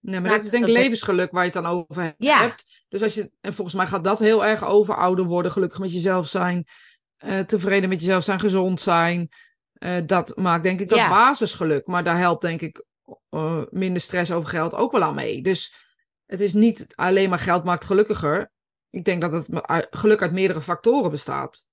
Nee, 0.00 0.20
maar 0.20 0.30
dat 0.30 0.44
is 0.44 0.50
denk 0.50 0.66
ik 0.66 0.72
levensgeluk 0.72 1.30
waar 1.30 1.44
je 1.44 1.50
het 1.50 1.62
dan 1.62 1.72
over 1.72 2.14
hebt. 2.18 2.84
Dus 2.88 3.02
als 3.02 3.14
je, 3.14 3.30
en 3.40 3.54
volgens 3.54 3.76
mij 3.76 3.86
gaat 3.86 4.04
dat 4.04 4.18
heel 4.18 4.44
erg 4.44 4.64
over 4.64 4.96
ouder 4.96 5.24
worden, 5.24 5.52
gelukkig 5.52 5.78
met 5.78 5.92
jezelf 5.92 6.28
zijn, 6.28 6.66
uh, 7.24 7.40
tevreden 7.40 7.88
met 7.88 8.00
jezelf 8.00 8.24
zijn, 8.24 8.40
gezond 8.40 8.80
zijn, 8.80 9.28
Eh, 9.76 9.96
dat 10.06 10.36
maakt 10.36 10.62
denk 10.62 10.80
ik 10.80 10.88
dat 10.88 10.98
Ja. 10.98 11.08
basisgeluk. 11.08 11.86
Maar 11.86 12.04
daar 12.04 12.18
helpt 12.18 12.42
denk 12.42 12.60
ik 12.60 12.84
eh, 13.28 13.62
minder 13.70 14.02
stress 14.02 14.30
over 14.32 14.48
geld 14.48 14.74
ook 14.74 14.92
wel 14.92 15.02
aan 15.02 15.14
mee. 15.14 15.42
Dus 15.42 15.74
het 16.26 16.40
is 16.40 16.52
niet 16.52 16.86
alleen 16.94 17.28
maar 17.28 17.38
geld 17.38 17.64
maakt 17.64 17.84
gelukkiger. 17.84 18.50
Ik 18.90 19.04
denk 19.04 19.20
dat 19.20 19.32
het 19.32 19.48
geluk 19.90 20.22
uit 20.22 20.32
meerdere 20.32 20.62
factoren 20.62 21.10
bestaat. 21.10 21.66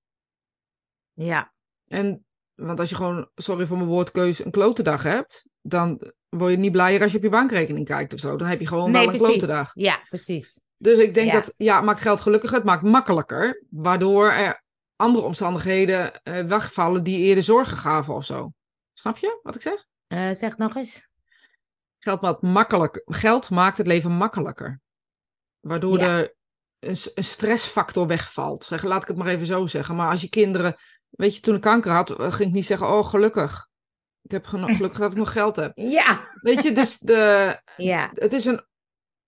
Ja, 1.12 1.52
En, 1.86 2.24
want 2.54 2.80
als 2.80 2.88
je 2.88 2.94
gewoon, 2.94 3.30
sorry 3.34 3.66
voor 3.66 3.76
mijn 3.76 3.88
woordkeus, 3.88 4.44
een 4.44 4.50
klote 4.50 4.82
dag 4.82 5.02
hebt, 5.02 5.48
dan 5.60 6.12
word 6.28 6.50
je 6.50 6.56
niet 6.56 6.72
blijer 6.72 7.02
als 7.02 7.10
je 7.10 7.16
op 7.16 7.22
je 7.22 7.28
bankrekening 7.30 7.86
kijkt 7.86 8.14
of 8.14 8.20
zo. 8.20 8.36
Dan 8.36 8.48
heb 8.48 8.60
je 8.60 8.66
gewoon 8.66 8.90
nee, 8.90 9.04
wel 9.04 9.14
een 9.14 9.20
klote 9.20 9.46
dag. 9.46 9.70
Ja, 9.74 10.00
precies. 10.08 10.60
Dus 10.76 10.98
ik 10.98 11.14
denk 11.14 11.26
Ja. 11.26 11.34
dat, 11.34 11.54
ja, 11.56 11.76
het 11.76 11.84
maakt 11.84 12.00
geld 12.00 12.20
gelukkiger, 12.20 12.56
het 12.56 12.66
maakt 12.66 12.82
makkelijker, 12.82 13.64
waardoor 13.70 14.30
er 14.30 14.62
andere 14.96 15.24
omstandigheden 15.24 16.22
eh, 16.22 16.44
wegvallen 16.44 17.04
die 17.04 17.18
eerder 17.18 17.44
zorgen 17.44 17.76
gaven 17.76 18.14
of 18.14 18.24
zo. 18.24 18.52
Snap 18.92 19.16
je 19.16 19.40
wat 19.42 19.54
ik 19.54 19.60
zeg? 19.60 19.84
Eh, 20.06 20.30
zeg 20.30 20.56
nog 20.56 20.76
eens. 20.76 21.08
Geld 22.04 22.20
maakt, 22.20 22.42
makkelijk, 22.42 23.02
geld 23.04 23.50
maakt 23.50 23.78
het 23.78 23.86
leven 23.86 24.10
makkelijker. 24.10 24.80
Waardoor 25.60 25.98
Ja. 25.98 26.18
er 26.18 26.34
een, 26.78 26.96
stressfactor 27.24 28.06
wegvalt. 28.06 28.64
Zeg, 28.64 28.82
laat 28.82 29.02
ik 29.02 29.08
het 29.08 29.16
maar 29.16 29.26
even 29.26 29.46
zo 29.46 29.66
zeggen. 29.66 29.96
Maar 29.96 30.10
als 30.10 30.20
je 30.20 30.28
kinderen, 30.28 30.76
weet 31.10 31.34
je, 31.34 31.40
toen 31.40 31.54
ik 31.54 31.60
kanker 31.60 31.92
had, 31.92 32.10
eh, 32.10 32.32
ging 32.32 32.48
ik 32.48 32.54
niet 32.54 32.66
zeggen, 32.66 32.88
oh 32.88 33.06
gelukkig. 33.06 33.68
Ik 34.22 34.30
heb 34.30 34.46
gelukkig 34.76 34.98
dat 34.98 35.10
ik 35.10 35.16
nog 35.16 35.32
geld 35.32 35.56
heb. 35.56 35.72
Ja, 35.74 36.28
Weet 36.40 36.62
je, 36.62 36.72
dus 36.72 36.98
de, 36.98 37.60
ja, 37.76 38.10
het 38.12 38.32
is 38.32 38.44
een. 38.44 38.66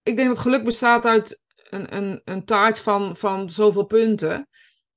Ik 0.02 0.16
denk 0.16 0.28
dat 0.28 0.38
geluk 0.38 0.64
bestaat 0.64 1.06
uit 1.06 1.42
een, 1.54 1.96
een, 1.96 2.20
een 2.24 2.44
taart 2.44 2.80
van, 2.80 3.16
van 3.16 3.50
zoveel 3.50 3.84
punten. 3.86 4.48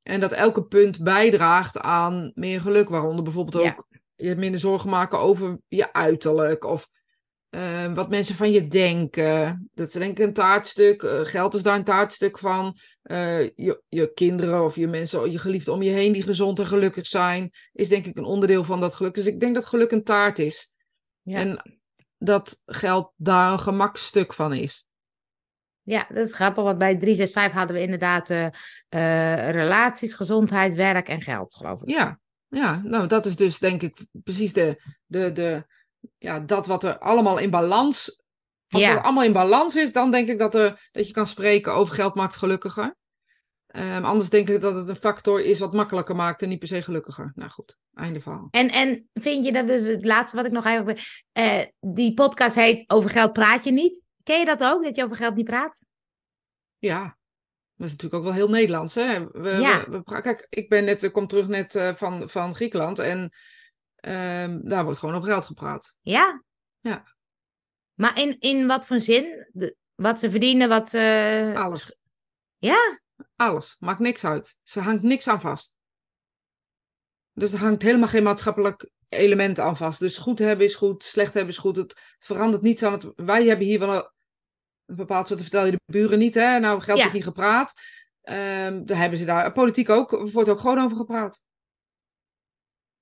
En 0.03 0.19
dat 0.19 0.31
elke 0.31 0.63
punt 0.63 1.03
bijdraagt 1.03 1.79
aan 1.79 2.31
meer 2.35 2.61
geluk. 2.61 2.89
Waaronder 2.89 3.23
bijvoorbeeld 3.23 3.63
Ja. 3.63 3.69
ook 3.77 3.87
je 4.15 4.35
minder 4.35 4.59
zorgen 4.59 4.89
maken 4.89 5.19
over 5.19 5.59
je 5.67 5.93
uiterlijk. 5.93 6.63
Of 6.63 6.89
eh, 7.49 7.93
wat 7.93 8.09
mensen 8.09 8.35
van 8.35 8.51
je 8.51 8.67
denken. 8.67 9.69
Dat 9.73 9.87
is 9.87 9.93
denk 9.93 10.19
ik 10.19 10.25
een 10.25 10.33
taartstuk. 10.33 11.03
Eh, 11.03 11.19
geld 11.23 11.53
is 11.53 11.63
daar 11.63 11.75
een 11.75 11.83
taartstuk 11.83 12.39
van. 12.39 12.77
Eh, 13.01 13.41
je, 13.41 13.81
je 13.87 14.13
kinderen 14.13 14.63
of 14.63 14.75
je 14.75 14.87
mensen, 14.87 15.31
je 15.31 15.39
geliefden 15.39 15.73
om 15.73 15.81
je 15.81 15.89
heen 15.89 16.13
die 16.13 16.23
gezond 16.23 16.59
en 16.59 16.67
gelukkig 16.67 17.07
zijn. 17.07 17.51
Is 17.73 17.89
denk 17.89 18.05
ik 18.05 18.17
een 18.17 18.23
onderdeel 18.23 18.63
van 18.63 18.79
dat 18.79 18.95
geluk. 18.95 19.15
Dus 19.15 19.25
ik 19.25 19.39
denk 19.39 19.55
dat 19.55 19.65
geluk 19.65 19.91
een 19.91 20.03
taart 20.03 20.39
is. 20.39 20.73
ja. 21.21 21.37
En 21.37 21.77
dat 22.17 22.61
geld 22.65 23.13
daar 23.15 23.51
een 23.51 23.59
gemakstuk 23.59 24.33
van 24.33 24.53
is. 24.53 24.85
Ja, 25.81 26.05
dat 26.09 26.27
is 26.27 26.33
grappig, 26.33 26.63
want 26.63 26.77
bij 26.77 26.97
365 26.97 27.57
hadden 27.57 27.75
we 27.75 27.81
inderdaad 27.81 28.29
eh, 28.29 29.49
relaties, 29.49 30.13
gezondheid, 30.13 30.73
werk 30.73 31.07
en 31.07 31.21
geld, 31.21 31.55
geloof 31.55 31.81
ik. 31.81 31.89
Ja, 31.89 32.19
ja, 32.47 32.81
nou 32.83 33.07
dat 33.07 33.25
is 33.25 33.35
dus 33.35 33.59
denk 33.59 33.81
ik 33.81 34.05
precies 34.11 34.53
de, 34.53 34.81
de, 35.05 35.31
de, 35.31 35.65
ja, 36.17 36.39
dat 36.39 36.65
wat 36.67 36.83
er 36.83 36.99
allemaal 36.99 37.37
in 37.37 37.49
balans, 37.49 38.21
als 38.69 38.81
Ja. 38.81 38.93
dat 38.93 39.03
allemaal 39.03 39.23
in 39.23 39.33
balans 39.33 39.75
is, 39.75 39.93
dan 39.93 40.11
denk 40.11 40.27
ik 40.27 40.39
dat, 40.39 40.55
er, 40.55 40.89
dat 40.91 41.07
je 41.07 41.13
kan 41.13 41.27
spreken 41.27 41.73
over 41.73 41.93
geld 41.95 42.15
maakt 42.15 42.35
gelukkiger. 42.35 42.97
Ehm, 43.67 44.03
anders 44.03 44.29
denk 44.29 44.49
ik 44.49 44.61
dat 44.61 44.75
het 44.75 44.89
een 44.89 44.95
factor 44.95 45.41
is 45.41 45.59
wat 45.59 45.73
makkelijker 45.73 46.15
maakt 46.15 46.41
en 46.41 46.49
niet 46.49 46.59
per 46.59 46.67
se 46.67 46.81
gelukkiger. 46.81 47.31
Nou 47.35 47.49
goed, 47.51 47.77
einde 47.93 48.21
verhaal. 48.21 48.47
En, 48.51 48.69
en 48.69 49.09
vind 49.13 49.45
je, 49.45 49.51
dat 49.51 49.69
is 49.69 49.81
het 49.81 50.05
laatste 50.05 50.35
wat 50.37 50.45
ik 50.45 50.51
nog 50.51 50.65
eigenlijk... 50.65 51.23
eh 51.31 51.61
die 51.79 52.13
podcast 52.13 52.55
heet 52.55 52.89
Over 52.89 53.09
geld 53.09 53.33
praat 53.33 53.63
je 53.63 53.71
niet. 53.71 54.01
Ken 54.23 54.39
je 54.39 54.45
dat 54.45 54.63
ook, 54.63 54.83
dat 54.83 54.95
je 54.95 55.03
over 55.03 55.17
geld 55.17 55.35
niet 55.35 55.45
praat? 55.45 55.85
Ja, 56.77 57.17
dat 57.75 57.87
is 57.87 57.91
natuurlijk 57.91 58.13
ook 58.13 58.23
wel 58.23 58.33
heel 58.33 58.49
Nederlands. 58.49 58.95
Hè? 58.95 59.27
We, 59.31 59.49
Ja. 59.49 59.89
we, 59.89 60.03
kijk, 60.21 60.45
ik 60.49 60.69
ben 60.69 60.83
net, 60.83 61.03
ik 61.03 61.11
kom 61.11 61.27
terug 61.27 61.47
net 61.47 61.75
eh, 61.75 61.95
van, 61.95 62.29
van 62.29 62.55
Griekenland 62.55 62.99
en 62.99 63.33
ehm, 63.99 64.59
daar 64.63 64.83
wordt 64.83 64.99
gewoon 64.99 65.15
over 65.15 65.27
geld 65.29 65.45
gepraat. 65.45 65.95
Ja? 66.01 66.43
Ja. 66.79 67.03
Maar 67.93 68.19
in, 68.19 68.39
in 68.39 68.67
wat 68.67 68.85
voor 68.85 68.99
zin? 68.99 69.47
De- 69.51 69.75
wat 69.95 70.19
ze 70.19 70.29
verdienen, 70.29 70.69
wat 70.69 70.89
ze... 70.89 71.51
Alles. 71.55 71.95
Ja? 72.57 72.99
Alles. 73.35 73.75
Maakt 73.79 73.99
niks 73.99 74.25
uit. 74.25 74.57
Ze 74.63 74.79
hangt 74.79 75.03
niks 75.03 75.27
aan 75.27 75.41
vast. 75.41 75.73
Dus 77.33 77.51
er 77.53 77.59
hangt 77.59 77.81
helemaal 77.81 78.07
geen 78.07 78.23
maatschappelijk 78.23 78.89
element 79.09 79.59
aan 79.59 79.77
vast. 79.77 79.99
Dus 79.99 80.17
goed 80.17 80.39
hebben 80.39 80.65
is 80.65 80.75
goed, 80.75 81.03
slecht 81.03 81.33
hebben 81.33 81.53
is 81.53 81.59
goed. 81.59 81.75
Het 81.75 82.15
verandert 82.19 82.61
niets 82.61 82.83
aan 82.83 82.91
het. 82.91 83.11
Wij 83.15 83.45
hebben 83.45 83.65
hier 83.65 83.79
wel 83.79 83.93
een, 83.95 84.09
een 84.85 84.95
bepaald 84.95 85.27
soort. 85.27 85.41
vertel 85.41 85.65
je 85.65 85.71
de 85.71 85.81
buren 85.85 86.19
niet, 86.19 86.33
hè? 86.33 86.59
Nou, 86.59 86.81
geld 86.81 86.97
Ja. 86.97 87.03
wordt 87.03 87.17
niet 87.17 87.27
gepraat. 87.27 87.73
Ehm 88.21 88.85
daar 88.85 88.97
hebben 88.97 89.19
ze 89.19 89.25
daar. 89.25 89.51
Politiek 89.51 89.89
ook. 89.89 90.11
Er 90.11 90.31
wordt 90.31 90.49
ook 90.49 90.59
gewoon 90.59 90.79
over 90.79 90.97
gepraat. 90.97 91.41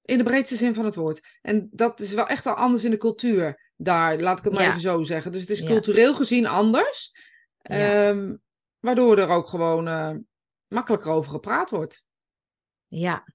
In 0.08 0.18
de 0.18 0.24
breedste 0.24 0.55
zin 0.55 0.74
van 0.74 0.86
het 0.86 0.95
woord. 0.95 1.38
En 1.41 1.70
dat 1.72 1.99
is 1.99 2.14
wel 2.14 2.28
echt 2.28 2.45
al 2.45 2.53
anders 2.53 2.84
in 2.84 2.91
de 2.91 2.97
cultuur. 2.97 3.72
Daar, 3.76 4.20
laat 4.20 4.38
ik 4.38 4.43
het 4.43 4.53
maar 4.53 4.64
Ja. 4.64 4.68
even 4.70 4.82
zo 4.82 5.03
zeggen. 5.03 5.32
Dus 5.32 5.41
het 5.41 5.49
is 5.49 5.64
cultureel 5.64 6.14
gezien 6.16 6.45
anders. 6.45 7.12
Ehm, 7.62 8.36
waardoor 8.80 9.18
er 9.18 9.30
ook 9.30 9.47
gewoon 9.47 9.88
eh, 9.88 10.12
makkelijker 10.68 11.12
over 11.12 11.32
gepraat 11.32 11.70
wordt. 11.70 12.03
Ja. 12.88 13.28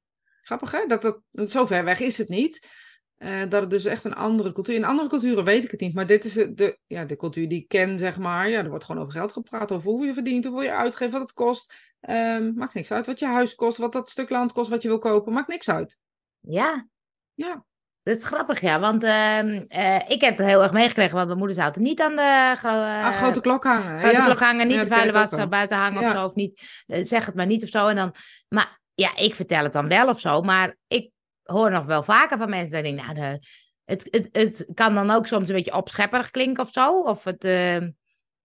Grappig 0.43 0.70
hè? 0.70 0.87
Dat 0.87 1.03
dat, 1.03 1.51
zo 1.51 1.66
ver 1.66 1.85
weg 1.85 2.01
is 2.01 2.18
het 2.18 2.29
niet. 2.29 2.68
Eh, 3.16 3.41
dat 3.49 3.61
het 3.61 3.70
dus 3.70 3.85
echt 3.85 4.05
een 4.05 4.14
andere 4.14 4.53
cultuur. 4.53 4.75
In 4.75 4.85
andere 4.85 5.09
culturen 5.09 5.45
weet 5.45 5.64
ik 5.64 5.70
het 5.70 5.81
niet. 5.81 5.95
Maar 5.95 6.07
dit 6.07 6.25
is 6.25 6.33
de, 6.33 6.55
de, 6.55 6.79
ja, 6.87 7.05
de 7.05 7.16
cultuur 7.16 7.49
die 7.49 7.61
ik 7.61 7.68
ken, 7.68 7.99
zeg 7.99 8.18
maar. 8.18 8.49
Ja, 8.49 8.62
er 8.62 8.68
wordt 8.68 8.85
gewoon 8.85 9.03
over 9.03 9.14
geld 9.14 9.33
gepraat. 9.33 9.73
Over 9.73 9.91
hoeveel 9.91 10.07
je 10.09 10.14
verdient, 10.14 10.45
hoeveel 10.45 10.62
je 10.62 10.73
uitgeeft, 10.73 11.12
wat 11.12 11.23
het 11.23 11.33
kost. 11.33 11.75
Ehm, 12.01 12.53
maakt 12.55 12.75
niks 12.75 12.91
uit 12.93 13.07
wat 13.07 13.18
je 13.18 13.27
huis 13.27 13.55
kost, 13.55 13.77
wat 13.77 13.93
dat 13.93 14.11
stuk 14.11 14.31
land 14.31 14.53
kost, 14.53 14.70
wat 14.70 14.83
je 14.83 14.89
wil 14.89 14.99
kopen. 14.99 15.33
Maakt 15.33 15.49
niks 15.49 15.70
uit. 15.70 15.99
Ja. 16.43 16.88
Ja. 17.34 17.64
Dat 18.03 18.16
is 18.16 18.24
grappig, 18.24 18.61
ja. 18.61 18.80
Want 18.80 19.03
ehm, 19.05 19.64
eh, 19.68 20.09
ik 20.09 20.20
heb 20.20 20.36
het 20.38 20.47
heel 20.47 20.62
erg 20.62 20.72
meegekregen, 20.72 21.14
want 21.14 21.26
mijn 21.26 21.38
moeder 21.38 21.57
zou 21.57 21.68
het 21.68 21.76
niet 21.76 22.01
aan 22.01 22.16
de 22.16 22.55
gro- 22.59 22.68
eh, 22.82 23.07
Ah, 23.07 23.16
grote 23.16 23.40
klok 23.40 23.64
hangen. 23.64 23.99
grote 23.99 24.16
ja. 24.16 24.24
klok 24.24 24.38
hangen. 24.40 24.66
Niet 24.66 24.76
Ja, 24.76 24.82
de 24.82 24.88
vuile 24.88 25.12
was 25.12 25.49
buiten 25.49 25.76
hangen 25.76 26.01
Ja. 26.01 26.11
of 26.11 26.16
zo. 26.16 26.24
Of 26.26 26.34
niet. 26.34 26.82
Eh, 26.86 27.07
zeg 27.07 27.26
het 27.26 27.34
maar 27.34 27.47
niet 27.47 27.62
of 27.62 27.68
zo. 27.68 27.86
En 27.86 27.97
dan, 27.97 28.14
maar 28.49 28.80
ja, 28.95 29.16
ik 29.16 29.34
vertel 29.34 29.62
het 29.62 29.72
dan 29.72 29.88
wel 29.88 30.09
of 30.09 30.20
zo. 30.20 30.40
Maar 30.43 30.76
ik 30.86 31.11
hoor 31.43 31.70
nog 31.70 31.84
wel 31.84 32.03
vaker 32.03 32.38
van 32.38 32.51
mensen 32.51 32.82
dat 32.82 32.93
ik 32.93 33.03
nou, 33.03 33.14
de, 33.14 33.38
het, 33.84 34.09
het, 34.11 34.28
het 34.32 34.70
kan 34.74 34.95
dan 34.95 35.11
ook 35.11 35.26
soms 35.26 35.49
een 35.49 35.55
beetje 35.55 35.76
opschepperig 35.76 36.30
klinken 36.30 36.62
of 36.64 36.70
zo. 36.70 37.01
Of 37.03 37.24
het, 37.24 37.45
ehm, 37.45 37.90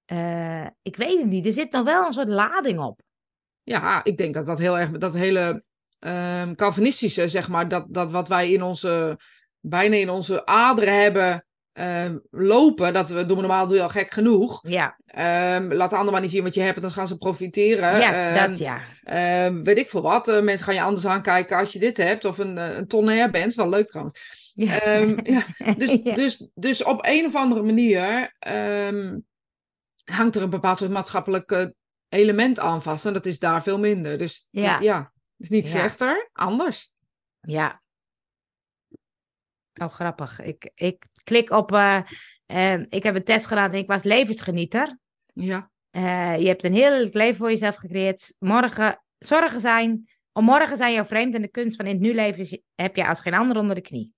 eh, 0.06 0.66
ik 0.82 0.96
weet 0.96 1.20
het 1.20 1.28
niet. 1.30 1.46
Er 1.46 1.52
zit 1.52 1.72
nog 1.72 1.84
wel 1.84 2.06
een 2.08 2.14
soort 2.14 2.28
lading 2.28 2.80
op. 2.80 3.02
Ja, 3.64 4.04
ik 4.04 4.18
denk 4.18 4.34
dat 4.34 4.46
dat 4.46 4.60
heel 4.60 4.80
erg, 4.80 4.92
dat 4.92 5.14
hele 5.14 5.64
ehm 6.00 6.54
Calvinistische, 6.54 7.28
zeg 7.28 7.48
maar, 7.48 7.68
dat, 7.68 7.86
dat 7.90 8.12
wat 8.12 8.28
wij 8.28 8.52
in 8.52 8.62
onze, 8.62 9.20
bijna 9.60 9.96
in 9.96 10.10
onze 10.10 10.46
aderen 10.46 11.02
hebben 11.02 11.46
ehm, 11.74 12.18
lopen, 12.32 12.94
dat 12.94 13.10
we 13.10 13.26
doen 13.26 13.36
we 13.36 13.42
normaal 13.44 13.68
doe 13.68 13.76
je 13.76 13.84
al 13.84 13.90
gek 13.90 14.12
genoeg. 14.12 14.60
Ja, 14.68 14.98
Ehm, 15.06 15.74
laat 15.74 15.90
de 15.90 15.96
ander 15.96 16.12
maar 16.12 16.22
niet 16.22 16.32
zien 16.32 16.44
wat 16.44 16.54
je 16.56 16.62
hebt 16.62 16.76
en 16.76 16.82
dan 16.82 16.92
gaan 16.92 17.08
ze 17.08 17.18
profiteren. 17.18 18.00
ja 18.00 18.48
dat 18.48 18.58
ja. 18.58 18.80
weet 19.62 19.78
ik 19.78 19.90
veel 19.90 20.02
wat. 20.02 20.28
Eh, 20.28 20.42
mensen 20.42 20.66
gaan 20.66 20.76
je 20.76 20.82
anders 20.82 21.06
aankijken 21.06 21.58
als 21.58 21.74
je 21.74 21.80
dit 21.80 21.98
hebt 21.98 22.26
of 22.26 22.38
een, 22.38 22.58
eh, 22.58 22.78
een 22.78 22.88
tonner 22.88 23.30
bent. 23.30 23.54
Wel 23.54 23.70
leuk 23.70 23.88
trouwens. 23.88 24.52
Ja. 24.56 24.80
Ja, 25.24 25.44
dus, 25.78 26.00
Ja. 26.04 26.14
dus, 26.14 26.48
dus 26.56 26.84
op 26.84 27.00
een 27.06 27.26
of 27.26 27.36
andere 27.36 27.64
manier 27.64 28.34
hangt 30.06 30.36
er 30.36 30.42
een 30.42 30.50
bepaald 30.50 30.78
soort 30.78 30.92
maatschappelijk 30.92 31.52
eh, 31.52 31.66
element 32.10 32.60
aan 32.60 32.82
vast. 32.82 33.06
En 33.06 33.14
dat 33.14 33.26
is 33.26 33.40
daar 33.40 33.64
veel 33.64 33.80
minder. 33.80 34.18
Dus 34.18 34.48
Ja. 34.52 34.80
ja, 34.80 35.12
is 35.38 35.50
niet 35.50 35.64
Ja. 35.64 35.70
slechter, 35.70 36.30
anders. 36.34 36.92
Ja. 37.42 37.82
Oh, 39.82 39.90
grappig. 39.90 40.40
Ik, 40.42 40.72
ik 40.76 41.06
klik 41.24 41.50
op. 41.50 41.72
eh, 41.72 42.02
eh, 42.46 42.82
ik 42.90 43.04
heb 43.04 43.16
een 43.16 43.24
test 43.24 43.46
gedaan 43.46 43.72
en 43.72 43.78
ik 43.78 43.88
was 43.88 44.04
levensgenieter. 44.04 44.98
Ja, 45.34 45.70
Eh, 45.90 46.40
je 46.40 46.48
hebt 46.48 46.64
een 46.64 46.74
heel 46.74 47.10
leven 47.12 47.36
voor 47.36 47.50
jezelf 47.50 47.76
gecreëerd. 47.76 48.36
Morgen, 48.40 49.04
zorgen 49.18 49.60
zijn. 49.60 50.10
Om 50.32 50.44
morgen 50.46 50.78
zijn 50.78 50.94
jou 50.94 51.06
vreemd 51.06 51.36
en 51.36 51.42
de 51.42 51.48
kunst 51.48 51.76
van 51.76 51.86
in 51.86 51.92
het 51.92 52.02
nu 52.02 52.14
leven 52.14 52.62
heb 52.76 52.96
je 52.96 53.08
als 53.08 53.20
geen 53.22 53.34
ander 53.34 53.58
onder 53.58 53.76
de 53.76 53.82
knie. 53.82 54.14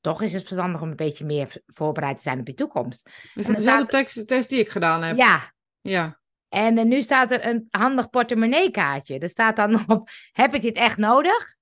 Toch 0.00 0.22
is 0.22 0.32
het 0.32 0.42
verstandig 0.44 0.80
om 0.80 0.88
een 0.90 0.96
beetje 0.96 1.24
meer 1.24 1.62
voorbereid 1.66 2.16
te 2.16 2.22
zijn 2.22 2.40
op 2.40 2.46
je 2.46 2.54
toekomst. 2.54 3.06
is 3.34 3.46
dat 3.46 3.56
dezelfde 3.56 3.62
staat- 3.88 3.90
tekst, 3.90 4.26
test 4.28 4.48
die 4.48 4.58
ik 4.58 4.68
gedaan 4.68 5.02
heb? 5.02 5.16
Ja, 5.16 5.52
Ja. 5.80 6.20
En 6.48 6.78
eh, 6.78 6.84
nu 6.84 7.02
staat 7.02 7.30
er 7.30 7.46
een 7.46 7.66
handig 7.70 8.10
portemonneekaartje. 8.10 9.18
Er 9.18 9.28
staat 9.28 9.56
dan 9.56 9.82
op: 9.90 10.08
heb 10.32 10.54
ik 10.54 10.62
dit 10.62 10.76
echt 10.76 10.96
nodig? 10.96 11.56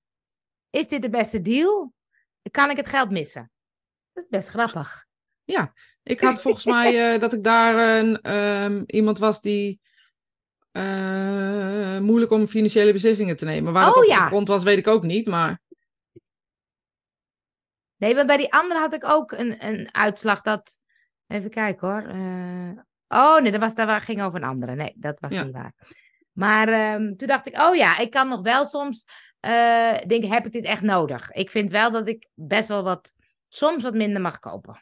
Is 0.69 0.87
dit 0.87 1.01
de 1.01 1.09
beste 1.09 1.41
deal? 1.41 1.93
Kan 2.51 2.69
ik 2.69 2.77
het 2.77 2.87
geld 2.87 3.09
missen? 3.09 3.51
Dat 4.13 4.23
is 4.23 4.29
best 4.29 4.49
grappig. 4.49 5.05
Ik 6.03 6.21
had 6.21 6.41
volgens 6.41 6.65
mij 6.75 7.13
eh, 7.13 7.19
dat 7.19 7.33
ik 7.33 7.43
daar 7.43 7.97
een, 7.99 8.21
ehm, 8.21 8.83
iemand 8.85 9.17
was 9.19 9.41
die 9.41 9.79
eh, 10.71 11.99
moeilijk 11.99 12.31
om 12.31 12.47
financiële 12.47 12.93
beslissingen 12.93 13.37
te 13.37 13.45
nemen. 13.45 13.73
Waar 13.73 13.89
Oh, 13.89 13.97
op 13.97 14.03
ja. 14.03 14.27
grond 14.27 14.47
was, 14.47 14.63
weet 14.63 14.77
ik 14.77 14.87
ook 14.87 15.03
niet. 15.03 15.27
Maar 15.27 15.59
Nee, 17.95 18.15
want 18.15 18.27
bij 18.27 18.37
die 18.37 18.53
andere 18.53 18.79
had 18.79 18.93
ik 18.93 19.03
ook 19.03 19.31
een, 19.31 19.65
een 19.65 19.93
uitslag 19.93 20.41
dat. 20.41 20.77
Even 21.27 21.49
kijken 21.49 21.87
hoor. 21.87 22.01
Oh 23.07 23.39
nee, 23.39 23.51
dat, 23.51 23.61
was, 23.61 23.75
dat 23.75 24.01
ging 24.01 24.21
over 24.21 24.41
een 24.41 24.49
andere. 24.49 24.75
Nee, 24.75 24.93
dat 24.95 25.19
was 25.19 25.31
Ja. 25.31 25.43
niet 25.43 25.53
waar. 25.53 25.73
Maar 26.31 26.67
ehm, 26.67 27.15
toen 27.15 27.27
dacht 27.27 27.47
ik, 27.47 27.57
oh 27.59 27.75
ja, 27.75 27.97
ik 27.97 28.09
kan 28.09 28.27
nog 28.27 28.41
wel 28.41 28.65
soms 28.65 29.05
denk 30.07 30.23
heb 30.23 30.45
ik 30.45 30.51
dit 30.51 30.65
echt 30.65 30.81
nodig? 30.81 31.31
Ik 31.31 31.49
vind 31.49 31.71
wel 31.71 31.91
dat 31.91 32.07
ik 32.07 32.27
best 32.33 32.67
wel 32.67 32.83
wat, 32.83 33.13
soms 33.47 33.83
wat 33.83 33.93
minder 33.93 34.21
mag 34.21 34.39
kopen. 34.39 34.81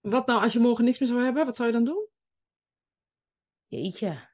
Wat 0.00 0.26
nou 0.26 0.42
als 0.42 0.52
je 0.52 0.58
morgen 0.58 0.84
niks 0.84 0.98
meer 0.98 1.08
zou 1.08 1.22
hebben? 1.22 1.46
Wat 1.46 1.56
zou 1.56 1.68
je 1.68 1.74
dan 1.74 1.84
doen? 1.84 2.08
Jeetje. 3.66 4.28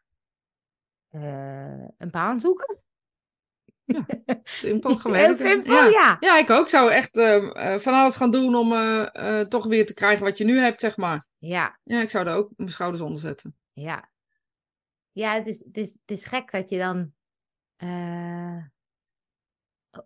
Eh, 1.09 1.88
een 1.98 2.11
baan 2.11 2.40
zoeken? 2.40 2.78
Simpel 4.45 4.91
Heel 4.91 4.99
gewerkt. 4.99 5.39
simpel, 5.39 5.74
Ja. 5.74 5.86
ja. 5.89 6.16
Ja, 6.20 6.39
ik 6.39 6.51
ook. 6.51 6.68
Zou 6.68 6.91
echt 6.91 7.16
eh, 7.16 7.74
eh, 7.74 7.80
van 7.80 7.95
alles 7.95 8.16
gaan 8.16 8.30
doen 8.30 8.55
om 8.55 8.72
eh, 8.72 9.41
toch 9.41 9.66
weer 9.66 9.86
te 9.86 9.95
krijgen 9.95 10.24
wat 10.24 10.39
je 10.39 10.45
nu 10.45 10.59
hebt, 10.59 10.80
zeg 10.80 10.97
maar. 10.97 11.26
Ja, 11.39 11.78
Ja, 11.84 12.01
ik 12.01 12.11
zou 12.11 12.24
daar 12.24 12.36
ook 12.36 12.51
mijn 12.57 12.70
schouders 12.70 13.03
onder 13.03 13.20
zetten. 13.20 13.57
ja. 13.72 14.11
Ja, 15.12 15.34
het 15.34 15.47
is, 15.47 15.59
het 15.64 15.76
is, 15.76 15.89
het 15.89 16.11
is 16.11 16.24
gek 16.24 16.51
dat 16.51 16.70
je 16.70 16.78
dan... 16.78 17.12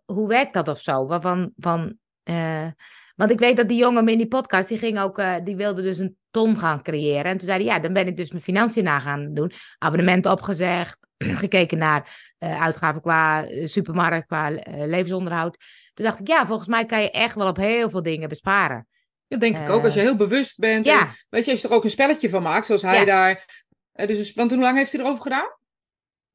hoe 0.05 0.29
werkt 0.29 0.53
dat 0.53 0.69
of 0.69 0.81
zo? 0.81 1.07
Waarvan, 1.07 1.53
van, 1.57 1.99
eh, 2.23 2.69
want 3.17 3.31
ik 3.31 3.39
weet 3.39 3.57
dat 3.57 3.69
die 3.69 3.79
jongen 3.79 4.09
in 4.09 4.19
die 4.19 4.29
podcast, 4.29 4.69
die 4.69 4.79
ging 4.79 5.01
ook, 5.01 5.19
eh, 5.19 5.35
die 5.45 5.57
wilde 5.57 5.83
dus 5.83 5.99
een 5.99 6.17
ton 6.31 6.57
gaan 6.57 6.83
creëren. 6.83 7.25
En 7.25 7.39
toen 7.39 7.49
zei 7.49 7.65
hij, 7.65 7.75
ja, 7.75 7.81
dan 7.81 7.93
ben 7.93 8.07
ik 8.07 8.17
dus 8.17 8.31
mijn 8.31 8.43
financiën 8.43 8.85
na 8.85 8.99
gaan 8.99 9.35
doen. 9.35 9.53
Abonnementen 9.79 10.31
opgezegd, 10.31 10.99
gekeken 11.45 11.79
naar 11.79 12.33
eh, 12.39 12.63
uitgaven 12.63 13.01
qua 13.01 13.45
eh, 13.47 13.67
supermarkt, 13.67 14.27
qua 14.27 14.51
levensonderhoud. 14.67 15.57
Toen 15.95 16.05
dacht 16.05 16.21
ik, 16.21 16.29
ja, 16.29 16.47
volgens 16.47 16.69
mij 16.69 16.87
kan 16.87 17.03
je 17.03 17.11
echt 17.11 17.35
wel 17.35 17.49
op 17.49 17.57
heel 17.57 17.91
veel 17.91 18.03
dingen 18.03 18.29
besparen. 18.29 18.87
Dat 19.29 19.41
denk 19.41 19.57
ik 19.57 19.69
ook. 19.69 19.85
Als 19.85 19.95
je 19.95 20.01
heel 20.01 20.17
bewust 20.17 20.59
bent. 20.59 20.87
Ja. 20.87 21.01
En, 21.01 21.09
weet 21.29 21.45
je, 21.45 21.51
als 21.51 21.61
je 21.61 21.69
er 21.69 21.75
ook 21.75 21.85
een 21.85 21.91
spelletje 21.91 22.31
van 22.31 22.43
maakt, 22.43 22.67
zoals 22.67 22.83
hij 22.83 22.99
Ja. 22.99 23.05
daar. 23.05 23.65
dus, 24.07 24.35
want 24.35 24.51
hoe 24.51 24.61
lang 24.61 24.77
heeft 24.77 24.93
hij 24.93 25.01
erover 25.01 25.23
gedaan? 25.23 25.57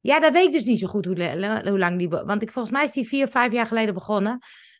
Ja, 0.00 0.20
dat 0.20 0.32
weet 0.32 0.46
ik 0.46 0.52
dus 0.52 0.64
niet 0.64 0.78
zo 0.78 0.86
goed 0.86 1.04
hoe, 1.04 1.60
hoe 1.64 1.78
lang 1.78 1.98
die... 1.98 2.08
Want 2.08 2.42
ik, 2.42 2.52
volgens 2.52 2.74
mij 2.74 2.84
is 2.84 2.92
die 2.92 3.08
vier, 3.08 3.28
vijf 3.28 3.52
jaar 3.52 3.66
geleden 3.66 3.94
begonnen. 3.94 4.38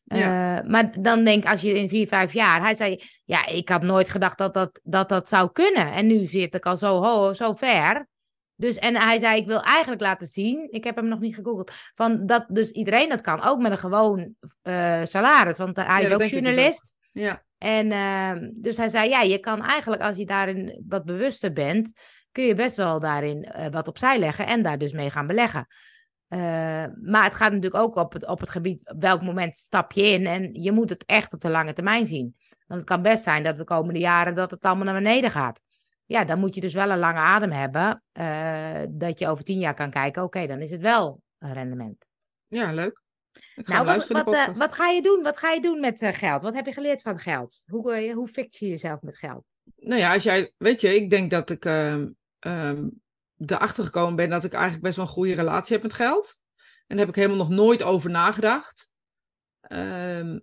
Ja. 0.08 0.58
Eh, 0.58 0.68
maar 0.68 1.02
dan 1.02 1.24
denk 1.24 1.44
ik, 1.44 1.50
als 1.50 1.60
je 1.60 1.78
in 1.78 1.88
vier, 1.88 2.06
vijf 2.06 2.32
jaar... 2.32 2.60
Hij 2.60 2.76
zei, 2.76 3.02
ja, 3.24 3.46
ik 3.46 3.68
had 3.68 3.82
nooit 3.82 4.08
gedacht 4.08 4.38
dat 4.38 4.54
dat, 4.54 4.80
dat, 4.82 5.08
dat 5.08 5.28
zou 5.28 5.52
kunnen. 5.52 5.92
En 5.92 6.06
nu 6.06 6.26
zit 6.26 6.54
ik 6.54 6.66
al 6.66 6.76
zo, 6.76 7.02
ho, 7.02 7.34
zo 7.34 7.52
ver. 7.52 8.08
Dus, 8.54 8.76
en 8.76 8.96
hij 8.96 9.18
zei, 9.18 9.40
ik 9.40 9.46
wil 9.46 9.62
eigenlijk 9.62 10.00
laten 10.00 10.26
zien... 10.26 10.66
Ik 10.70 10.84
heb 10.84 10.96
hem 10.96 11.08
nog 11.08 11.20
niet 11.20 11.34
gegoogeld. 11.34 11.72
Van 11.94 12.26
dat 12.26 12.44
dus 12.48 12.70
iedereen 12.70 13.08
dat 13.08 13.20
kan. 13.20 13.42
Ook 13.42 13.58
met 13.60 13.72
een 13.72 13.78
gewoon 13.78 14.34
eh, 14.62 15.00
salaris. 15.04 15.58
Want 15.58 15.76
hij 15.76 15.86
Ja, 15.86 15.98
is 15.98 16.02
dat 16.02 16.12
ook 16.12 16.18
dus 16.18 16.30
journalist. 16.30 16.94
Ja. 17.12 17.42
En 17.58 17.92
ehm, 17.92 18.50
dus 18.52 18.76
hij 18.76 18.88
zei, 18.88 19.08
ja, 19.08 19.20
je 19.22 19.38
kan 19.38 19.62
eigenlijk 19.62 20.02
als 20.02 20.16
je 20.16 20.26
daarin 20.26 20.84
wat 20.88 21.04
bewuster 21.04 21.52
bent, 21.52 21.92
kun 22.32 22.44
je 22.44 22.54
best 22.54 22.76
wel 22.76 23.00
daarin 23.00 23.44
eh, 23.44 23.66
wat 23.70 23.88
opzij 23.88 24.18
leggen 24.18 24.46
en 24.46 24.62
daar 24.62 24.78
dus 24.78 24.92
mee 24.92 25.10
gaan 25.10 25.26
beleggen. 25.26 25.66
Eh, 26.28 26.84
maar 27.02 27.24
het 27.24 27.34
gaat 27.34 27.52
natuurlijk 27.52 27.82
ook 27.82 27.96
op 27.96 28.12
het, 28.12 28.26
op 28.26 28.40
het 28.40 28.50
gebied, 28.50 28.90
op 28.90 29.00
welk 29.00 29.22
moment 29.22 29.56
stap 29.56 29.92
je 29.92 30.02
in 30.02 30.26
en 30.26 30.62
je 30.62 30.72
moet 30.72 30.90
het 30.90 31.04
echt 31.04 31.32
op 31.32 31.40
de 31.40 31.50
lange 31.50 31.72
termijn 31.72 32.06
zien. 32.06 32.36
Want 32.66 32.80
het 32.80 32.90
kan 32.90 33.02
best 33.02 33.22
zijn 33.22 33.42
dat 33.42 33.56
de 33.56 33.64
komende 33.64 34.00
jaren 34.00 34.34
dat 34.34 34.50
het 34.50 34.62
allemaal 34.62 34.84
naar 34.84 35.02
beneden 35.02 35.30
gaat. 35.30 35.60
Ja, 36.06 36.24
dan 36.24 36.38
moet 36.38 36.54
je 36.54 36.60
dus 36.60 36.74
wel 36.74 36.90
een 36.90 36.98
lange 36.98 37.18
adem 37.18 37.50
hebben, 37.50 38.02
eh, 38.12 38.82
dat 38.88 39.18
je 39.18 39.28
over 39.28 39.44
tien 39.44 39.58
jaar 39.58 39.74
kan 39.74 39.90
kijken, 39.90 40.22
oké, 40.22 40.46
dan 40.46 40.60
is 40.60 40.70
het 40.70 40.80
wel 40.80 41.22
een 41.38 41.52
rendement. 41.52 42.08
ja, 42.48 42.72
leuk. 42.72 43.02
Nou, 43.54 43.84
wat, 43.84 44.06
wat, 44.06 44.34
eh, 44.34 44.56
wat 44.56 44.74
ga 44.74 44.88
je 44.88 45.02
doen? 45.02 45.22
Wat 45.22 45.38
ga 45.38 45.50
je 45.50 45.60
doen 45.60 45.80
met 45.80 45.98
geld? 46.00 46.42
Wat 46.42 46.54
heb 46.54 46.66
je 46.66 46.72
geleerd 46.72 47.02
van 47.02 47.18
geld? 47.18 47.62
Hoe, 47.66 47.92
eh, 47.92 48.14
hoe 48.14 48.28
fix 48.28 48.58
je 48.58 48.68
jezelf 48.68 49.00
met 49.00 49.16
geld? 49.16 49.54
Nou 49.76 50.00
ja, 50.00 50.12
als 50.12 50.22
jij, 50.22 50.52
weet 50.56 50.80
je, 50.80 50.94
ik 50.94 51.10
denk 51.10 51.30
dat 51.30 51.50
ik 51.50 51.64
ehm 51.64 52.06
ehm, 52.38 52.88
erachter 53.46 53.84
gekomen 53.84 54.16
ben 54.16 54.30
dat 54.30 54.44
ik 54.44 54.52
eigenlijk 54.52 54.82
best 54.82 54.96
wel 54.96 55.04
een 55.04 55.10
goede 55.10 55.34
relatie 55.34 55.74
heb 55.74 55.82
met 55.82 55.92
geld. 55.92 56.38
En 56.56 56.96
daar 56.96 57.06
heb 57.06 57.08
ik 57.08 57.14
helemaal 57.14 57.46
nog 57.46 57.48
nooit 57.56 57.82
over 57.82 58.10
nagedacht. 58.10 58.90
Ehm, 59.60 60.38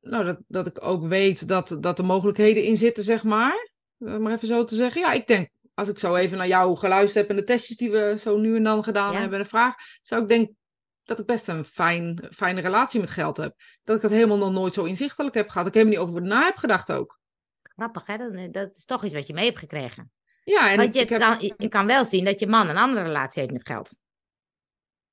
nou, 0.00 0.24
dat, 0.24 0.38
dat 0.46 0.66
ik 0.66 0.84
ook 0.84 1.06
weet 1.06 1.48
dat, 1.48 1.76
dat 1.80 1.98
er 1.98 2.04
mogelijkheden 2.04 2.62
in 2.62 2.76
zitten, 2.76 3.04
zeg 3.04 3.24
maar. 3.24 3.70
Maar 3.96 4.32
even 4.32 4.48
zo 4.48 4.64
te 4.64 4.74
zeggen. 4.74 5.00
Ja, 5.00 5.12
ik 5.12 5.26
denk, 5.26 5.48
als 5.74 5.88
ik 5.88 5.98
zo 5.98 6.14
even 6.14 6.38
naar 6.38 6.46
jou 6.46 6.76
geluisterd 6.76 7.14
heb 7.14 7.30
en 7.30 7.36
de 7.36 7.52
testjes 7.52 7.76
die 7.76 7.90
we 7.90 8.16
zo 8.18 8.38
nu 8.38 8.56
en 8.56 8.64
dan 8.64 8.82
gedaan 8.82 9.12
Ja. 9.12 9.18
hebben 9.18 9.38
en 9.38 9.44
de 9.44 9.50
vraag, 9.50 9.74
zou 10.02 10.22
ik 10.22 10.28
denken 10.28 10.56
dat 11.04 11.18
ik 11.18 11.26
best 11.26 11.48
een 11.48 11.64
fijn, 11.64 12.28
fijne 12.32 12.60
relatie 12.60 13.00
met 13.00 13.10
geld 13.10 13.36
heb. 13.36 13.54
Dat 13.84 13.96
ik 13.96 14.02
dat 14.02 14.10
helemaal 14.10 14.38
nog 14.38 14.52
nooit 14.52 14.74
zo 14.74 14.84
inzichtelijk 14.84 15.34
heb 15.34 15.48
gehad. 15.48 15.66
Ik 15.66 15.74
helemaal 15.74 15.98
niet 15.98 16.08
over 16.08 16.22
na 16.22 16.44
heb 16.44 16.56
gedacht 16.56 16.92
ook. 16.92 17.20
Grappig, 17.62 18.06
hè? 18.06 18.16
Dat, 18.16 18.52
dat 18.52 18.76
is 18.76 18.84
toch 18.84 19.04
iets 19.04 19.14
wat 19.14 19.26
je 19.26 19.34
mee 19.34 19.44
hebt 19.44 19.58
gekregen. 19.58 20.10
Ja, 20.46 20.70
en 20.70 20.76
Want 20.76 20.94
je, 20.94 21.00
ik 21.00 21.08
heb, 21.08 21.20
kan, 21.20 21.52
je, 21.56 21.68
kan 21.68 21.86
wel 21.86 22.04
zien 22.04 22.24
dat 22.24 22.40
je 22.40 22.46
man 22.46 22.68
een 22.68 22.76
andere 22.76 23.06
relatie 23.06 23.40
heeft 23.40 23.52
met 23.52 23.66
geld. 23.66 23.96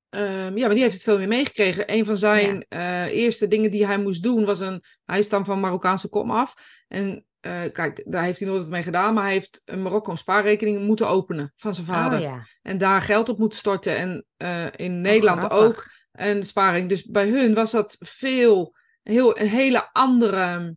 Ehm, 0.09 0.57
ja, 0.57 0.65
maar 0.65 0.73
die 0.73 0.81
heeft 0.81 0.93
het 0.93 1.03
veel 1.03 1.17
meer 1.17 1.27
meegekregen. 1.27 1.93
Een 1.93 2.05
van 2.05 2.17
zijn 2.17 2.65
eh, 2.69 3.05
eerste 3.05 3.47
dingen 3.47 3.71
die 3.71 3.85
hij 3.85 3.97
moest 3.97 4.23
doen 4.23 4.45
was 4.45 4.59
een. 4.59 4.83
Hij 5.05 5.19
is 5.19 5.29
dan 5.29 5.45
van 5.45 5.59
Marokkaanse 5.59 6.07
kom 6.07 6.31
af. 6.31 6.53
En 6.87 7.25
eh, 7.39 7.71
kijk, 7.71 8.03
daar 8.07 8.23
heeft 8.23 8.39
hij 8.39 8.47
nooit 8.47 8.61
wat 8.61 8.69
mee 8.69 8.83
gedaan. 8.83 9.13
Maar 9.13 9.23
hij 9.23 9.33
heeft 9.33 9.61
een 9.65 9.81
Marokko 9.81 10.11
een 10.11 10.17
spaarrekening 10.17 10.85
moeten 10.85 11.07
openen 11.07 11.53
van 11.55 11.75
zijn 11.75 11.87
vader. 11.87 12.17
Oh 12.17 12.23
ja. 12.23 12.45
En 12.61 12.77
daar 12.77 13.01
geld 13.01 13.29
op 13.29 13.37
moeten 13.37 13.59
storten. 13.59 13.97
En 13.97 14.25
eh, 14.37 14.65
in 14.75 15.01
Nederland 15.01 15.43
Oh, 15.43 15.49
grappig. 15.49 15.67
ook 15.67 15.87
een 16.11 16.43
sparing. 16.43 16.89
Dus 16.89 17.03
bij 17.03 17.29
hun 17.29 17.53
was 17.53 17.71
dat 17.71 17.95
veel. 17.99 18.75
Heel, 19.03 19.39
een 19.39 19.47
hele 19.47 19.93
andere. 19.93 20.75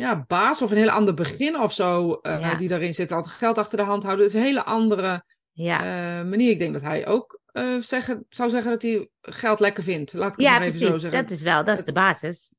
Ja, 0.00 0.24
baas 0.26 0.62
of 0.62 0.70
een 0.70 0.76
heel 0.76 0.90
ander 0.90 1.14
begin 1.14 1.60
of 1.60 1.72
zo. 1.72 2.12
eh, 2.12 2.40
Ja. 2.40 2.54
Die 2.54 2.68
daarin 2.68 2.94
zit. 2.94 3.12
Altijd 3.12 3.34
geld 3.34 3.58
achter 3.58 3.78
de 3.78 3.84
hand 3.84 4.02
houden. 4.02 4.24
Het 4.24 4.34
is 4.34 4.40
een 4.40 4.46
hele 4.46 4.64
andere 4.64 5.24
Ja, 5.52 5.78
eh, 5.78 6.28
manier. 6.28 6.50
Ik 6.50 6.58
denk 6.58 6.72
dat 6.72 6.82
hij 6.82 7.06
ook 7.06 7.40
eh, 7.46 7.76
zeggen, 7.80 8.26
zou 8.28 8.50
zeggen 8.50 8.70
dat 8.70 8.82
hij 8.82 9.08
geld 9.20 9.60
lekker 9.60 9.82
vindt. 9.82 10.12
Laat 10.12 10.34
ik 10.34 10.40
ja 10.40 10.60
even 10.60 10.72
zo 10.78 10.84
precies. 10.84 11.00
zeggen. 11.02 11.20
Dat 11.22 11.30
is 11.30 11.42
wel, 11.42 11.64
dat 11.64 11.78
is 11.78 11.84
de 11.84 11.92
basis. 11.92 12.54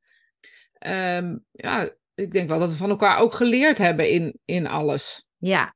Ehm, 0.73 1.37
ja, 1.51 1.89
ik 2.15 2.31
denk 2.31 2.49
wel 2.49 2.59
dat 2.59 2.69
we 2.69 2.75
van 2.75 2.89
elkaar 2.89 3.17
ook 3.17 3.33
geleerd 3.33 3.77
hebben 3.77 4.09
in, 4.09 4.39
in 4.45 4.67
alles. 4.67 5.25
Ja, 5.37 5.73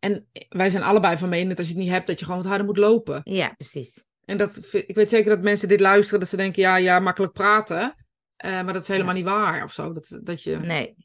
En 0.00 0.28
wij 0.48 0.70
zijn 0.70 0.82
allebei 0.82 1.16
van 1.18 1.28
mening 1.28 1.48
dat 1.48 1.58
als 1.58 1.66
je 1.68 1.72
het 1.74 1.82
niet 1.82 1.92
hebt, 1.92 2.06
dat 2.06 2.18
je 2.18 2.24
gewoon 2.24 2.40
wat 2.40 2.48
harder 2.48 2.66
moet 2.66 2.76
lopen. 2.76 3.20
ja, 3.24 3.48
precies. 3.56 4.04
En 4.24 4.36
dat, 4.38 4.68
ik 4.72 4.94
weet 4.94 5.08
zeker 5.10 5.30
dat 5.30 5.42
mensen 5.42 5.68
dit 5.68 5.80
luisteren, 5.80 6.20
dat 6.20 6.28
ze 6.28 6.36
denken, 6.36 6.62
ja, 6.62 6.76
ja, 6.76 6.98
makkelijk 7.00 7.32
praten. 7.32 7.94
Eh, 8.38 8.50
maar 8.50 8.72
dat 8.72 8.82
is 8.82 8.88
helemaal 8.88 9.14
niet 9.14 9.24
waar 9.24 9.64
of 9.64 9.72
zo. 9.72 9.92
Dat, 9.92 10.18
dat 10.22 10.42
je 10.42 10.56
Nee, 10.56 10.96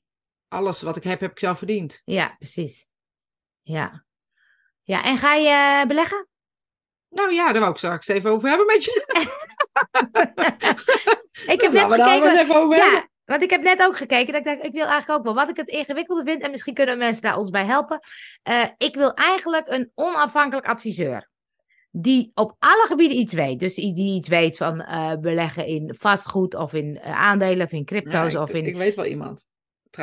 alles 0.48 0.82
wat 0.82 0.98
ik 0.98 1.04
heb, 1.04 1.20
heb 1.20 1.32
ik 1.32 1.40
zelf 1.40 1.58
verdiend. 1.58 2.02
ja, 2.06 2.36
precies. 2.38 2.88
Ja. 3.62 4.06
Ja, 4.82 5.04
en 5.04 5.18
ga 5.18 5.34
je 5.34 5.80
eh, 5.82 5.88
beleggen? 5.88 6.28
Nou 7.10 7.34
ja, 7.34 7.52
daar 7.52 7.60
wou 7.60 7.72
ik 7.72 7.78
straks 7.78 8.08
even 8.08 8.32
over 8.32 8.50
hebben 8.50 8.66
met 8.66 8.84
je. 8.84 9.04
Ik 11.48 11.62
heb 11.62 11.72
net 11.72 11.88
maar 11.88 12.00
eens 12.00 12.08
gekeken. 12.10 12.40
even 12.40 12.56
over 12.56 12.76
hebben. 12.78 12.94
Ja, 12.94 13.08
want 13.26 13.42
ik 13.44 13.50
heb 13.50 13.62
net 13.62 13.84
ook 13.84 13.98
gekeken. 13.98 14.28
Dat 14.34 14.36
ik 14.36 14.46
dacht, 14.46 14.64
ik 14.66 14.72
wil 14.74 14.86
eigenlijk 14.86 15.20
ook 15.20 15.24
wel. 15.26 15.34
Wat 15.34 15.50
ik 15.50 15.58
het 15.58 15.70
ingewikkelde 15.70 16.24
vind, 16.24 16.44
en 16.44 16.52
misschien 16.52 16.74
kunnen 16.74 16.98
mensen 16.98 17.22
daar 17.22 17.38
ons 17.38 17.50
bij 17.50 17.66
helpen. 17.66 18.00
eh, 18.44 18.66
ik 18.78 18.96
wil 18.96 19.14
eigenlijk 19.14 19.68
een 19.68 19.92
onafhankelijk 19.96 20.68
adviseur. 20.68 21.30
Die 21.96 22.32
op 22.34 22.56
alle 22.60 22.86
gebieden 22.88 23.18
iets 23.18 23.34
weet. 23.34 23.60
Dus 23.60 23.76
die 23.76 24.16
iets 24.16 24.28
weet 24.28 24.58
van 24.58 24.82
eh, 24.82 25.14
beleggen 25.20 25.66
in 25.66 25.96
vastgoed 25.98 26.56
of 26.56 26.74
in 26.74 27.00
eh, 27.00 27.20
aandelen 27.22 27.66
of 27.66 27.72
in 27.72 27.78
Ja, 27.78 27.84
crypto's 27.86 28.34
ik, 28.34 28.39
of 28.39 28.54
in. 28.54 28.66
ik 28.66 28.78
weet 28.78 28.96
wel 28.96 29.06
iemand. 29.06 29.46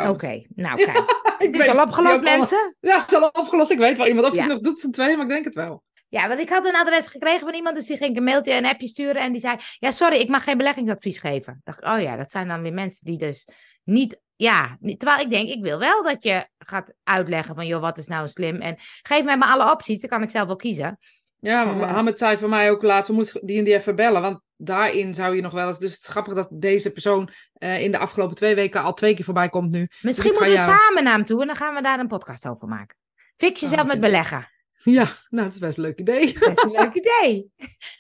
Oké, 0.09 0.43
nou 0.55 0.85
kijk. 0.85 1.19
Het 1.39 1.53
is 1.55 1.57
weet- 1.67 1.69
al 1.77 1.83
opgelost, 1.85 2.17
al- 2.17 2.23
mensen. 2.23 2.77
Ja, 2.81 3.01
het 3.01 3.13
is 3.13 3.19
al 3.19 3.29
opgelost. 3.33 3.71
Ik 3.71 3.79
weet 3.79 3.97
wel 3.99 4.07
iemand. 4.07 4.27
Of 4.27 4.35
Ja. 4.35 4.39
hij 4.45 4.49
nog 4.49 4.61
doet 4.61 4.79
zijn 4.79 4.93
tweede, 4.93 5.17
maar 5.17 5.25
ik 5.25 5.31
denk 5.33 5.45
het 5.45 5.55
wel. 5.55 5.83
Ja, 6.09 6.29
want 6.29 6.41
ik 6.41 6.49
had 6.49 6.67
een 6.67 6.77
adres 6.77 7.07
gekregen 7.07 7.41
van 7.41 7.55
iemand, 7.55 7.77
dus 7.77 7.87
die 7.87 7.97
ging 7.97 8.17
een 8.17 8.25
mailtje 8.25 8.53
en 8.53 8.65
een 8.65 8.71
appje 8.71 8.87
sturen. 8.89 9.23
En 9.23 9.33
die 9.33 9.41
zei: 9.41 9.57
Ja, 9.79 9.91
sorry, 9.91 10.17
ik 10.17 10.29
mag 10.29 10.45
geen 10.45 10.57
beleggingsadvies 10.57 11.19
geven. 11.19 11.53
Ik 11.53 11.65
dacht, 11.65 11.85
oh 11.85 12.03
ja, 12.03 12.17
dat 12.17 12.31
zijn 12.31 12.49
dan 12.49 12.63
weer 12.63 12.73
mensen 12.73 13.05
die 13.07 13.19
dus 13.19 13.49
niet. 13.85 14.21
Ja, 14.37 14.77
terwijl 14.81 15.21
ik 15.21 15.31
denk, 15.31 15.49
ik 15.49 15.63
wil 15.63 15.79
wel 15.79 16.03
dat 16.03 16.23
je 16.23 16.47
gaat 16.59 16.95
uitleggen 17.03 17.55
van, 17.55 17.67
joh, 17.67 17.81
wat 17.81 17.99
is 17.99 18.07
nou 18.07 18.29
slim? 18.29 18.57
En 18.61 18.75
geef 19.03 19.25
mij 19.25 19.37
maar 19.37 19.49
alle 19.53 19.71
opties, 19.73 20.01
dan 20.01 20.11
kan 20.11 20.23
ik 20.23 20.31
zelf 20.31 20.47
wel 20.47 20.57
kiezen. 20.57 20.99
Ja, 21.41 21.65
Eh. 21.65 21.77
maar 21.77 21.89
Hamid 21.89 22.19
zei 22.19 22.37
van 22.39 22.49
mij 22.51 22.71
ook 22.71 22.83
laatst, 22.83 23.09
we 23.11 23.15
moeten 23.17 23.47
die 23.47 23.59
en 23.59 23.65
die 23.65 23.75
even 23.75 23.97
bellen. 23.97 24.23
Want 24.23 24.41
daarin 24.57 25.15
zou 25.15 25.37
je 25.37 25.43
nog 25.43 25.53
wel 25.53 25.69
eens... 25.69 25.79
Dus 25.79 25.93
het 25.93 26.01
is 26.03 26.09
grappig 26.09 26.35
dat 26.35 26.49
deze 26.51 26.91
persoon 26.91 27.31
eh, 27.53 27.83
in 27.83 27.93
de 27.93 27.99
afgelopen 27.99 28.37
twee 28.37 28.55
weken 28.55 28.83
al 28.83 28.95
twee 28.95 29.15
keer 29.15 29.25
voorbij 29.25 29.49
komt 29.49 29.71
nu. 29.71 29.89
Misschien 30.01 30.33
ga 30.33 30.39
moeten 30.39 30.57
we 30.57 30.63
jou- 30.65 30.79
samen 30.79 31.05
naar 31.05 31.13
hem 31.15 31.25
toe 31.25 31.41
en 31.41 31.47
dan 31.47 31.57
gaan 31.57 31.75
we 31.75 31.83
daar 31.83 31.99
een 31.99 32.07
podcast 32.09 32.47
over 32.49 32.69
maken. 32.69 32.97
Fix 33.37 33.61
jezelf 33.61 33.81
Oh, 33.81 33.87
met 33.87 34.01
beleggen. 34.01 34.49
Ja, 34.83 35.03
nou, 35.29 35.45
dat 35.45 35.53
is 35.53 35.59
best 35.59 35.77
een 35.77 35.83
leuk 35.85 35.99
idee. 35.99 36.39
Best 36.39 36.65
een 36.65 36.71
leuk 36.81 36.95
idee. 36.95 37.51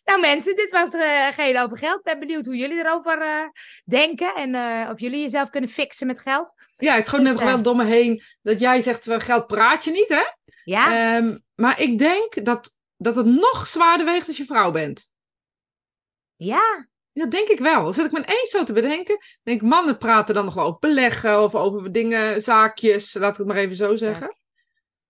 Nou 0.04 0.20
mensen, 0.20 0.56
dit 0.56 0.70
was 0.70 0.90
de 0.90 1.28
uh, 1.30 1.34
Geel 1.44 1.62
over 1.62 1.78
Geld. 1.78 1.98
Ik 1.98 2.04
ben 2.04 2.18
benieuwd 2.18 2.46
hoe 2.46 2.56
jullie 2.56 2.78
erover 2.78 3.20
eh, 3.20 3.48
denken. 3.84 4.34
En 4.34 4.54
eh, 4.54 4.90
of 4.90 5.00
jullie 5.00 5.20
jezelf 5.20 5.50
kunnen 5.50 5.70
fixen 5.70 6.06
met 6.06 6.20
geld. 6.20 6.54
Ja, 6.76 6.94
het 6.94 7.06
schoot 7.06 7.20
net 7.20 7.28
Dus, 7.32 7.38
nog 7.40 7.48
wel 7.48 7.58
eh, 7.58 7.64
door 7.64 7.76
me 7.76 7.84
heen 7.84 8.22
dat 8.42 8.60
jij 8.60 8.80
zegt, 8.80 9.06
eh, 9.06 9.20
geld 9.20 9.46
praat 9.46 9.84
je 9.84 9.90
niet, 9.90 10.08
hè? 10.08 10.22
Ja? 10.64 11.16
Ehm, 11.16 11.36
maar 11.54 11.80
ik 11.80 11.98
denk 11.98 12.44
dat, 12.44 12.76
dat 13.02 13.16
het 13.16 13.26
nog 13.26 13.66
zwaarder 13.66 14.06
weegt 14.06 14.28
als 14.28 14.36
je 14.36 14.44
vrouw 14.44 14.70
bent. 14.70 15.12
ja? 16.36 16.88
Dat 17.12 17.30
denk 17.30 17.48
ik 17.48 17.58
wel. 17.58 17.84
Als 17.84 17.98
ik 17.98 18.10
me 18.12 18.24
eens 18.24 18.50
zo 18.50 18.62
te 18.62 18.72
bedenken, 18.72 19.18
denk 19.42 19.60
ik, 19.60 19.68
mannen 19.68 19.98
praten 19.98 20.34
dan 20.34 20.44
nog 20.44 20.54
wel 20.54 20.64
over 20.66 20.78
beleggen 20.78 21.42
of 21.42 21.54
over 21.54 21.92
dingen, 21.92 22.42
zaakjes, 22.42 23.14
laat 23.14 23.30
ik 23.30 23.36
het 23.36 23.46
maar 23.46 23.56
even 23.56 23.76
zo 23.76 23.96
zeggen. 23.96 24.38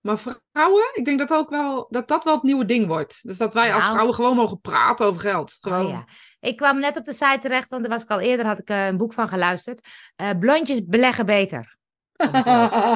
Maar 0.00 0.18
vrouwen, 0.18 0.90
ik 0.92 1.04
denk 1.04 1.18
dat 1.18 1.30
ook 1.32 1.50
wel, 1.50 1.86
dat, 1.90 2.08
dat 2.08 2.24
wel 2.24 2.34
het 2.34 2.42
nieuwe 2.42 2.64
ding 2.64 2.86
wordt. 2.86 3.18
Dus 3.22 3.36
dat 3.36 3.54
wij 3.54 3.72
als 3.72 3.82
Nou. 3.82 3.90
vrouwen 3.92 4.14
gewoon 4.14 4.36
mogen 4.36 4.60
praten 4.60 5.06
over 5.06 5.20
geld. 5.20 5.56
Gewoon. 5.60 5.84
Oh, 5.84 5.90
ja. 5.90 6.04
Ik 6.40 6.56
kwam 6.56 6.80
net 6.80 6.96
op 6.98 7.04
de 7.04 7.12
site 7.12 7.38
terecht, 7.40 7.70
want 7.70 7.84
er 7.84 7.90
was 7.90 8.02
ik 8.02 8.10
al 8.10 8.20
eerder, 8.20 8.46
had 8.46 8.58
ik 8.58 8.68
eh, 8.68 8.86
een 8.86 8.96
boek 8.96 9.12
van 9.12 9.28
geluisterd. 9.28 9.88
Eh, 10.16 10.30
blondjes 10.38 10.84
beleggen 10.84 11.26
beter. 11.26 11.78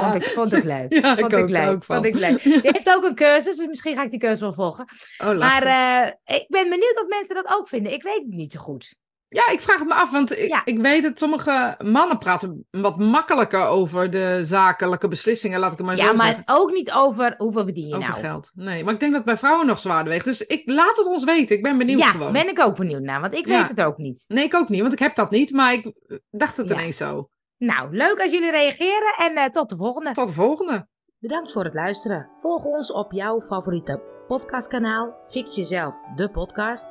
Vond 0.00 0.14
ik. 0.14 0.24
Vond 0.24 0.52
ik, 0.52 0.58
ik 0.62 0.64
leuk. 0.64 0.92
Ja, 0.92 1.16
vond 1.16 1.32
ik 1.32 1.38
ook, 1.38 1.48
leuk. 1.48 1.68
ook 1.68 1.84
van. 1.84 1.94
Vond 1.96 2.06
ik 2.06 2.14
leuk. 2.14 2.42
Die 2.42 2.58
heeft 2.62 2.94
ook 2.96 3.04
een 3.04 3.14
cursus, 3.14 3.56
dus 3.56 3.66
misschien 3.66 3.94
ga 3.96 4.02
ik 4.02 4.10
die 4.10 4.20
cursus 4.20 4.40
wel 4.40 4.52
volgen. 4.52 4.84
Oh. 5.24 5.38
Maar 5.38 5.62
eh, 5.62 6.36
ik 6.36 6.44
ben 6.48 6.68
benieuwd 6.68 7.00
of 7.02 7.08
mensen 7.08 7.34
dat 7.34 7.54
ook 7.58 7.68
vinden. 7.68 7.92
Ik 7.92 8.02
weet 8.02 8.14
het 8.24 8.26
niet 8.34 8.52
zo 8.52 8.60
goed. 8.60 8.94
Ja, 9.28 9.48
ik 9.50 9.60
vraag 9.60 9.78
het 9.78 9.88
me 9.88 9.94
af, 9.94 10.10
want 10.10 10.38
ik, 10.38 10.48
Ja. 10.48 10.62
ik 10.64 10.78
weet 10.78 11.02
dat 11.02 11.18
sommige 11.18 11.74
mannen 11.84 12.18
praten 12.18 12.66
wat 12.70 12.98
makkelijker 12.98 13.66
over 13.66 14.10
de 14.10 14.42
zakelijke 14.46 15.08
beslissingen, 15.08 15.60
laat 15.60 15.72
ik 15.72 15.78
het 15.78 15.86
maar 15.86 15.96
Ja, 15.96 16.06
zo 16.06 16.14
maar 16.14 16.26
zeggen. 16.26 16.44
ook 16.46 16.70
niet 16.72 16.92
over 16.92 17.34
hoeveel 17.36 17.62
verdien 17.64 17.88
je 17.88 17.94
Over 17.94 18.08
nou. 18.08 18.20
geld. 18.20 18.50
Nee, 18.54 18.84
maar 18.84 18.94
ik 18.94 19.00
denk 19.00 19.12
dat 19.12 19.20
het 19.20 19.30
bij 19.30 19.38
vrouwen 19.38 19.66
nog 19.66 19.78
zwaarder 19.78 20.12
weegt. 20.12 20.24
Dus 20.24 20.40
ik 20.46 20.62
laat 20.70 20.96
het 20.96 21.06
ons 21.06 21.24
weten. 21.24 21.56
Ik 21.56 21.62
ben 21.62 21.78
benieuwd 21.78 22.00
Ja, 22.00 22.06
gewoon. 22.08 22.32
ben 22.32 22.48
ik 22.48 22.60
ook 22.60 22.76
benieuwd 22.76 23.02
naar, 23.02 23.20
want 23.20 23.34
ik 23.34 23.46
Ja. 23.48 23.58
weet 23.60 23.68
het 23.68 23.82
ook 23.82 23.96
niet. 23.98 24.24
Nee, 24.26 24.44
ik 24.44 24.54
ook 24.54 24.68
niet, 24.68 24.80
want 24.80 24.92
ik 24.92 24.98
heb 24.98 25.14
dat 25.14 25.30
niet, 25.30 25.52
maar 25.52 25.72
ik 25.72 25.92
dacht 26.30 26.56
het 26.56 26.68
Ja. 26.68 26.74
ineens 26.74 26.96
zo. 26.96 27.28
Nou, 27.64 27.96
leuk 27.96 28.20
als 28.20 28.30
jullie 28.30 28.50
reageren 28.50 29.14
en 29.18 29.36
eh, 29.36 29.50
tot 29.50 29.68
de 29.68 29.76
volgende. 29.76 30.12
Tot 30.12 30.28
de 30.28 30.34
volgende. 30.34 30.86
Bedankt 31.18 31.52
voor 31.52 31.64
het 31.64 31.74
luisteren. 31.74 32.30
Volg 32.36 32.64
ons 32.64 32.92
op 32.92 33.12
jouw 33.12 33.40
favoriete 33.40 34.02
podcastkanaal 34.26 35.14
Fix 35.26 35.54
Jezelf, 35.54 36.02
de 36.16 36.30
podcast. 36.30 36.86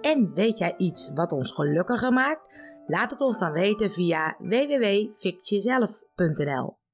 En 0.00 0.34
weet 0.34 0.58
jij 0.58 0.74
iets 0.76 1.10
wat 1.14 1.32
ons 1.32 1.52
gelukkiger 1.52 2.12
maakt? 2.12 2.40
Laat 2.86 3.10
het 3.10 3.20
ons 3.20 3.38
dan 3.38 3.52
weten 3.52 3.90
via 3.90 4.36
www.fixjezelf.nl 4.38 6.85